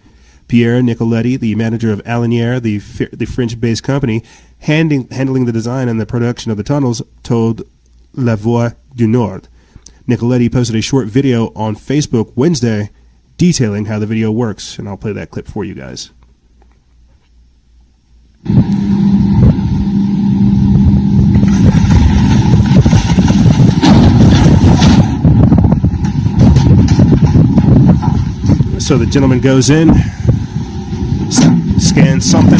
[0.49, 2.79] Pierre Nicoletti, the manager of Alanier, the,
[3.15, 4.23] the French-based company,
[4.59, 7.61] handing, handling the design and the production of the tunnels, told
[8.11, 9.47] La Voix du Nord.
[10.09, 12.89] Nicoletti posted a short video on Facebook Wednesday
[13.37, 16.11] detailing how the video works, and I'll play that clip for you guys.
[28.79, 29.93] So the gentleman goes in,
[31.77, 32.59] scans something.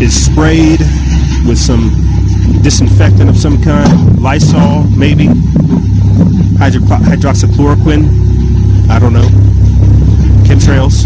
[0.00, 0.80] Is sprayed
[1.50, 1.90] with some
[2.62, 5.26] disinfectant of some kind, Lysol maybe,
[6.56, 8.06] hydro- hydroxychloroquine,
[8.88, 9.26] I don't know,
[10.46, 11.02] chemtrails,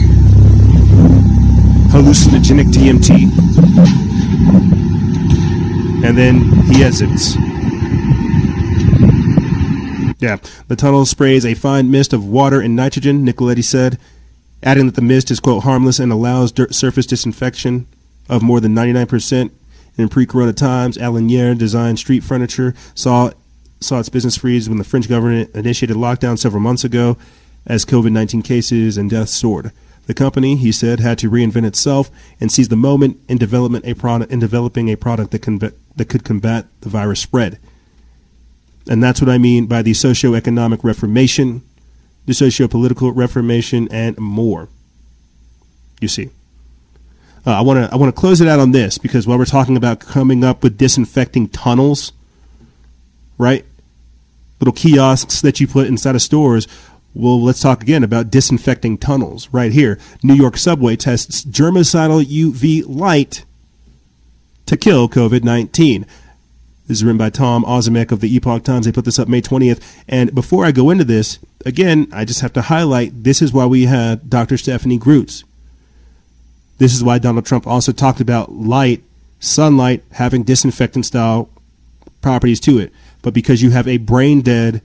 [1.89, 3.11] hallucinogenic DMT,
[6.05, 7.37] and then he exits.
[10.21, 10.37] Yeah,
[10.69, 13.99] the tunnel sprays a fine mist of water and nitrogen, Nicoletti said,
[14.63, 17.87] adding that the mist is, quote, harmless and allows dirt surface disinfection
[18.29, 19.51] of more than 99%
[19.97, 23.31] in pre-corona times, Alanier designed street furniture, saw
[23.81, 27.19] saw its business freeze when the French government initiated lockdown several months ago
[27.67, 29.73] as COVID-19 cases and deaths soared.
[30.07, 32.11] The company, he said, had to reinvent itself
[32.41, 36.25] and seize the moment in development a product in developing a product that, that could
[36.25, 37.59] combat the virus spread.
[38.89, 41.63] And that's what I mean by the socio-economic reformation,
[42.27, 44.69] the socio-political reformation, and more.
[46.01, 46.31] You see.
[47.47, 49.45] Uh, I want to I want to close it out on this because while we're
[49.45, 52.13] talking about coming up with disinfecting tunnels,
[53.37, 53.65] right?
[54.61, 56.67] Little kiosks that you put inside of stores.
[57.13, 60.01] Well, let's talk again about disinfecting tunnels right here.
[60.23, 63.45] New York subway tests germicidal UV light
[64.67, 66.07] to kill COVID 19.
[66.87, 68.87] This is written by Tom Ozimek of the Epoch Times.
[68.87, 69.81] They put this up May 20th.
[70.09, 73.65] And before I go into this, again, I just have to highlight this is why
[73.67, 74.57] we had Dr.
[74.57, 75.45] Stephanie Groots
[76.79, 79.03] this is why Donald Trump also talked about light,
[79.39, 81.49] sunlight having disinfectant style
[82.21, 82.93] properties to it.
[83.23, 84.83] But because you have a brain dead,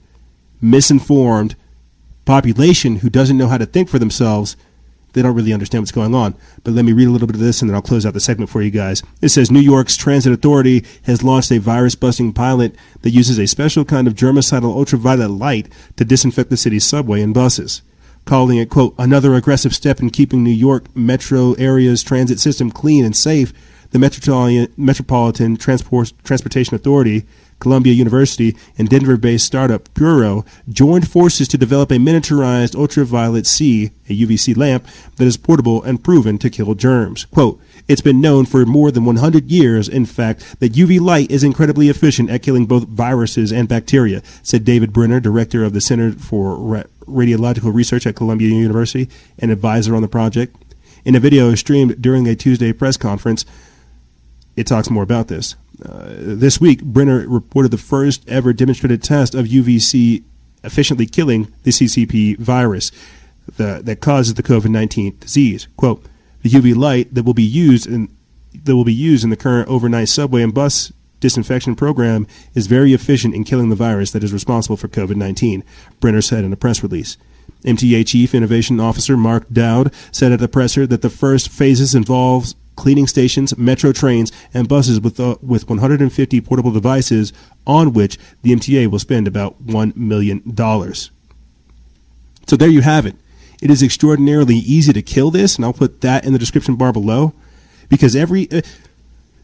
[0.60, 1.56] misinformed
[2.24, 4.56] population who doesn't know how to think for themselves,
[5.12, 6.36] they don't really understand what's going on.
[6.62, 8.20] But let me read a little bit of this and then I'll close out the
[8.20, 9.02] segment for you guys.
[9.20, 13.46] It says New York's Transit Authority has launched a virus busting pilot that uses a
[13.46, 17.82] special kind of germicidal ultraviolet light to disinfect the city's subway and buses.
[18.24, 23.04] Calling it, quote, another aggressive step in keeping New York metro area's transit system clean
[23.04, 23.52] and safe.
[23.90, 27.24] The Metropolitan, Metropolitan Transport, Transportation Authority,
[27.60, 33.92] Columbia University, and Denver based startup Puro joined forces to develop a miniaturized ultraviolet C,
[34.08, 37.26] a UVC lamp, that is portable and proven to kill germs.
[37.26, 41.44] Quote, it's been known for more than 100 years, in fact, that UV light is
[41.44, 46.12] incredibly efficient at killing both viruses and bacteria, said David Brenner, director of the Center
[46.12, 49.08] for Ra- Radiological Research at Columbia University
[49.38, 50.56] and advisor on the project.
[51.04, 53.44] In a video streamed during a Tuesday press conference,
[54.56, 55.56] it talks more about this.
[55.84, 60.22] Uh, this week, Brenner reported the first ever demonstrated test of UVC
[60.62, 62.92] efficiently killing the CCP virus
[63.56, 65.68] the, that causes the COVID 19 disease.
[65.76, 66.04] Quote,
[66.42, 68.14] the UV light that will be used in
[68.64, 72.92] that will be used in the current overnight subway and bus disinfection program is very
[72.92, 75.62] efficient in killing the virus that is responsible for COVID 19,
[76.00, 77.16] Brenner said in a press release.
[77.64, 82.54] MTA Chief Innovation Officer Mark Dowd said at the presser that the first phases involves
[82.80, 87.32] cleaning stations, metro trains, and buses with, uh, with 150 portable devices
[87.66, 90.42] on which the MTA will spend about $1 million.
[90.56, 93.16] So there you have it.
[93.60, 96.92] It is extraordinarily easy to kill this, and I'll put that in the description bar
[96.92, 97.34] below
[97.90, 98.50] because every.
[98.50, 98.62] Uh,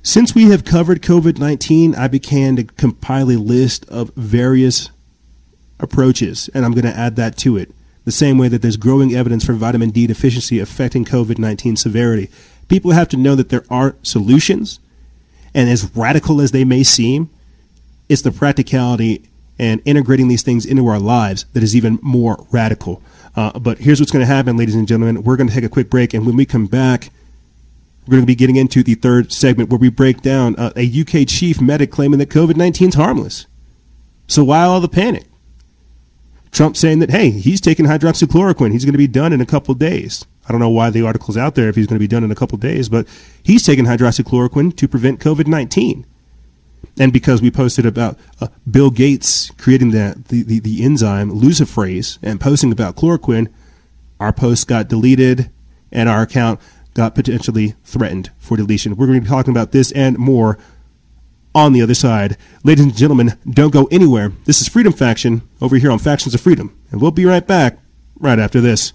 [0.02, 4.90] since we have covered COVID 19, I began to compile a list of various
[5.80, 7.72] approaches, and I'm going to add that to it.
[8.04, 12.30] The same way that there's growing evidence for vitamin D deficiency affecting COVID 19 severity.
[12.68, 14.80] People have to know that there are solutions,
[15.54, 17.30] and as radical as they may seem,
[18.08, 19.28] it's the practicality
[19.58, 23.02] and integrating these things into our lives that is even more radical.
[23.34, 25.22] Uh, but here's what's going to happen, ladies and gentlemen.
[25.22, 27.10] We're going to take a quick break, and when we come back,
[28.06, 31.00] we're going to be getting into the third segment where we break down uh, a
[31.00, 33.46] UK chief medic claiming that COVID 19 is harmless.
[34.28, 35.24] So why all the panic?
[36.52, 38.72] Trump saying that, hey, he's taking hydroxychloroquine.
[38.72, 40.24] He's going to be done in a couple days.
[40.48, 42.30] I don't know why the article's out there if he's going to be done in
[42.30, 43.06] a couple days, but
[43.42, 46.06] he's taking hydroxychloroquine to prevent COVID 19
[46.98, 52.18] and because we posted about uh, Bill Gates creating that the, the, the enzyme luciferase
[52.22, 53.52] and posting about chloroquine,
[54.18, 55.50] our post got deleted
[55.92, 56.60] and our account
[56.94, 58.96] got potentially threatened for deletion.
[58.96, 60.58] We're going to be talking about this and more
[61.54, 62.36] on the other side.
[62.64, 64.32] Ladies and gentlemen, don't go anywhere.
[64.44, 67.78] This is Freedom Faction over here on Factions of Freedom, and we'll be right back
[68.18, 68.94] right after this.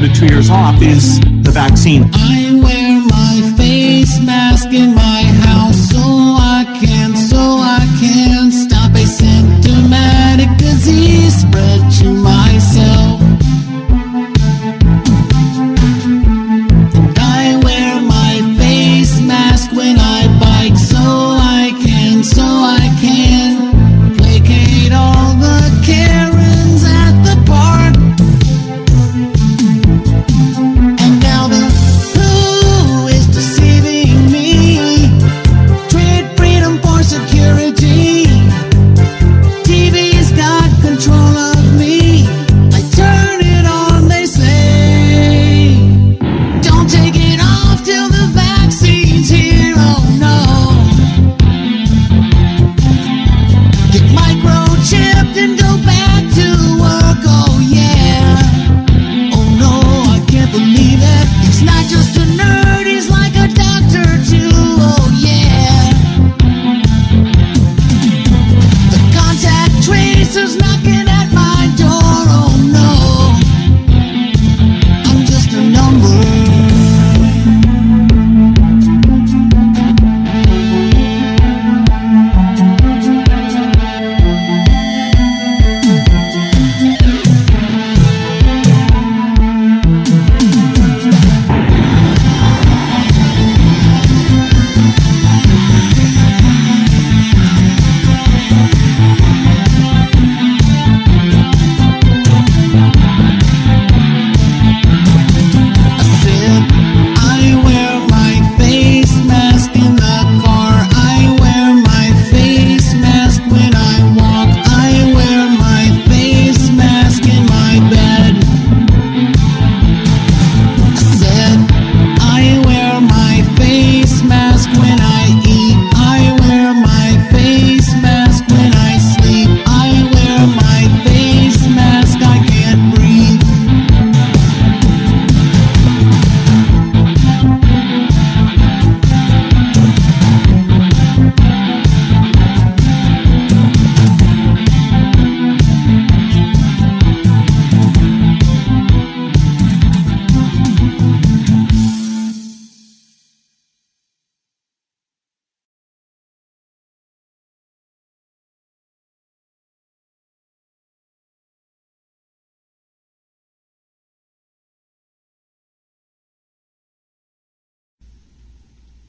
[0.00, 2.10] year to two years off is the vaccine.
[2.12, 5.90] I wear my face mask in my house.
[5.90, 6.15] So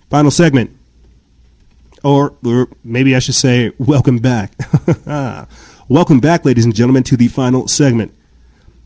[0.10, 0.72] Final segment.
[2.04, 4.54] Or, or maybe I should say, welcome back.
[5.90, 8.14] welcome back, ladies and gentlemen, to the final segment.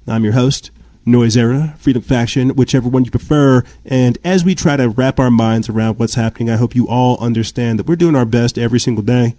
[0.08, 0.72] I'm your host,
[1.06, 3.64] Noise Era, Freedom Faction, whichever one you prefer.
[3.86, 7.20] And as we try to wrap our minds around what's happening, I hope you all
[7.20, 9.36] understand that we're doing our best every single day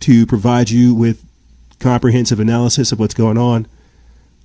[0.00, 1.26] to provide you with
[1.78, 3.66] comprehensive analysis of what's going on.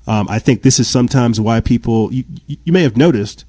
[0.06, 3.46] Um, I think this is sometimes why people, you, you may have noticed,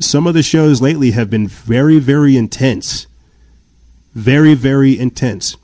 [0.00, 3.06] some of the shows lately have been very, very intense.
[4.14, 5.56] Very, very intense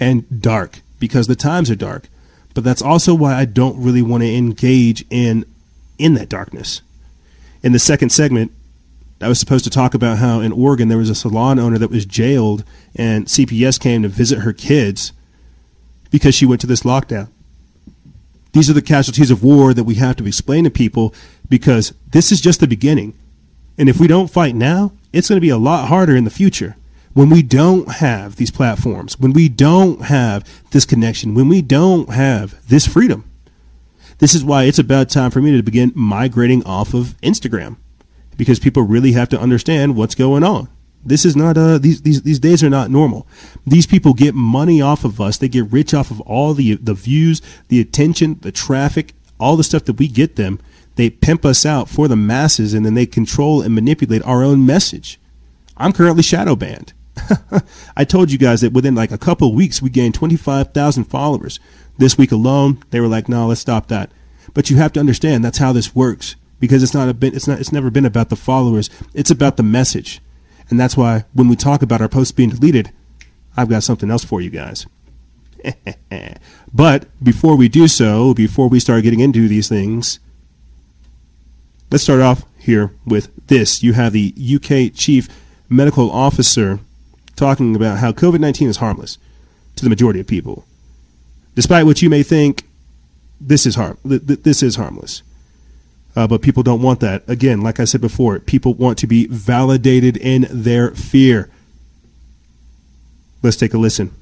[0.00, 2.08] and dark because the times are dark.
[2.54, 5.44] But that's also why I don't really want to engage in
[5.98, 6.82] in that darkness.
[7.62, 8.52] In the second segment,
[9.20, 11.90] I was supposed to talk about how in Oregon there was a salon owner that
[11.90, 15.12] was jailed and CPS came to visit her kids
[16.10, 17.28] because she went to this lockdown.
[18.52, 21.14] These are the casualties of war that we have to explain to people
[21.48, 23.16] because this is just the beginning.
[23.76, 26.30] And if we don't fight now, it's going to be a lot harder in the
[26.30, 26.76] future.
[27.12, 32.10] When we don't have these platforms, when we don't have this connection, when we don't
[32.10, 33.30] have this freedom.
[34.18, 37.76] This is why it's about time for me to begin migrating off of Instagram
[38.36, 40.68] because people really have to understand what's going on.
[41.04, 43.26] This is not uh these these these days are not normal.
[43.66, 45.36] These people get money off of us.
[45.36, 49.64] They get rich off of all the the views, the attention, the traffic, all the
[49.64, 50.58] stuff that we get them
[50.96, 54.64] they pimp us out for the masses and then they control and manipulate our own
[54.64, 55.18] message.
[55.76, 56.92] I'm currently shadow banned.
[57.96, 61.60] I told you guys that within like a couple weeks we gained 25,000 followers.
[61.96, 64.10] This week alone, they were like, "No, let's stop that."
[64.52, 67.46] But you have to understand that's how this works because it's not a bit it's
[67.46, 68.90] not it's never been about the followers.
[69.12, 70.20] It's about the message.
[70.70, 72.90] And that's why when we talk about our posts being deleted,
[73.56, 74.86] I've got something else for you guys.
[76.72, 80.18] but before we do so, before we start getting into these things,
[81.90, 83.82] Let's start off here with this.
[83.82, 85.28] You have the UK chief
[85.68, 86.80] medical officer
[87.36, 89.18] talking about how COVID 19 is harmless
[89.76, 90.64] to the majority of people.
[91.54, 92.64] Despite what you may think,
[93.40, 93.98] this is harm.
[94.04, 95.22] This is harmless.
[96.16, 97.28] Uh, but people don't want that.
[97.28, 101.50] Again, like I said before, people want to be validated in their fear.
[103.42, 104.14] Let's take a listen.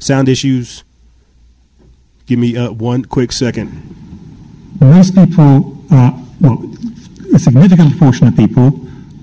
[0.00, 0.82] Sound issues.
[2.26, 3.70] Give me uh, one quick second.
[4.80, 6.74] Most people, well,
[7.34, 8.70] a significant portion of people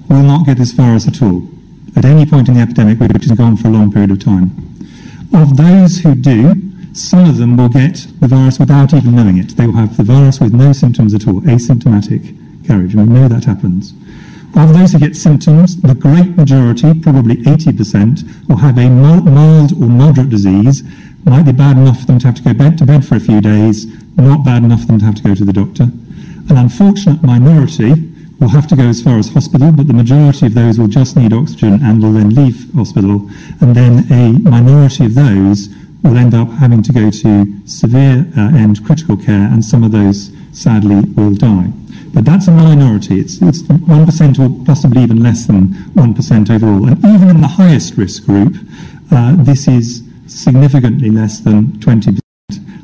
[0.07, 1.47] will not get this virus at all
[1.97, 4.51] at any point in the epidemic, which has gone for a long period of time.
[5.33, 6.53] Of those who do,
[6.93, 9.57] some of them will get the virus without even knowing it.
[9.57, 13.27] They will have the virus with no symptoms at all, asymptomatic carriage, and we know
[13.27, 13.93] that happens.
[14.57, 19.87] Of those who get symptoms, the great majority, probably 80%, will have a mild or
[19.87, 20.81] moderate disease,
[21.25, 23.19] might be bad enough for them to have to go bed to bed for a
[23.19, 23.85] few days,
[24.15, 25.83] not bad enough for them to have to go to the doctor.
[26.49, 30.55] An unfortunate minority will have to go as far as hospital, but the majority of
[30.55, 33.29] those will just need oxygen and will then leave hospital.
[33.61, 35.69] And then a minority of those
[36.01, 39.91] will end up having to go to severe uh, and critical care, and some of
[39.91, 41.73] those sadly will die.
[42.17, 43.19] But that's a minority.
[43.19, 46.87] It's, it's 1% or possibly even less than 1% overall.
[46.87, 48.55] And even in the highest risk group,
[49.11, 52.17] uh, this is significantly less than 20%,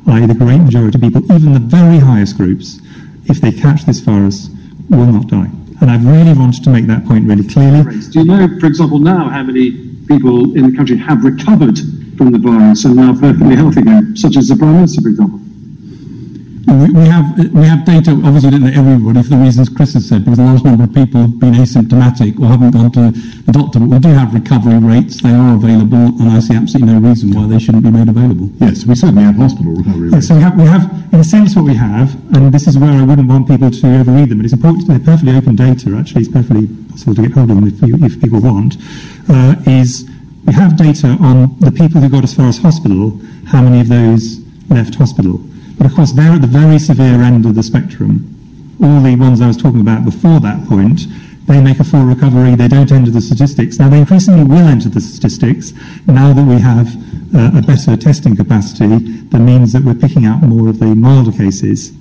[0.05, 2.79] i.e., the great majority of people, even the very highest groups,
[3.25, 4.51] if they catch this virus,
[4.91, 5.49] will not die.
[5.81, 8.01] And I've really wanted to make that point really clearly.
[8.11, 9.71] Do you know, for example, now how many
[10.05, 11.79] people in the country have recovered
[12.19, 15.09] from the virus and are now perfectly healthy again, such as the Prime Minister, for
[15.09, 15.42] example?
[16.65, 20.23] We, we, have we have data, obviously not everybody, for the reasons Chris has said,
[20.23, 23.79] because a large number of people have been asymptomatic or haven't gone to the doctor,
[23.79, 27.31] but we do have recovery rates, they are available, and I see absolutely no reason
[27.31, 28.49] why they shouldn't be made available.
[28.59, 30.15] Yes, we certainly have hospital recovery rates.
[30.15, 32.77] Yes, so we have, we have, in a sense, what we have, and this is
[32.77, 35.97] where I wouldn't want people to overread them, but it's important, they're perfectly open data,
[35.99, 38.77] actually, it's perfectly possible to get hold of them if, you, if people want,
[39.27, 40.09] uh, is
[40.45, 43.89] we have data on the people who got as far as hospital, how many of
[43.89, 45.43] those left hospital.
[45.77, 48.29] But of course, they're at the very severe end of the spectrum.
[48.81, 51.01] All the ones I was talking about before that point,
[51.45, 53.79] they make a full recovery, they don't enter the statistics.
[53.79, 55.73] Now, they increasingly will enter the statistics
[56.07, 56.95] now that we have
[57.35, 58.97] uh, a better testing capacity
[59.29, 61.91] that means that we're picking out more of the milder cases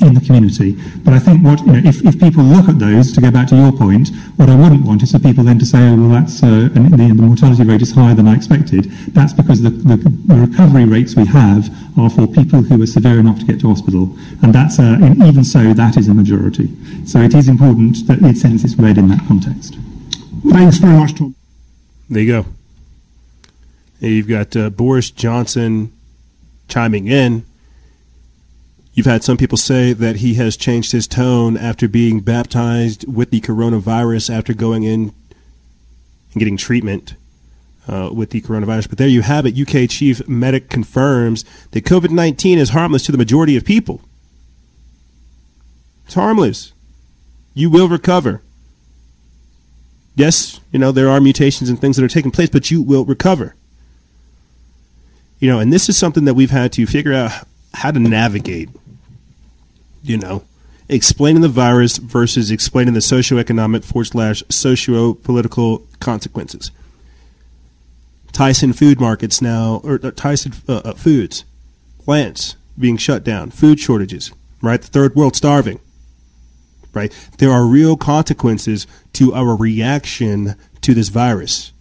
[0.00, 0.72] in the community.
[1.04, 3.48] But I think what, you know, if, if people look at those, to go back
[3.48, 6.08] to your point, what I wouldn't want is for people then to say, oh, well,
[6.08, 8.84] that's, uh, and the, the mortality rate is higher than I expected.
[9.12, 13.20] That's because the, the, the, recovery rates we have are for people who are severe
[13.20, 14.16] enough to get to hospital.
[14.42, 16.68] And that's, uh, and even so, that is a majority.
[17.06, 19.76] So it is important that it sense is read in that context.
[20.48, 21.34] Thanks very much, Tom.
[22.08, 22.46] There you go.
[24.00, 25.92] You've got uh, Boris Johnson
[26.68, 27.44] chiming in.
[29.00, 33.30] You've had some people say that he has changed his tone after being baptized with
[33.30, 35.14] the coronavirus after going in
[36.32, 37.14] and getting treatment
[37.88, 38.90] uh, with the coronavirus.
[38.90, 39.58] But there you have it.
[39.58, 44.02] UK chief medic confirms that COVID 19 is harmless to the majority of people.
[46.04, 46.74] It's harmless.
[47.54, 48.42] You will recover.
[50.14, 53.06] Yes, you know, there are mutations and things that are taking place, but you will
[53.06, 53.54] recover.
[55.38, 58.68] You know, and this is something that we've had to figure out how to navigate.
[60.02, 60.44] You know,
[60.88, 66.70] explaining the virus versus explaining the socioeconomic forward slash socio political consequences.
[68.32, 71.44] Tyson food markets now, or uh, Tyson uh, uh, foods,
[71.98, 74.32] plants being shut down, food shortages,
[74.62, 74.80] right?
[74.80, 75.80] The third world starving,
[76.92, 77.12] right?
[77.38, 81.72] There are real consequences to our reaction to this virus.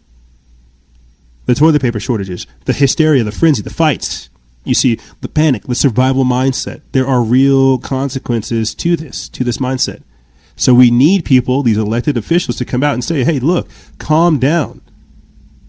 [1.45, 4.28] The toilet paper shortages, the hysteria, the frenzy, the fights.
[4.69, 6.81] You see, the panic, the survival mindset.
[6.93, 10.03] There are real consequences to this, to this mindset.
[10.55, 13.67] So we need people, these elected officials, to come out and say, hey, look,
[13.97, 14.81] calm down.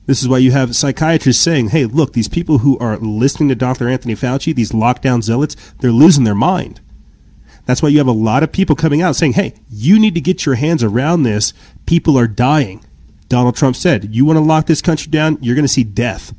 [0.07, 3.55] This is why you have psychiatrists saying, hey, look, these people who are listening to
[3.55, 3.89] Dr.
[3.89, 6.81] Anthony Fauci, these lockdown zealots, they're losing their mind.
[7.67, 10.21] That's why you have a lot of people coming out saying, hey, you need to
[10.21, 11.55] get your hands around this.
[11.87, 12.85] People are dying.
[13.29, 16.35] Donald Trump said, you want to lock this country down, you're going to see death.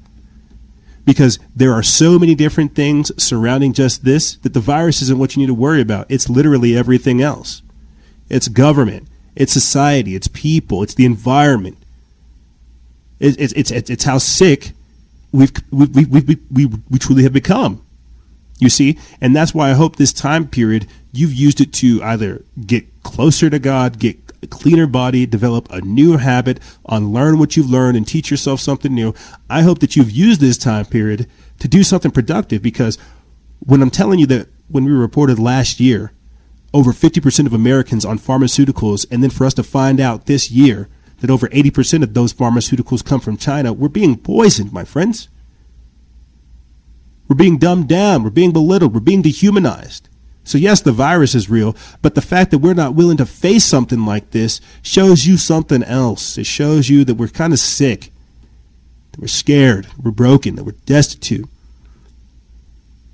[1.06, 5.36] Because there are so many different things surrounding just this that the virus isn't what
[5.36, 6.06] you need to worry about.
[6.10, 7.62] It's literally everything else.
[8.30, 11.78] It's government, it's society, it's people, it's the environment,
[13.20, 14.72] it's it's it's, it's how sick
[15.32, 17.84] we've we we, we, we, we truly have become.
[18.60, 22.44] You see, and that's why I hope this time period you've used it to either
[22.66, 27.70] get closer to God, get a cleaner body, develop a new habit, unlearn what you've
[27.70, 29.14] learned, and teach yourself something new.
[29.50, 32.98] I hope that you've used this time period to do something productive because
[33.60, 36.14] when I'm telling you that when we reported last year,
[36.74, 40.90] over 50% of Americans on pharmaceuticals, and then for us to find out this year
[41.20, 45.28] that over 80% of those pharmaceuticals come from China, we're being poisoned, my friends.
[47.28, 48.24] We're being dumbed down.
[48.24, 48.94] We're being belittled.
[48.94, 50.10] We're being dehumanized.
[50.44, 53.64] So, yes, the virus is real, but the fact that we're not willing to face
[53.64, 56.38] something like this shows you something else.
[56.38, 58.12] It shows you that we're kind of sick,
[59.12, 61.48] that we're scared, we're broken, that we're destitute.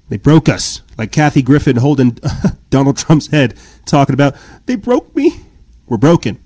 [0.09, 2.17] They broke us, like Kathy Griffin holding
[2.69, 3.55] Donald Trump's head,
[3.85, 4.35] talking about,
[4.65, 5.41] they broke me.
[5.87, 6.39] We're broken.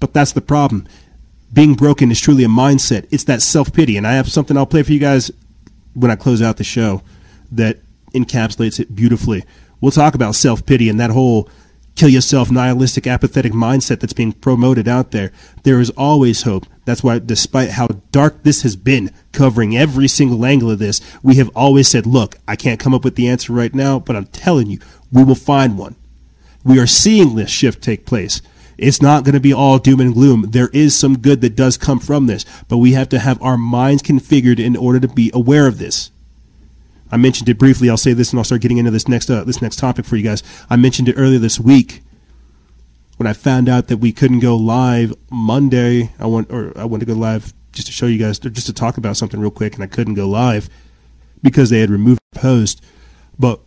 [0.00, 0.86] But that's the problem.
[1.52, 3.06] Being broken is truly a mindset.
[3.10, 3.96] It's that self pity.
[3.96, 5.30] And I have something I'll play for you guys
[5.94, 7.02] when I close out the show
[7.52, 7.78] that
[8.14, 9.44] encapsulates it beautifully.
[9.80, 11.48] We'll talk about self pity and that whole
[11.94, 15.32] kill yourself nihilistic apathetic mindset that's being promoted out there.
[15.62, 16.66] There is always hope.
[16.84, 21.36] That's why, despite how dark this has been, covering every single angle of this, we
[21.36, 24.26] have always said, look, I can't come up with the answer right now, but I'm
[24.26, 24.78] telling you,
[25.12, 25.96] we will find one.
[26.64, 28.42] We are seeing this shift take place.
[28.76, 30.50] It's not going to be all doom and gloom.
[30.50, 33.56] There is some good that does come from this, but we have to have our
[33.56, 36.10] minds configured in order to be aware of this.
[37.10, 37.88] I mentioned it briefly.
[37.90, 40.16] I'll say this, and I'll start getting into this next uh, this next topic for
[40.16, 40.42] you guys.
[40.68, 42.02] I mentioned it earlier this week
[43.16, 46.12] when I found out that we couldn't go live Monday.
[46.18, 48.72] I want or I wanted to go live just to show you guys, just to
[48.72, 50.68] talk about something real quick, and I couldn't go live
[51.42, 52.82] because they had removed the post.
[53.38, 53.60] But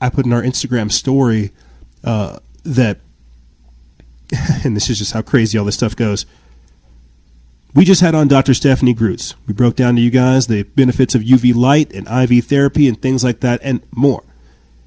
[0.00, 1.52] I put in our Instagram story
[2.04, 3.00] uh, that
[4.64, 6.26] and this is just how crazy all this stuff goes.
[7.76, 8.54] We just had on Dr.
[8.54, 9.34] Stephanie Groots.
[9.46, 13.00] We broke down to you guys the benefits of UV light and IV therapy and
[13.00, 14.24] things like that and more.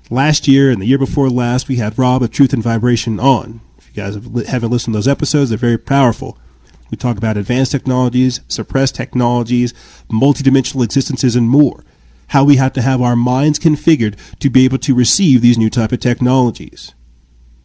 [0.10, 3.62] Last year and the year before last, we had Rob of Truth and Vibration on.
[3.78, 4.16] If you guys
[4.48, 6.40] haven't listened to those episodes, they're very powerful.
[6.90, 9.72] We talk about advanced technologies, suppressed technologies,
[10.10, 11.84] multidimensional existences, and more.
[12.30, 15.70] How we have to have our minds configured to be able to receive these new
[15.70, 16.96] type of technologies.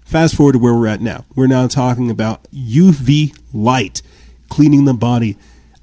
[0.05, 1.25] Fast forward to where we're at now.
[1.35, 4.03] We're now talking about UV light
[4.49, 5.37] cleaning the body,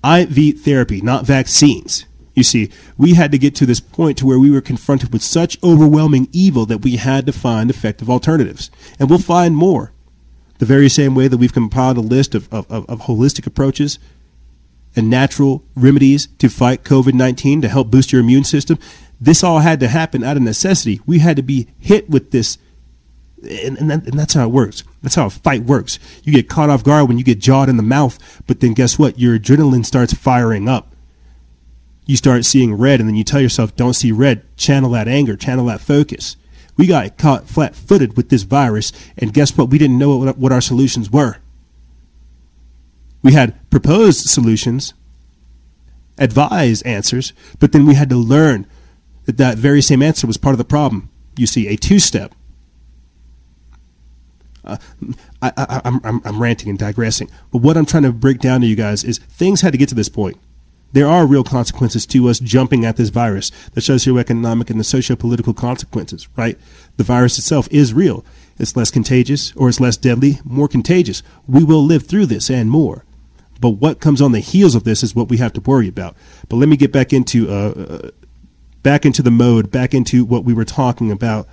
[0.03, 2.05] IV therapy, not vaccines.
[2.33, 5.21] You see, we had to get to this point to where we were confronted with
[5.21, 8.71] such overwhelming evil that we had to find effective alternatives.
[8.99, 9.91] And we'll find more.
[10.59, 13.99] The very same way that we've compiled a list of, of, of holistic approaches
[14.95, 18.77] and natural remedies to fight COVID 19 to help boost your immune system,
[19.19, 21.01] this all had to happen out of necessity.
[21.05, 22.57] We had to be hit with this
[23.43, 24.83] and, and, that, and, that's how it works.
[25.01, 25.99] That's how a fight works.
[26.23, 28.99] You get caught off guard when you get jawed in the mouth, but then guess
[28.99, 29.17] what?
[29.17, 30.95] Your adrenaline starts firing up.
[32.05, 34.43] You start seeing red, and then you tell yourself, don't see red.
[34.57, 36.35] Channel that anger, channel that focus.
[36.77, 39.69] We got caught flat footed with this virus, and guess what?
[39.69, 41.37] We didn't know what, our solutions were.
[43.21, 44.93] We had proposed solutions,
[46.17, 48.67] advised answers, but then we had to learn
[49.25, 51.09] that that very same answer was part of the problem.
[51.37, 52.33] You see, a two step.
[54.63, 54.77] Uh,
[55.41, 58.61] I, I, I'm, I'm, I'm ranting and digressing, but what I'm trying to break down
[58.61, 60.37] to you guys is things had to get to this point.
[60.93, 65.53] There are real consequences to us jumping at this virus, the socioeconomic and the socio-political
[65.53, 66.59] consequences, right?
[66.97, 68.25] The virus itself is real.
[68.59, 71.23] It's less contagious or it's less deadly, more contagious.
[71.47, 73.05] We will live through this and more.
[73.61, 76.15] But what comes on the heels of this is what we have to worry about.
[76.49, 78.09] But let me get back into uh, uh,
[78.83, 81.47] back into the mode, back into what we were talking about,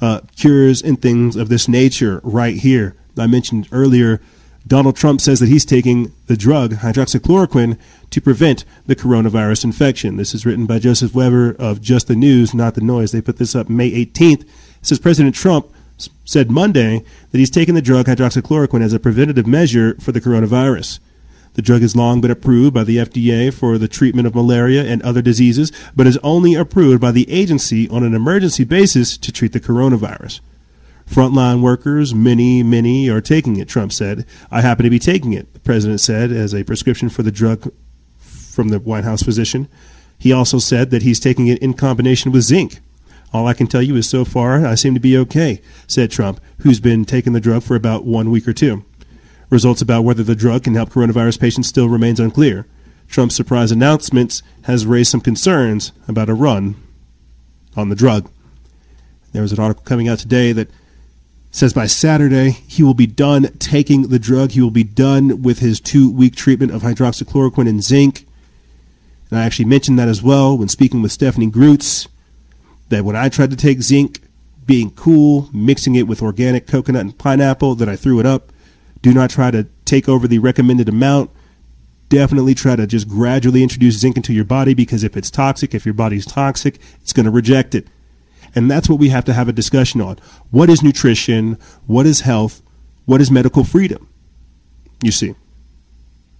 [0.00, 2.96] uh, cures and things of this nature right here.
[3.18, 4.20] I mentioned earlier,
[4.66, 7.78] Donald Trump says that he's taking the drug hydroxychloroquine
[8.10, 10.16] to prevent the coronavirus infection.
[10.16, 13.12] This is written by Joseph Weber of Just the News, not the Noise.
[13.12, 14.42] They put this up May 18th.
[14.42, 14.46] It
[14.82, 15.72] says President Trump
[16.24, 20.98] said Monday that he's taken the drug hydroxychloroquine as a preventative measure for the coronavirus.
[21.56, 25.00] The drug has long been approved by the FDA for the treatment of malaria and
[25.00, 29.52] other diseases, but is only approved by the agency on an emergency basis to treat
[29.54, 30.40] the coronavirus.
[31.08, 34.26] Frontline workers, many, many are taking it, Trump said.
[34.50, 37.72] I happen to be taking it, the president said, as a prescription for the drug
[38.18, 39.66] from the White House physician.
[40.18, 42.80] He also said that he's taking it in combination with zinc.
[43.32, 46.38] All I can tell you is so far I seem to be okay, said Trump,
[46.58, 48.84] who's been taking the drug for about one week or two.
[49.48, 52.66] Results about whether the drug can help coronavirus patients still remains unclear.
[53.08, 56.74] Trump's surprise announcements has raised some concerns about a run
[57.76, 58.28] on the drug.
[59.32, 60.70] There was an article coming out today that
[61.50, 64.50] says by Saturday he will be done taking the drug.
[64.52, 68.26] He will be done with his two week treatment of hydroxychloroquine and zinc.
[69.30, 72.08] And I actually mentioned that as well when speaking with Stephanie Groots
[72.88, 74.20] that when I tried to take zinc,
[74.64, 78.52] being cool, mixing it with organic coconut and pineapple, that I threw it up.
[79.06, 81.30] Do not try to take over the recommended amount.
[82.08, 85.86] Definitely try to just gradually introduce zinc into your body because if it's toxic, if
[85.86, 87.86] your body's toxic, it's going to reject it.
[88.52, 90.18] And that's what we have to have a discussion on.
[90.50, 91.56] What is nutrition?
[91.86, 92.62] What is health?
[93.04, 94.08] What is medical freedom?
[95.00, 95.36] You see,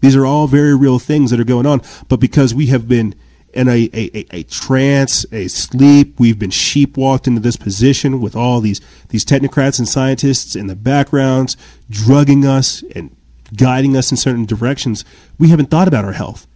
[0.01, 1.83] these are all very real things that are going on.
[2.09, 3.15] But because we have been
[3.57, 6.21] in a, a, a, trance, a sleep.
[6.21, 10.77] We've been sheepwalked into this position with all these, these technocrats and scientists in the
[10.77, 11.57] backgrounds
[11.89, 13.17] drugging us and
[13.57, 15.05] guiding us in certain directions.
[15.39, 16.47] We haven't thought about our health.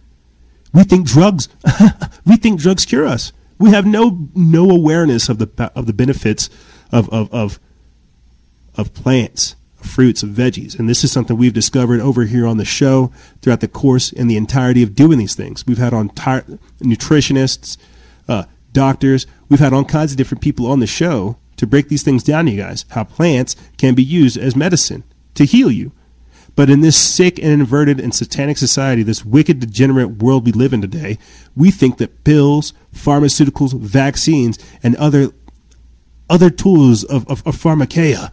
[0.73, 1.49] We think drugs,
[2.25, 3.33] we think drugs cure us.
[3.57, 6.49] We have no, no awareness of the, of the benefits
[6.91, 7.59] of, of, of,
[8.75, 10.77] of plants fruits, veggies.
[10.77, 14.29] And this is something we've discovered over here on the show throughout the course and
[14.29, 15.65] the entirety of doing these things.
[15.65, 17.77] We've had on nutritionists,
[18.27, 22.03] uh, doctors, we've had all kinds of different people on the show to break these
[22.03, 25.03] things down to you guys, how plants can be used as medicine
[25.35, 25.91] to heal you.
[26.55, 30.73] But in this sick and inverted and satanic society, this wicked, degenerate world we live
[30.73, 31.17] in today,
[31.55, 35.31] we think that pills, pharmaceuticals, vaccines, and other
[36.29, 38.31] other tools of, of, of pharmakeia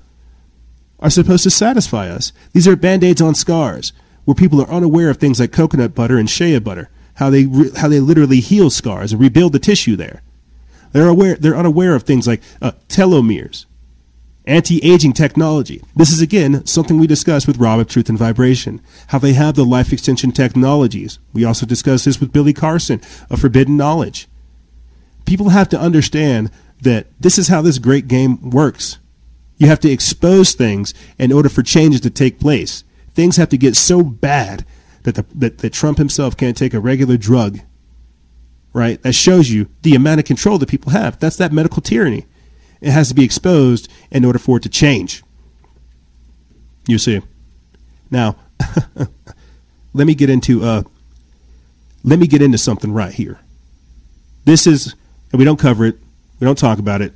[1.01, 2.33] are supposed to satisfy us.
[2.53, 3.93] These are band aids on scars,
[4.25, 7.71] where people are unaware of things like coconut butter and shea butter, how they, re-
[7.77, 10.23] how they literally heal scars and rebuild the tissue there.
[10.93, 13.67] They're, aware, they're unaware of things like uh, telomeres,
[14.47, 15.83] anti aging technology.
[15.95, 19.55] This is, again, something we discussed with Rob of Truth and Vibration, how they have
[19.55, 21.19] the life extension technologies.
[21.33, 23.01] We also discussed this with Billy Carson
[23.31, 24.29] of Forbidden Knowledge.
[25.27, 26.51] People have to understand
[26.81, 28.99] that this is how this great game works.
[29.59, 32.85] You have to expose things in order for changes to take place.
[33.11, 34.65] Things have to get so bad
[35.03, 37.61] that, the, that, that Trump himself can't take a regular drug,
[38.73, 39.03] right?
[39.03, 41.19] That shows you the amount of control that people have.
[41.19, 42.27] That's that medical tyranny.
[42.81, 45.25] It has to be exposed in order for it to change.
[46.87, 47.21] You see.
[48.11, 48.37] Now,
[49.93, 50.85] let me get into uh,
[52.05, 53.41] let me get into something right here.
[54.45, 54.95] This is,
[55.33, 55.99] and we don't cover it,
[56.41, 57.13] we don't talk about it,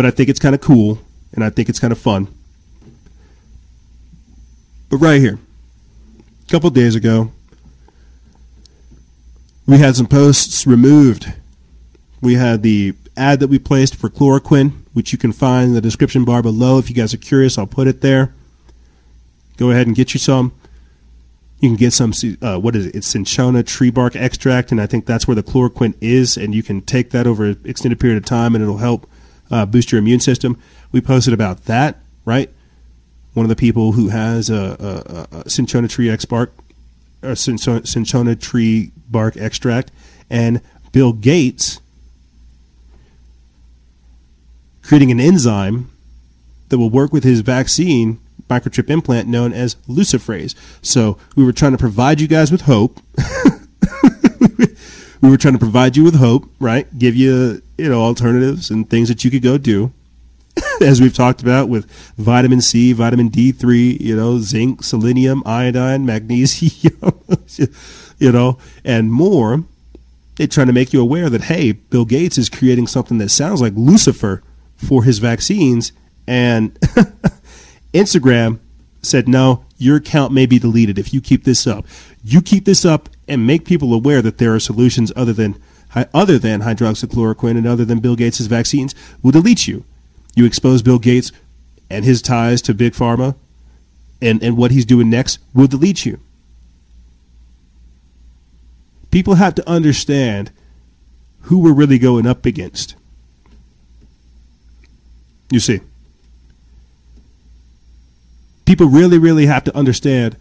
[0.00, 0.98] but I think it's kind of cool
[1.34, 2.28] and I think it's kind of fun.
[4.88, 5.38] But right here,
[6.42, 7.32] a couple days ago,
[9.66, 11.34] we had some posts removed.
[12.22, 15.82] We had the ad that we placed for chloroquine, which you can find in the
[15.82, 16.78] description bar below.
[16.78, 18.34] If you guys are curious, I'll put it there.
[19.58, 20.54] Go ahead and get you some.
[21.58, 22.94] You can get some, uh, what is it?
[22.94, 26.62] It's cinchona tree bark extract, and I think that's where the chloroquine is, and you
[26.62, 29.06] can take that over an extended period of time, and it'll help
[29.50, 30.58] uh, boost your immune system.
[30.92, 32.50] We posted about that, right?
[33.34, 36.52] One of the people who has a, a, a cinchona tree bark,
[37.22, 39.90] a cinchona tree bark extract,
[40.28, 40.60] and
[40.92, 41.80] Bill Gates
[44.82, 45.90] creating an enzyme
[46.68, 48.18] that will work with his vaccine
[48.48, 50.54] microchip implant known as Luciferase.
[50.82, 53.00] So we were trying to provide you guys with hope.
[55.20, 56.98] We were trying to provide you with hope, right?
[56.98, 59.92] Give you, you know, alternatives and things that you could go do.
[60.80, 67.20] As we've talked about with vitamin C, vitamin D3, you know, zinc, selenium, iodine, magnesium,
[68.18, 69.64] you know, and more.
[70.36, 73.60] They're trying to make you aware that, hey, Bill Gates is creating something that sounds
[73.60, 74.42] like Lucifer
[74.74, 75.92] for his vaccines.
[76.26, 76.72] And
[77.92, 78.58] Instagram
[79.02, 81.84] said, no, your account may be deleted if you keep this up.
[82.22, 85.58] You keep this up and make people aware that there are solutions other than
[86.12, 89.84] other than hydroxychloroquine and other than Bill Gates' vaccines will delete you.
[90.36, 91.32] You expose Bill Gates
[91.88, 93.34] and his ties to Big Pharma
[94.22, 96.20] and, and what he's doing next will delete you.
[99.10, 100.52] People have to understand
[101.42, 102.94] who we're really going up against.
[105.50, 105.80] You see
[108.64, 110.36] people really, really have to understand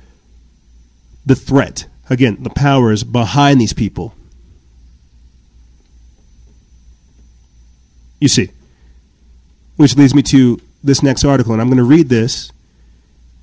[1.25, 1.88] the threat.
[2.09, 4.15] Again, the powers behind these people.
[8.19, 8.49] You see,
[9.77, 12.51] which leads me to this next article, and I'm going to read this,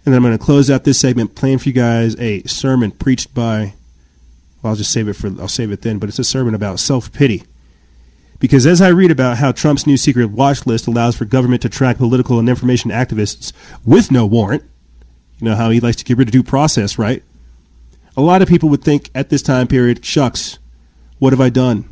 [0.04, 2.90] and then I'm going to close out this segment playing for you guys a sermon
[2.90, 3.74] preached by.
[4.62, 5.28] Well, I'll just save it for.
[5.40, 7.44] I'll save it then, but it's a sermon about self pity.
[8.38, 11.70] Because as I read about how Trump's new secret watch list allows for government to
[11.70, 13.52] track political and information activists
[13.84, 14.62] with no warrant,
[15.38, 17.22] you know how he likes to get rid of due process, right?
[18.16, 20.58] A lot of people would think at this time period, shucks,
[21.18, 21.88] what have I done?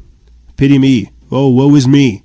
[0.56, 1.10] Pity me.
[1.30, 2.24] Oh, woe is me.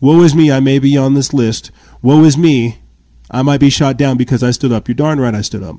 [0.00, 1.70] Woe is me, I may be on this list.
[2.02, 2.78] Woe is me,
[3.30, 4.88] I might be shot down because I stood up.
[4.88, 5.76] You're darn right I stood up.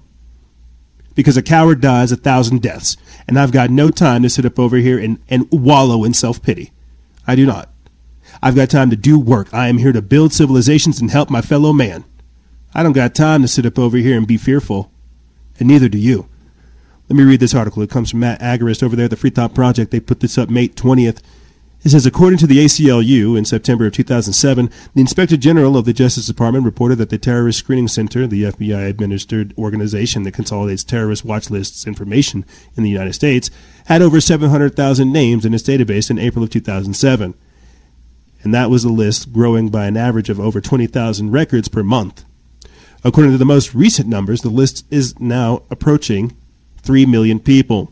[1.14, 2.96] Because a coward dies a thousand deaths,
[3.28, 6.42] and I've got no time to sit up over here and, and wallow in self
[6.42, 6.72] pity.
[7.28, 7.70] I do not.
[8.42, 9.54] I've got time to do work.
[9.54, 12.06] I am here to build civilizations and help my fellow man.
[12.74, 14.90] I don't got time to sit up over here and be fearful,
[15.60, 16.30] and neither do you.
[17.12, 17.84] Let me read this article.
[17.84, 19.92] It comes from Matt Agorist over there at the Free Thought Project.
[19.92, 21.22] They put this up May 20th.
[21.84, 25.92] It says, according to the ACLU, in September of 2007, the Inspector General of the
[25.92, 31.26] Justice Department reported that the Terrorist Screening Center, the FBI administered organization that consolidates terrorist
[31.26, 32.46] watch lists information
[32.78, 33.52] in the United States,
[33.88, 37.34] had over 700,000 names in its database in April of 2007.
[38.42, 42.24] And that was a list growing by an average of over 20,000 records per month.
[43.04, 46.38] According to the most recent numbers, the list is now approaching
[46.84, 47.92] 3 million people,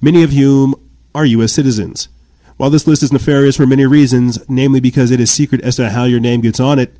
[0.00, 0.74] many of whom
[1.14, 1.52] are U.S.
[1.52, 2.08] citizens.
[2.56, 5.90] While this list is nefarious for many reasons, namely because it is secret as to
[5.90, 6.96] how your name gets on it,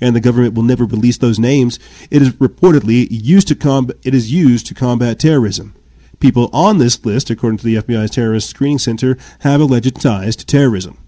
[0.00, 1.78] and the government will never release those names,
[2.10, 5.74] it is reportedly used to it is used to combat terrorism.
[6.20, 10.46] People on this list, according to the FBI's Terrorist Screening Center, have alleged ties to
[10.46, 11.03] terrorism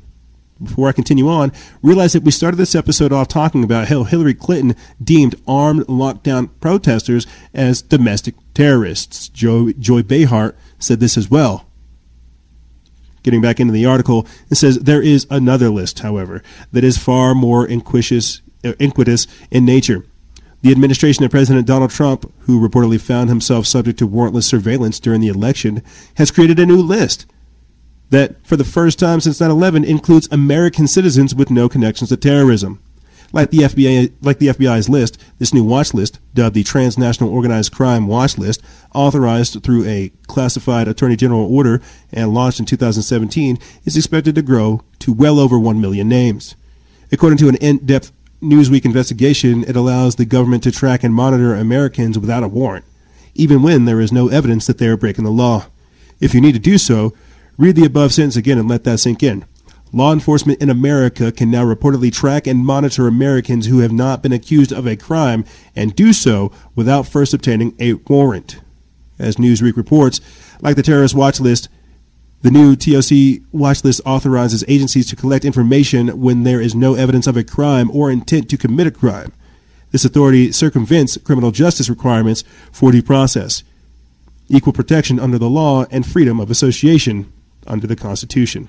[0.62, 1.53] before I continue on,
[1.83, 6.51] realize that we started this episode off talking about how Hillary Clinton deemed armed lockdown
[6.61, 9.28] protesters as domestic terrorists.
[9.28, 11.66] Joy, Joy Behar said this as well.
[13.23, 16.43] Getting back into the article, it says there is another list, however,
[16.73, 20.07] that is far more iniquitous in nature.
[20.62, 25.20] The administration of President Donald Trump, who reportedly found himself subject to warrantless surveillance during
[25.20, 25.83] the election,
[26.16, 27.27] has created a new list
[28.11, 32.16] that, for the first time since 9 11, includes American citizens with no connections to
[32.16, 32.81] terrorism.
[33.33, 37.73] Like the, FBI, like the FBI's list, this new watch list, dubbed the Transnational Organized
[37.73, 38.62] Crime Watch List,
[38.95, 44.83] authorized through a classified Attorney General order and launched in 2017, is expected to grow
[45.01, 46.55] to well over 1 million names.
[47.11, 51.55] According to an in depth Newsweek investigation, it allows the government to track and monitor
[51.55, 52.85] Americans without a warrant,
[53.35, 55.66] even when there is no evidence that they are breaking the law.
[56.20, 57.12] If you need to do so,
[57.59, 59.45] Read the above sentence again and let that sink in.
[59.91, 64.33] Law enforcement in America can now reportedly track and monitor Americans who have not been
[64.33, 65.43] accused of a crime
[65.74, 68.61] and do so without first obtaining a warrant.
[69.19, 70.20] As Newsweek reports,
[70.61, 71.70] like the terrorist watch list,
[72.43, 77.27] the new TOC watch list authorizes agencies to collect information when there is no evidence
[77.27, 79.33] of a crime or intent to commit a crime.
[79.93, 83.65] This authority circumvents criminal justice requirements for due process,
[84.49, 87.33] equal protection under the law, and freedom of association
[87.69, 88.69] under the Constitution.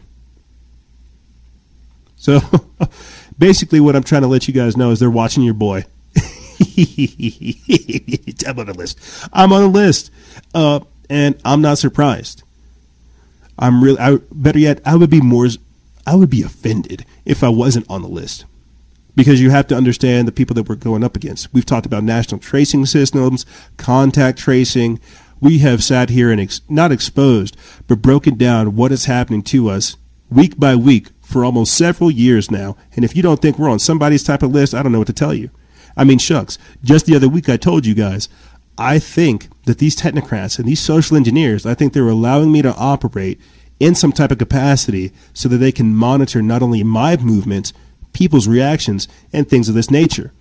[2.15, 2.40] So
[3.40, 5.86] basically, what I'm trying to let you guys know is they're watching your boy.
[8.48, 8.99] I'm on the list.
[9.32, 10.11] I'm on the list,
[10.53, 10.80] uh,
[11.10, 12.44] and I'm not surprised.
[13.60, 13.99] I'm really.
[13.99, 15.48] I, better yet, I would be more.
[16.06, 18.45] I would be offended if I wasn't on the list,
[19.15, 21.53] because you have to understand the people that we're going up against.
[21.53, 23.45] We've talked about national tracing systems,
[23.78, 24.99] contact tracing
[25.39, 27.55] we have sat here and ex- not exposed,
[27.88, 29.97] but broken down what is happening to us
[30.30, 32.76] week by week for almost several years now.
[32.95, 35.07] And if you don't think we're on somebody's type of list, I don't know what
[35.07, 35.49] to tell you.
[35.95, 36.57] I mean, shucks.
[36.84, 38.30] Just the other week, I told you guys,
[38.77, 42.76] I think that these technocrats and these social engineers, I think they're allowing me to
[42.76, 43.39] operate
[43.80, 47.73] in some type of capacity so that they can monitor not only my movements,
[48.14, 50.31] people's reactions, and things of this nature.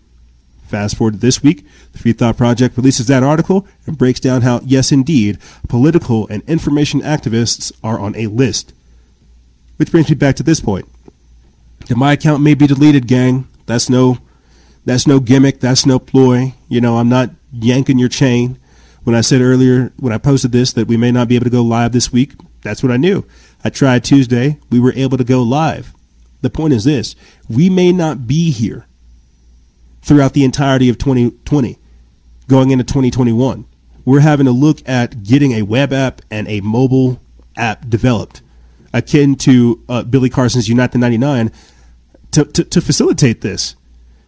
[0.66, 4.42] Fast forward to this week, the Free Thought Project releases that article and breaks down
[4.42, 5.38] how, yes, indeed,
[5.68, 8.72] political and information activists are on a list.
[9.76, 10.88] Which brings me back to this point.
[11.86, 13.46] That my account may be deleted, gang.
[13.66, 14.18] That's no
[14.84, 16.54] that's no gimmick, that's no ploy.
[16.68, 18.58] You know, I'm not yanking your chain.
[19.04, 21.50] When I said earlier when I posted this that we may not be able to
[21.50, 22.32] go live this week,
[22.62, 23.24] that's what I knew.
[23.62, 25.92] I tried Tuesday, we were able to go live.
[26.40, 27.14] The point is this,
[27.48, 28.86] we may not be here
[30.06, 31.78] throughout the entirety of 2020
[32.46, 33.66] going into 2021.
[34.04, 37.20] We're having to look at getting a web app and a mobile
[37.56, 38.40] app developed,
[38.94, 41.50] akin to uh, Billy Carson's Unite the 99,
[42.30, 43.74] to, to, to facilitate this.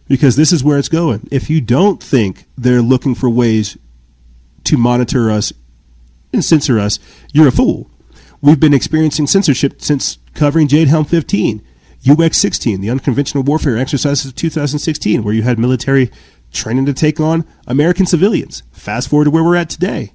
[0.09, 1.27] Because this is where it's going.
[1.31, 3.77] If you don't think they're looking for ways
[4.65, 5.53] to monitor us
[6.33, 6.99] and censor us,
[7.31, 7.89] you're a fool.
[8.41, 11.61] We've been experiencing censorship since covering Jade Helm 15.
[12.07, 16.11] UX 16, the unconventional warfare exercises of 2016, where you had military
[16.51, 18.63] training to take on American civilians.
[18.71, 20.13] Fast forward to where we're at today.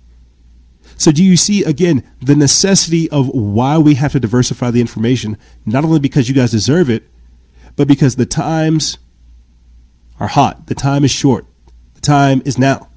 [0.96, 5.36] So, do you see again the necessity of why we have to diversify the information,
[5.66, 7.04] not only because you guys deserve it,
[7.76, 8.98] but because the times
[10.20, 11.46] are hot, the time is short,
[11.94, 12.88] the time is now.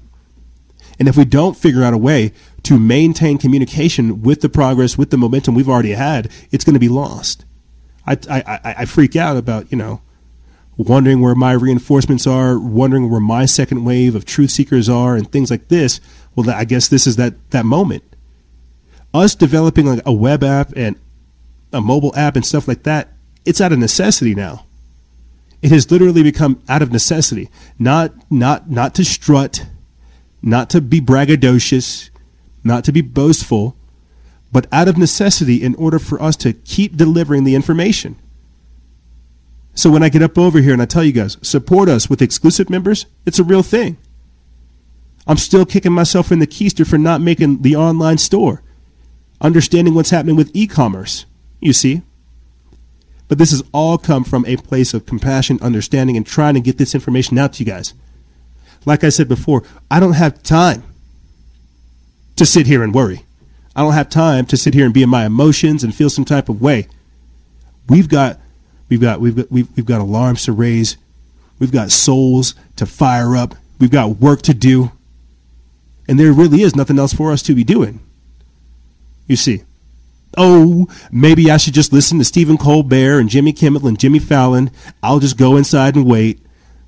[0.98, 2.32] And if we don't figure out a way
[2.64, 6.80] to maintain communication with the progress, with the momentum we've already had, it's going to
[6.80, 7.44] be lost.
[8.08, 10.02] I, I, I freak out about, you know,
[10.76, 15.30] wondering where my reinforcements are, wondering where my second wave of truth seekers are, and
[15.30, 16.00] things like this.
[16.34, 18.04] Well, I guess this is that, that moment.
[19.12, 20.96] Us developing like a web app and
[21.72, 23.12] a mobile app and stuff like that,
[23.44, 24.64] it's out of necessity now.
[25.60, 27.48] It has literally become out of necessity,
[27.78, 29.66] not not not to strut,
[30.40, 32.10] not to be braggadocious,
[32.62, 33.76] not to be boastful,
[34.50, 38.16] but out of necessity in order for us to keep delivering the information.
[39.74, 42.22] So when I get up over here and I tell you guys, support us with
[42.22, 43.96] exclusive members, it's a real thing.
[45.26, 48.62] I'm still kicking myself in the keister for not making the online store,
[49.40, 51.26] understanding what's happening with e commerce,
[51.60, 52.02] you see.
[53.28, 56.78] But this has all come from a place of compassion, understanding, and trying to get
[56.78, 57.92] this information out to you guys.
[58.86, 60.82] Like I said before, I don't have time
[62.36, 63.26] to sit here and worry.
[63.78, 66.24] I don't have time to sit here and be in my emotions and feel some
[66.24, 66.88] type of way.
[67.88, 68.40] We've got
[68.88, 70.96] we've got we've got we've, we've got alarms to raise.
[71.60, 73.54] We've got souls to fire up.
[73.78, 74.90] We've got work to do.
[76.08, 78.00] And there really is nothing else for us to be doing.
[79.28, 79.62] You see.
[80.36, 84.72] Oh, maybe I should just listen to Stephen Colbert and Jimmy Kimmel and Jimmy Fallon.
[85.04, 86.44] I'll just go inside and wait.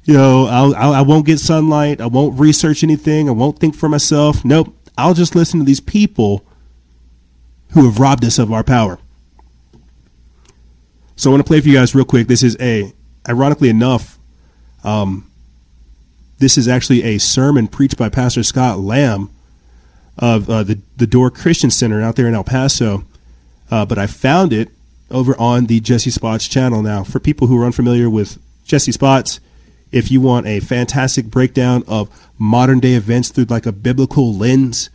[0.07, 2.01] You know, I'll, I'll, I won't get sunlight.
[2.01, 3.29] I won't research anything.
[3.29, 4.45] I won't think for myself.
[4.45, 4.75] Nope.
[4.99, 6.45] I'll just listen to these people
[7.73, 8.99] who have robbed us of our power.
[11.17, 12.29] So I want to play for you guys real quick.
[12.29, 12.93] This is a,
[13.29, 14.19] ironically enough,
[14.85, 15.31] um,
[16.39, 19.31] this is actually a sermon preached by Pastor Scott Lamb
[20.19, 23.05] of uh, the the Door Christian Center out there in El Paso.
[23.71, 24.71] Uh, but I found it
[25.11, 26.83] over on the Jesse Spots channel.
[26.83, 29.41] Now, for people who are unfamiliar with Jesse Spots,
[29.93, 34.91] if you want a fantastic breakdown of modern day events through like a biblical lens,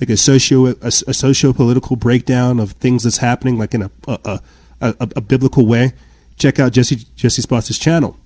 [0.00, 3.90] like a socio a, a socio political breakdown of things that's happening, like in a
[4.08, 4.40] a,
[4.80, 5.92] a, a biblical way,
[6.36, 8.18] check out Jesse Jesse Spots' channel.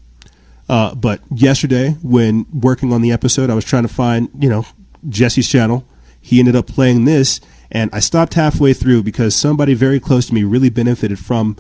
[0.69, 4.67] Uh, but yesterday, when working on the episode, I was trying to find you know
[5.09, 5.87] Jesse's channel.
[6.21, 7.41] He ended up playing this,
[7.71, 11.57] and I stopped halfway through because somebody very close to me really benefited from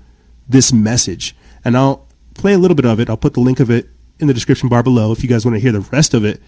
[0.49, 1.35] this message.
[1.65, 3.09] And I'll play a little bit of it.
[3.09, 3.89] I'll put the link of it
[4.19, 6.43] in the description bar below if you guys want to hear the rest of it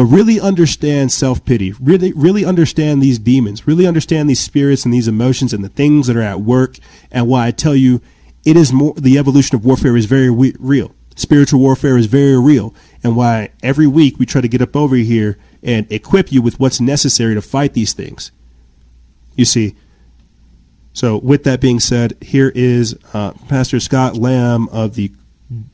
[0.00, 4.94] but really understand self pity, really, really understand these demons, really understand these spirits and
[4.94, 6.78] these emotions and the things that are at work,
[7.10, 8.00] and why I tell you
[8.42, 10.94] it is more, the evolution of warfare is very we- real.
[11.16, 12.74] Spiritual warfare is very real,
[13.04, 16.58] and why every week we try to get up over here and equip you with
[16.58, 18.32] what's necessary to fight these things.
[19.36, 19.76] You see,
[20.94, 25.12] so with that being said, here is uh, Pastor Scott Lamb of the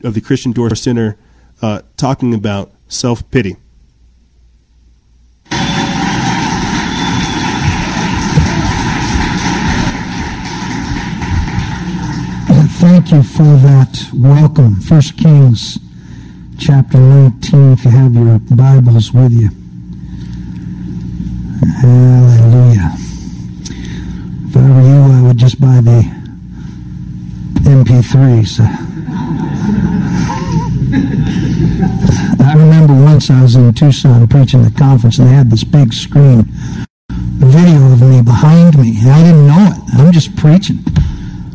[0.03, 1.17] of the Christian Door Center
[1.61, 3.55] uh, talking about self pity.
[12.97, 14.81] Thank you for that welcome.
[14.81, 15.77] First Kings
[16.57, 19.49] chapter 19, if you have your Bibles with you.
[21.79, 22.91] Hallelujah.
[24.47, 26.09] If I were you, I would just buy the
[27.69, 28.61] MP3s.
[32.43, 35.93] I remember once I was in Tucson preaching a conference, and they had this big
[35.93, 36.47] screen
[37.11, 38.97] video of me behind me.
[39.01, 39.99] And I didn't know it.
[39.99, 40.83] I'm just preaching.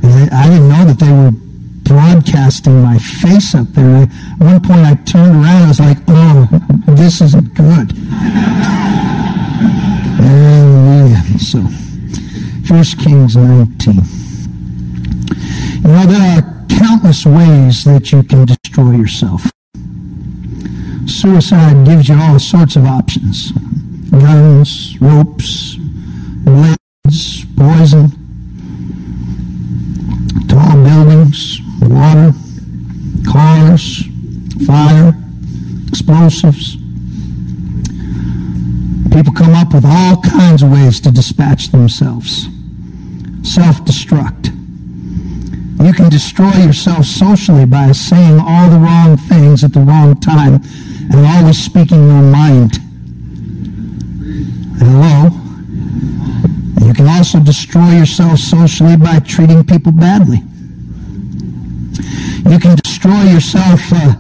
[0.02, 1.30] I, didn't know that they were
[1.84, 4.02] broadcasting my face up there.
[4.02, 5.62] At one point, I turned around.
[5.62, 6.48] I was like, "Oh,
[6.86, 7.92] this isn't good."
[11.38, 11.66] So,
[12.66, 13.94] First Kings 19.
[15.76, 19.50] You know, there are countless ways that you can destroy yourself.
[21.06, 23.52] Suicide gives you all sorts of options
[24.12, 25.76] guns, ropes,
[26.44, 28.21] blades, poison,
[30.52, 32.34] tall buildings, water,
[33.26, 34.04] cars,
[34.66, 35.14] fire,
[35.88, 36.76] explosives.
[39.10, 42.48] People come up with all kinds of ways to dispatch themselves.
[43.42, 44.48] Self destruct.
[45.82, 50.60] You can destroy yourself socially by saying all the wrong things at the wrong time
[51.10, 52.76] and always speaking your mind.
[54.78, 55.30] Hello?
[56.92, 60.42] You can also destroy yourself socially by treating people badly.
[62.44, 64.14] You can destroy yourself uh,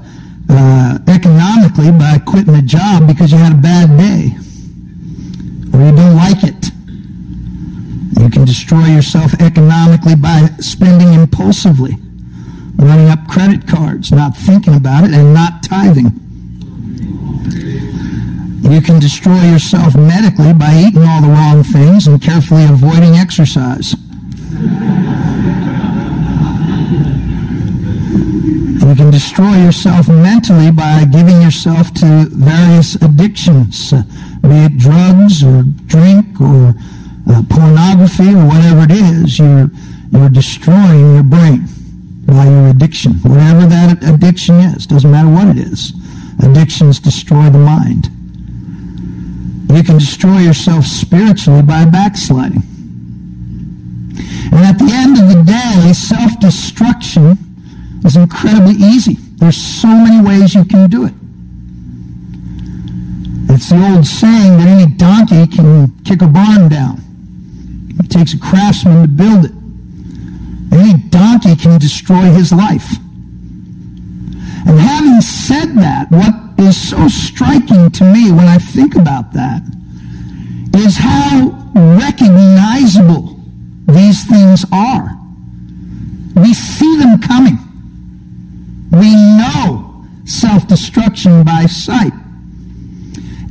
[0.48, 4.32] uh, economically by quitting a job because you had a bad day
[5.74, 6.70] or you don't like it.
[8.18, 11.98] You can destroy yourself economically by spending impulsively,
[12.76, 16.21] running up credit cards, not thinking about it, and not tithing.
[18.62, 23.94] You can destroy yourself medically by eating all the wrong things and carefully avoiding exercise.
[28.86, 33.90] You can destroy yourself mentally by giving yourself to various addictions,
[34.42, 36.74] be it drugs or drink or
[37.28, 39.38] uh, pornography or whatever it is.
[39.38, 39.70] You're,
[40.12, 41.66] you're destroying your brain
[42.26, 44.86] by your addiction, whatever that addiction is.
[44.86, 45.92] Doesn't matter what it is.
[46.42, 48.11] Addictions destroy the mind.
[49.72, 52.62] You can destroy yourself spiritually by backsliding.
[54.52, 57.38] And at the end of the day, self destruction
[58.04, 59.14] is incredibly easy.
[59.36, 61.14] There's so many ways you can do it.
[63.48, 67.00] It's the old saying that any donkey can kick a barn down.
[67.98, 69.52] It takes a craftsman to build it.
[70.70, 72.96] Any donkey can destroy his life.
[74.66, 79.62] And having said that, what is so striking to me when I think about that
[80.74, 83.38] is how recognizable
[83.86, 85.18] these things are.
[86.34, 87.58] We see them coming.
[88.90, 92.12] We know self-destruction by sight.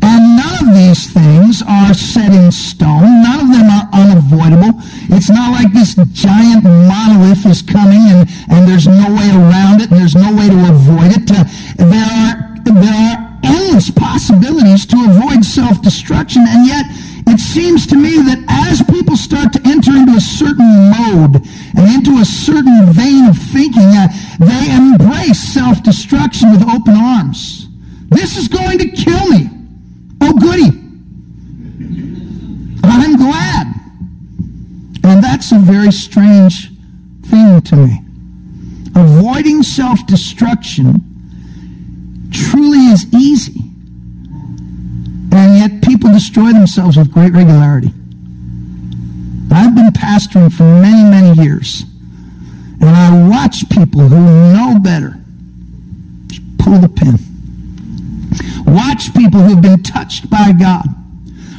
[0.03, 3.21] And none of these things are set in stone.
[3.21, 4.81] None of them are unavoidable.
[5.09, 9.91] It's not like this giant monolith is coming and, and there's no way around it
[9.91, 11.29] and there's no way to avoid it.
[11.29, 11.43] Uh,
[11.77, 16.85] there are there are endless possibilities to avoid self-destruction, and yet
[17.27, 21.43] it seems to me that as people start to enter into a certain mode
[21.77, 24.07] and into a certain vein of thinking, uh,
[24.39, 27.67] they embrace self-destruction with open arms.
[28.09, 29.49] This is going to kill me.
[30.19, 30.77] Oh, goody.
[32.83, 33.67] I'm glad.
[35.03, 36.69] And that's a very strange
[37.25, 37.99] thing to me.
[38.95, 41.10] Avoiding self-destruction
[42.31, 43.61] truly is easy.
[45.33, 47.93] And yet people destroy themselves with great regularity.
[49.51, 51.85] I've been pastoring for many, many years.
[52.79, 55.21] And I watch people who know better
[56.57, 57.17] pull the pin.
[58.65, 60.85] Watch people who've been touched by God.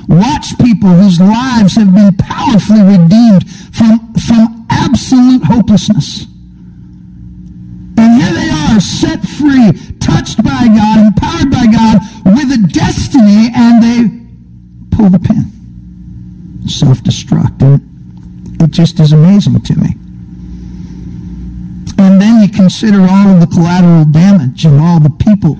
[0.08, 6.26] Watch people whose lives have been powerfully redeemed from, from absolute hopelessness.
[7.98, 9.72] And here they are, set free,
[10.02, 15.50] touched by God, empowered by God, with a destiny, and they pull the pin.
[16.68, 17.62] Self-destruct.
[17.62, 19.94] And it just is amazing to me.
[21.98, 25.58] And then you consider all of the collateral damage and all the people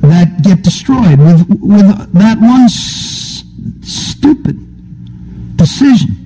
[0.00, 3.44] that get destroyed with, with that one s-
[3.82, 4.56] stupid
[5.56, 6.16] decision.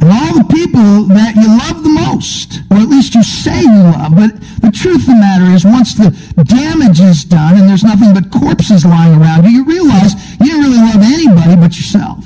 [0.00, 3.82] And all the people that you love the most, or at least you say you
[3.96, 6.12] love, but the truth of the matter is once the
[6.44, 10.62] damage is done and there's nothing but corpses lying around you, you realize you didn't
[10.62, 12.24] really love anybody but yourself.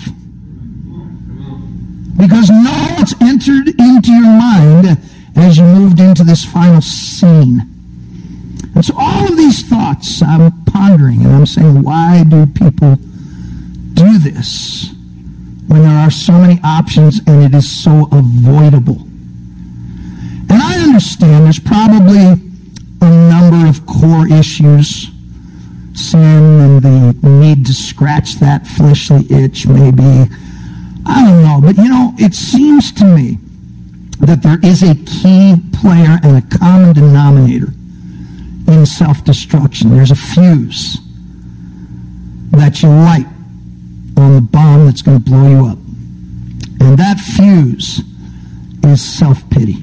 [2.19, 4.99] Because no one's entered into your mind
[5.37, 7.61] as you moved into this final scene.
[8.75, 12.97] And so all of these thoughts I'm pondering and I'm saying, why do people
[13.95, 14.93] do this
[15.71, 19.03] when there are so many options and it is so avoidable?
[20.51, 22.51] And I understand there's probably
[23.01, 25.11] a number of core issues
[25.95, 30.29] sin and the need to scratch that fleshly itch, maybe.
[31.07, 31.61] I don't know.
[31.63, 33.39] But you know, it seems to me
[34.19, 37.73] that there is a key player and a common denominator
[38.67, 39.91] in self destruction.
[39.91, 40.99] There's a fuse
[42.51, 43.27] that you light
[44.21, 45.79] on the bomb that's going to blow you up.
[46.81, 48.03] And that fuse
[48.85, 49.77] is self pity.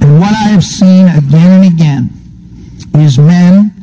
[0.00, 2.10] And what I have seen again and again
[2.94, 3.74] is men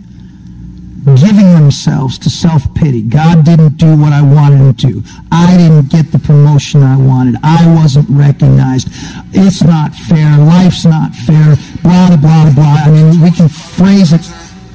[1.16, 3.02] giving themselves to self pity.
[3.02, 5.04] God didn't do what I wanted him to.
[5.32, 7.36] I didn't get the promotion I wanted.
[7.44, 8.88] I wasn't recognized.
[9.34, 10.38] It's not fair.
[10.38, 11.56] Life's not fair.
[11.82, 12.78] Blah, blah, blah, blah.
[12.86, 14.22] I mean, we can phrase it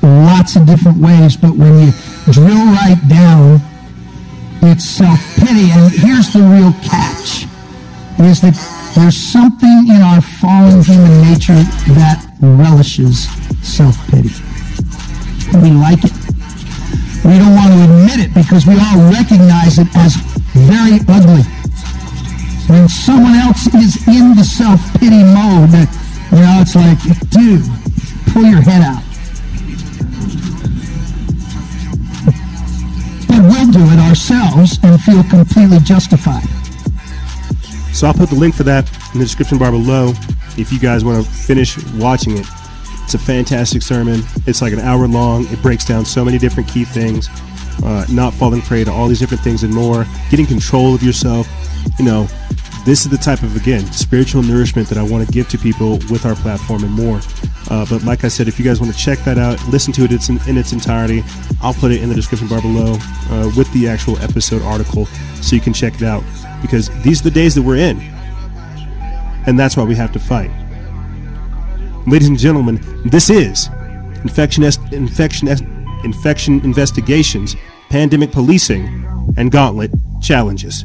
[0.02, 1.93] lots of different ways, but when you
[2.30, 3.60] drill right down,
[4.62, 5.70] it's self pity.
[5.70, 7.46] And here's the real catch
[8.18, 8.56] is that
[8.94, 11.60] there's something in our fallen human nature
[11.94, 13.28] that relishes
[13.62, 14.30] self pity.
[15.60, 16.12] We like it.
[17.24, 20.16] We don't want to admit it because we all recognize it as
[20.54, 21.42] very ugly.
[22.68, 25.70] When someone else is in the self-pity mode,
[26.32, 26.98] you know, it's like,
[27.30, 27.64] dude,
[28.32, 29.05] pull your head out.
[33.36, 36.48] But we'll do it ourselves and feel completely justified.
[37.92, 40.14] So I'll put the link for that in the description bar below
[40.56, 42.46] if you guys want to finish watching it.
[43.04, 44.22] It's a fantastic sermon.
[44.46, 45.46] It's like an hour long.
[45.48, 47.28] It breaks down so many different key things.
[47.84, 50.06] Uh, not falling prey to all these different things and more.
[50.30, 51.46] Getting control of yourself.
[51.98, 52.28] You know,
[52.86, 55.98] this is the type of again spiritual nourishment that I want to give to people
[56.08, 57.20] with our platform and more.
[57.68, 60.04] Uh, but like I said, if you guys want to check that out, listen to
[60.04, 61.24] it it's in, in its entirety.
[61.60, 62.96] I'll put it in the description bar below
[63.28, 65.06] uh, with the actual episode article,
[65.42, 66.22] so you can check it out.
[66.62, 67.98] Because these are the days that we're in,
[69.46, 70.52] and that's why we have to fight.
[72.06, 73.68] Ladies and gentlemen, this is
[74.22, 75.48] infection, infection,
[76.04, 77.56] infection investigations,
[77.90, 79.04] pandemic policing,
[79.36, 79.90] and gauntlet
[80.22, 80.84] challenges.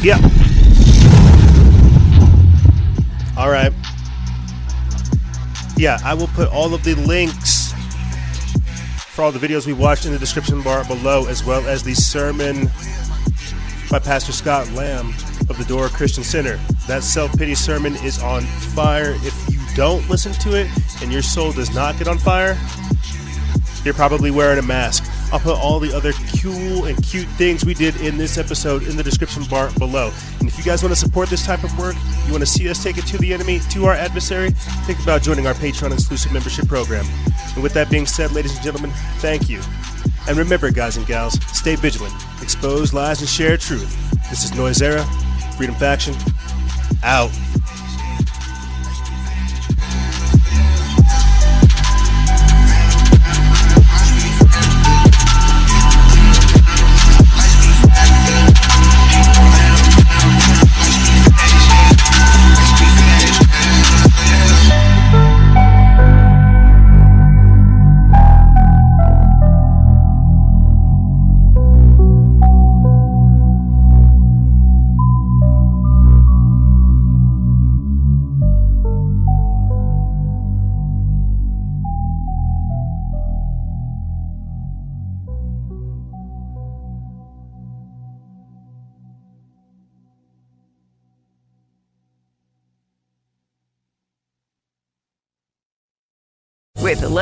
[0.00, 0.16] Yeah.
[3.36, 3.72] All right.
[5.76, 7.72] Yeah, I will put all of the links
[9.18, 11.94] for all the videos we watched in the description bar below, as well as the
[11.94, 12.70] sermon
[13.90, 15.08] by Pastor Scott Lamb
[15.48, 16.60] of the Door Christian Center.
[16.86, 19.16] That self pity sermon is on fire.
[19.22, 20.68] If you don't listen to it
[21.02, 22.56] and your soul does not get on fire,
[23.84, 25.04] you're probably wearing a mask.
[25.30, 28.96] I'll put all the other cool and cute things we did in this episode in
[28.96, 30.10] the description bar below.
[30.40, 31.96] And if you guys want to support this type of work,
[32.26, 34.50] you want to see us take it to the enemy, to our adversary,
[34.86, 37.04] think about joining our Patreon exclusive membership program.
[37.54, 39.60] And with that being said, ladies and gentlemen, thank you.
[40.28, 44.10] And remember, guys and gals, stay vigilant, expose lies, and share truth.
[44.30, 45.04] This is Noisera,
[45.56, 46.14] Freedom Faction,
[47.02, 47.30] out.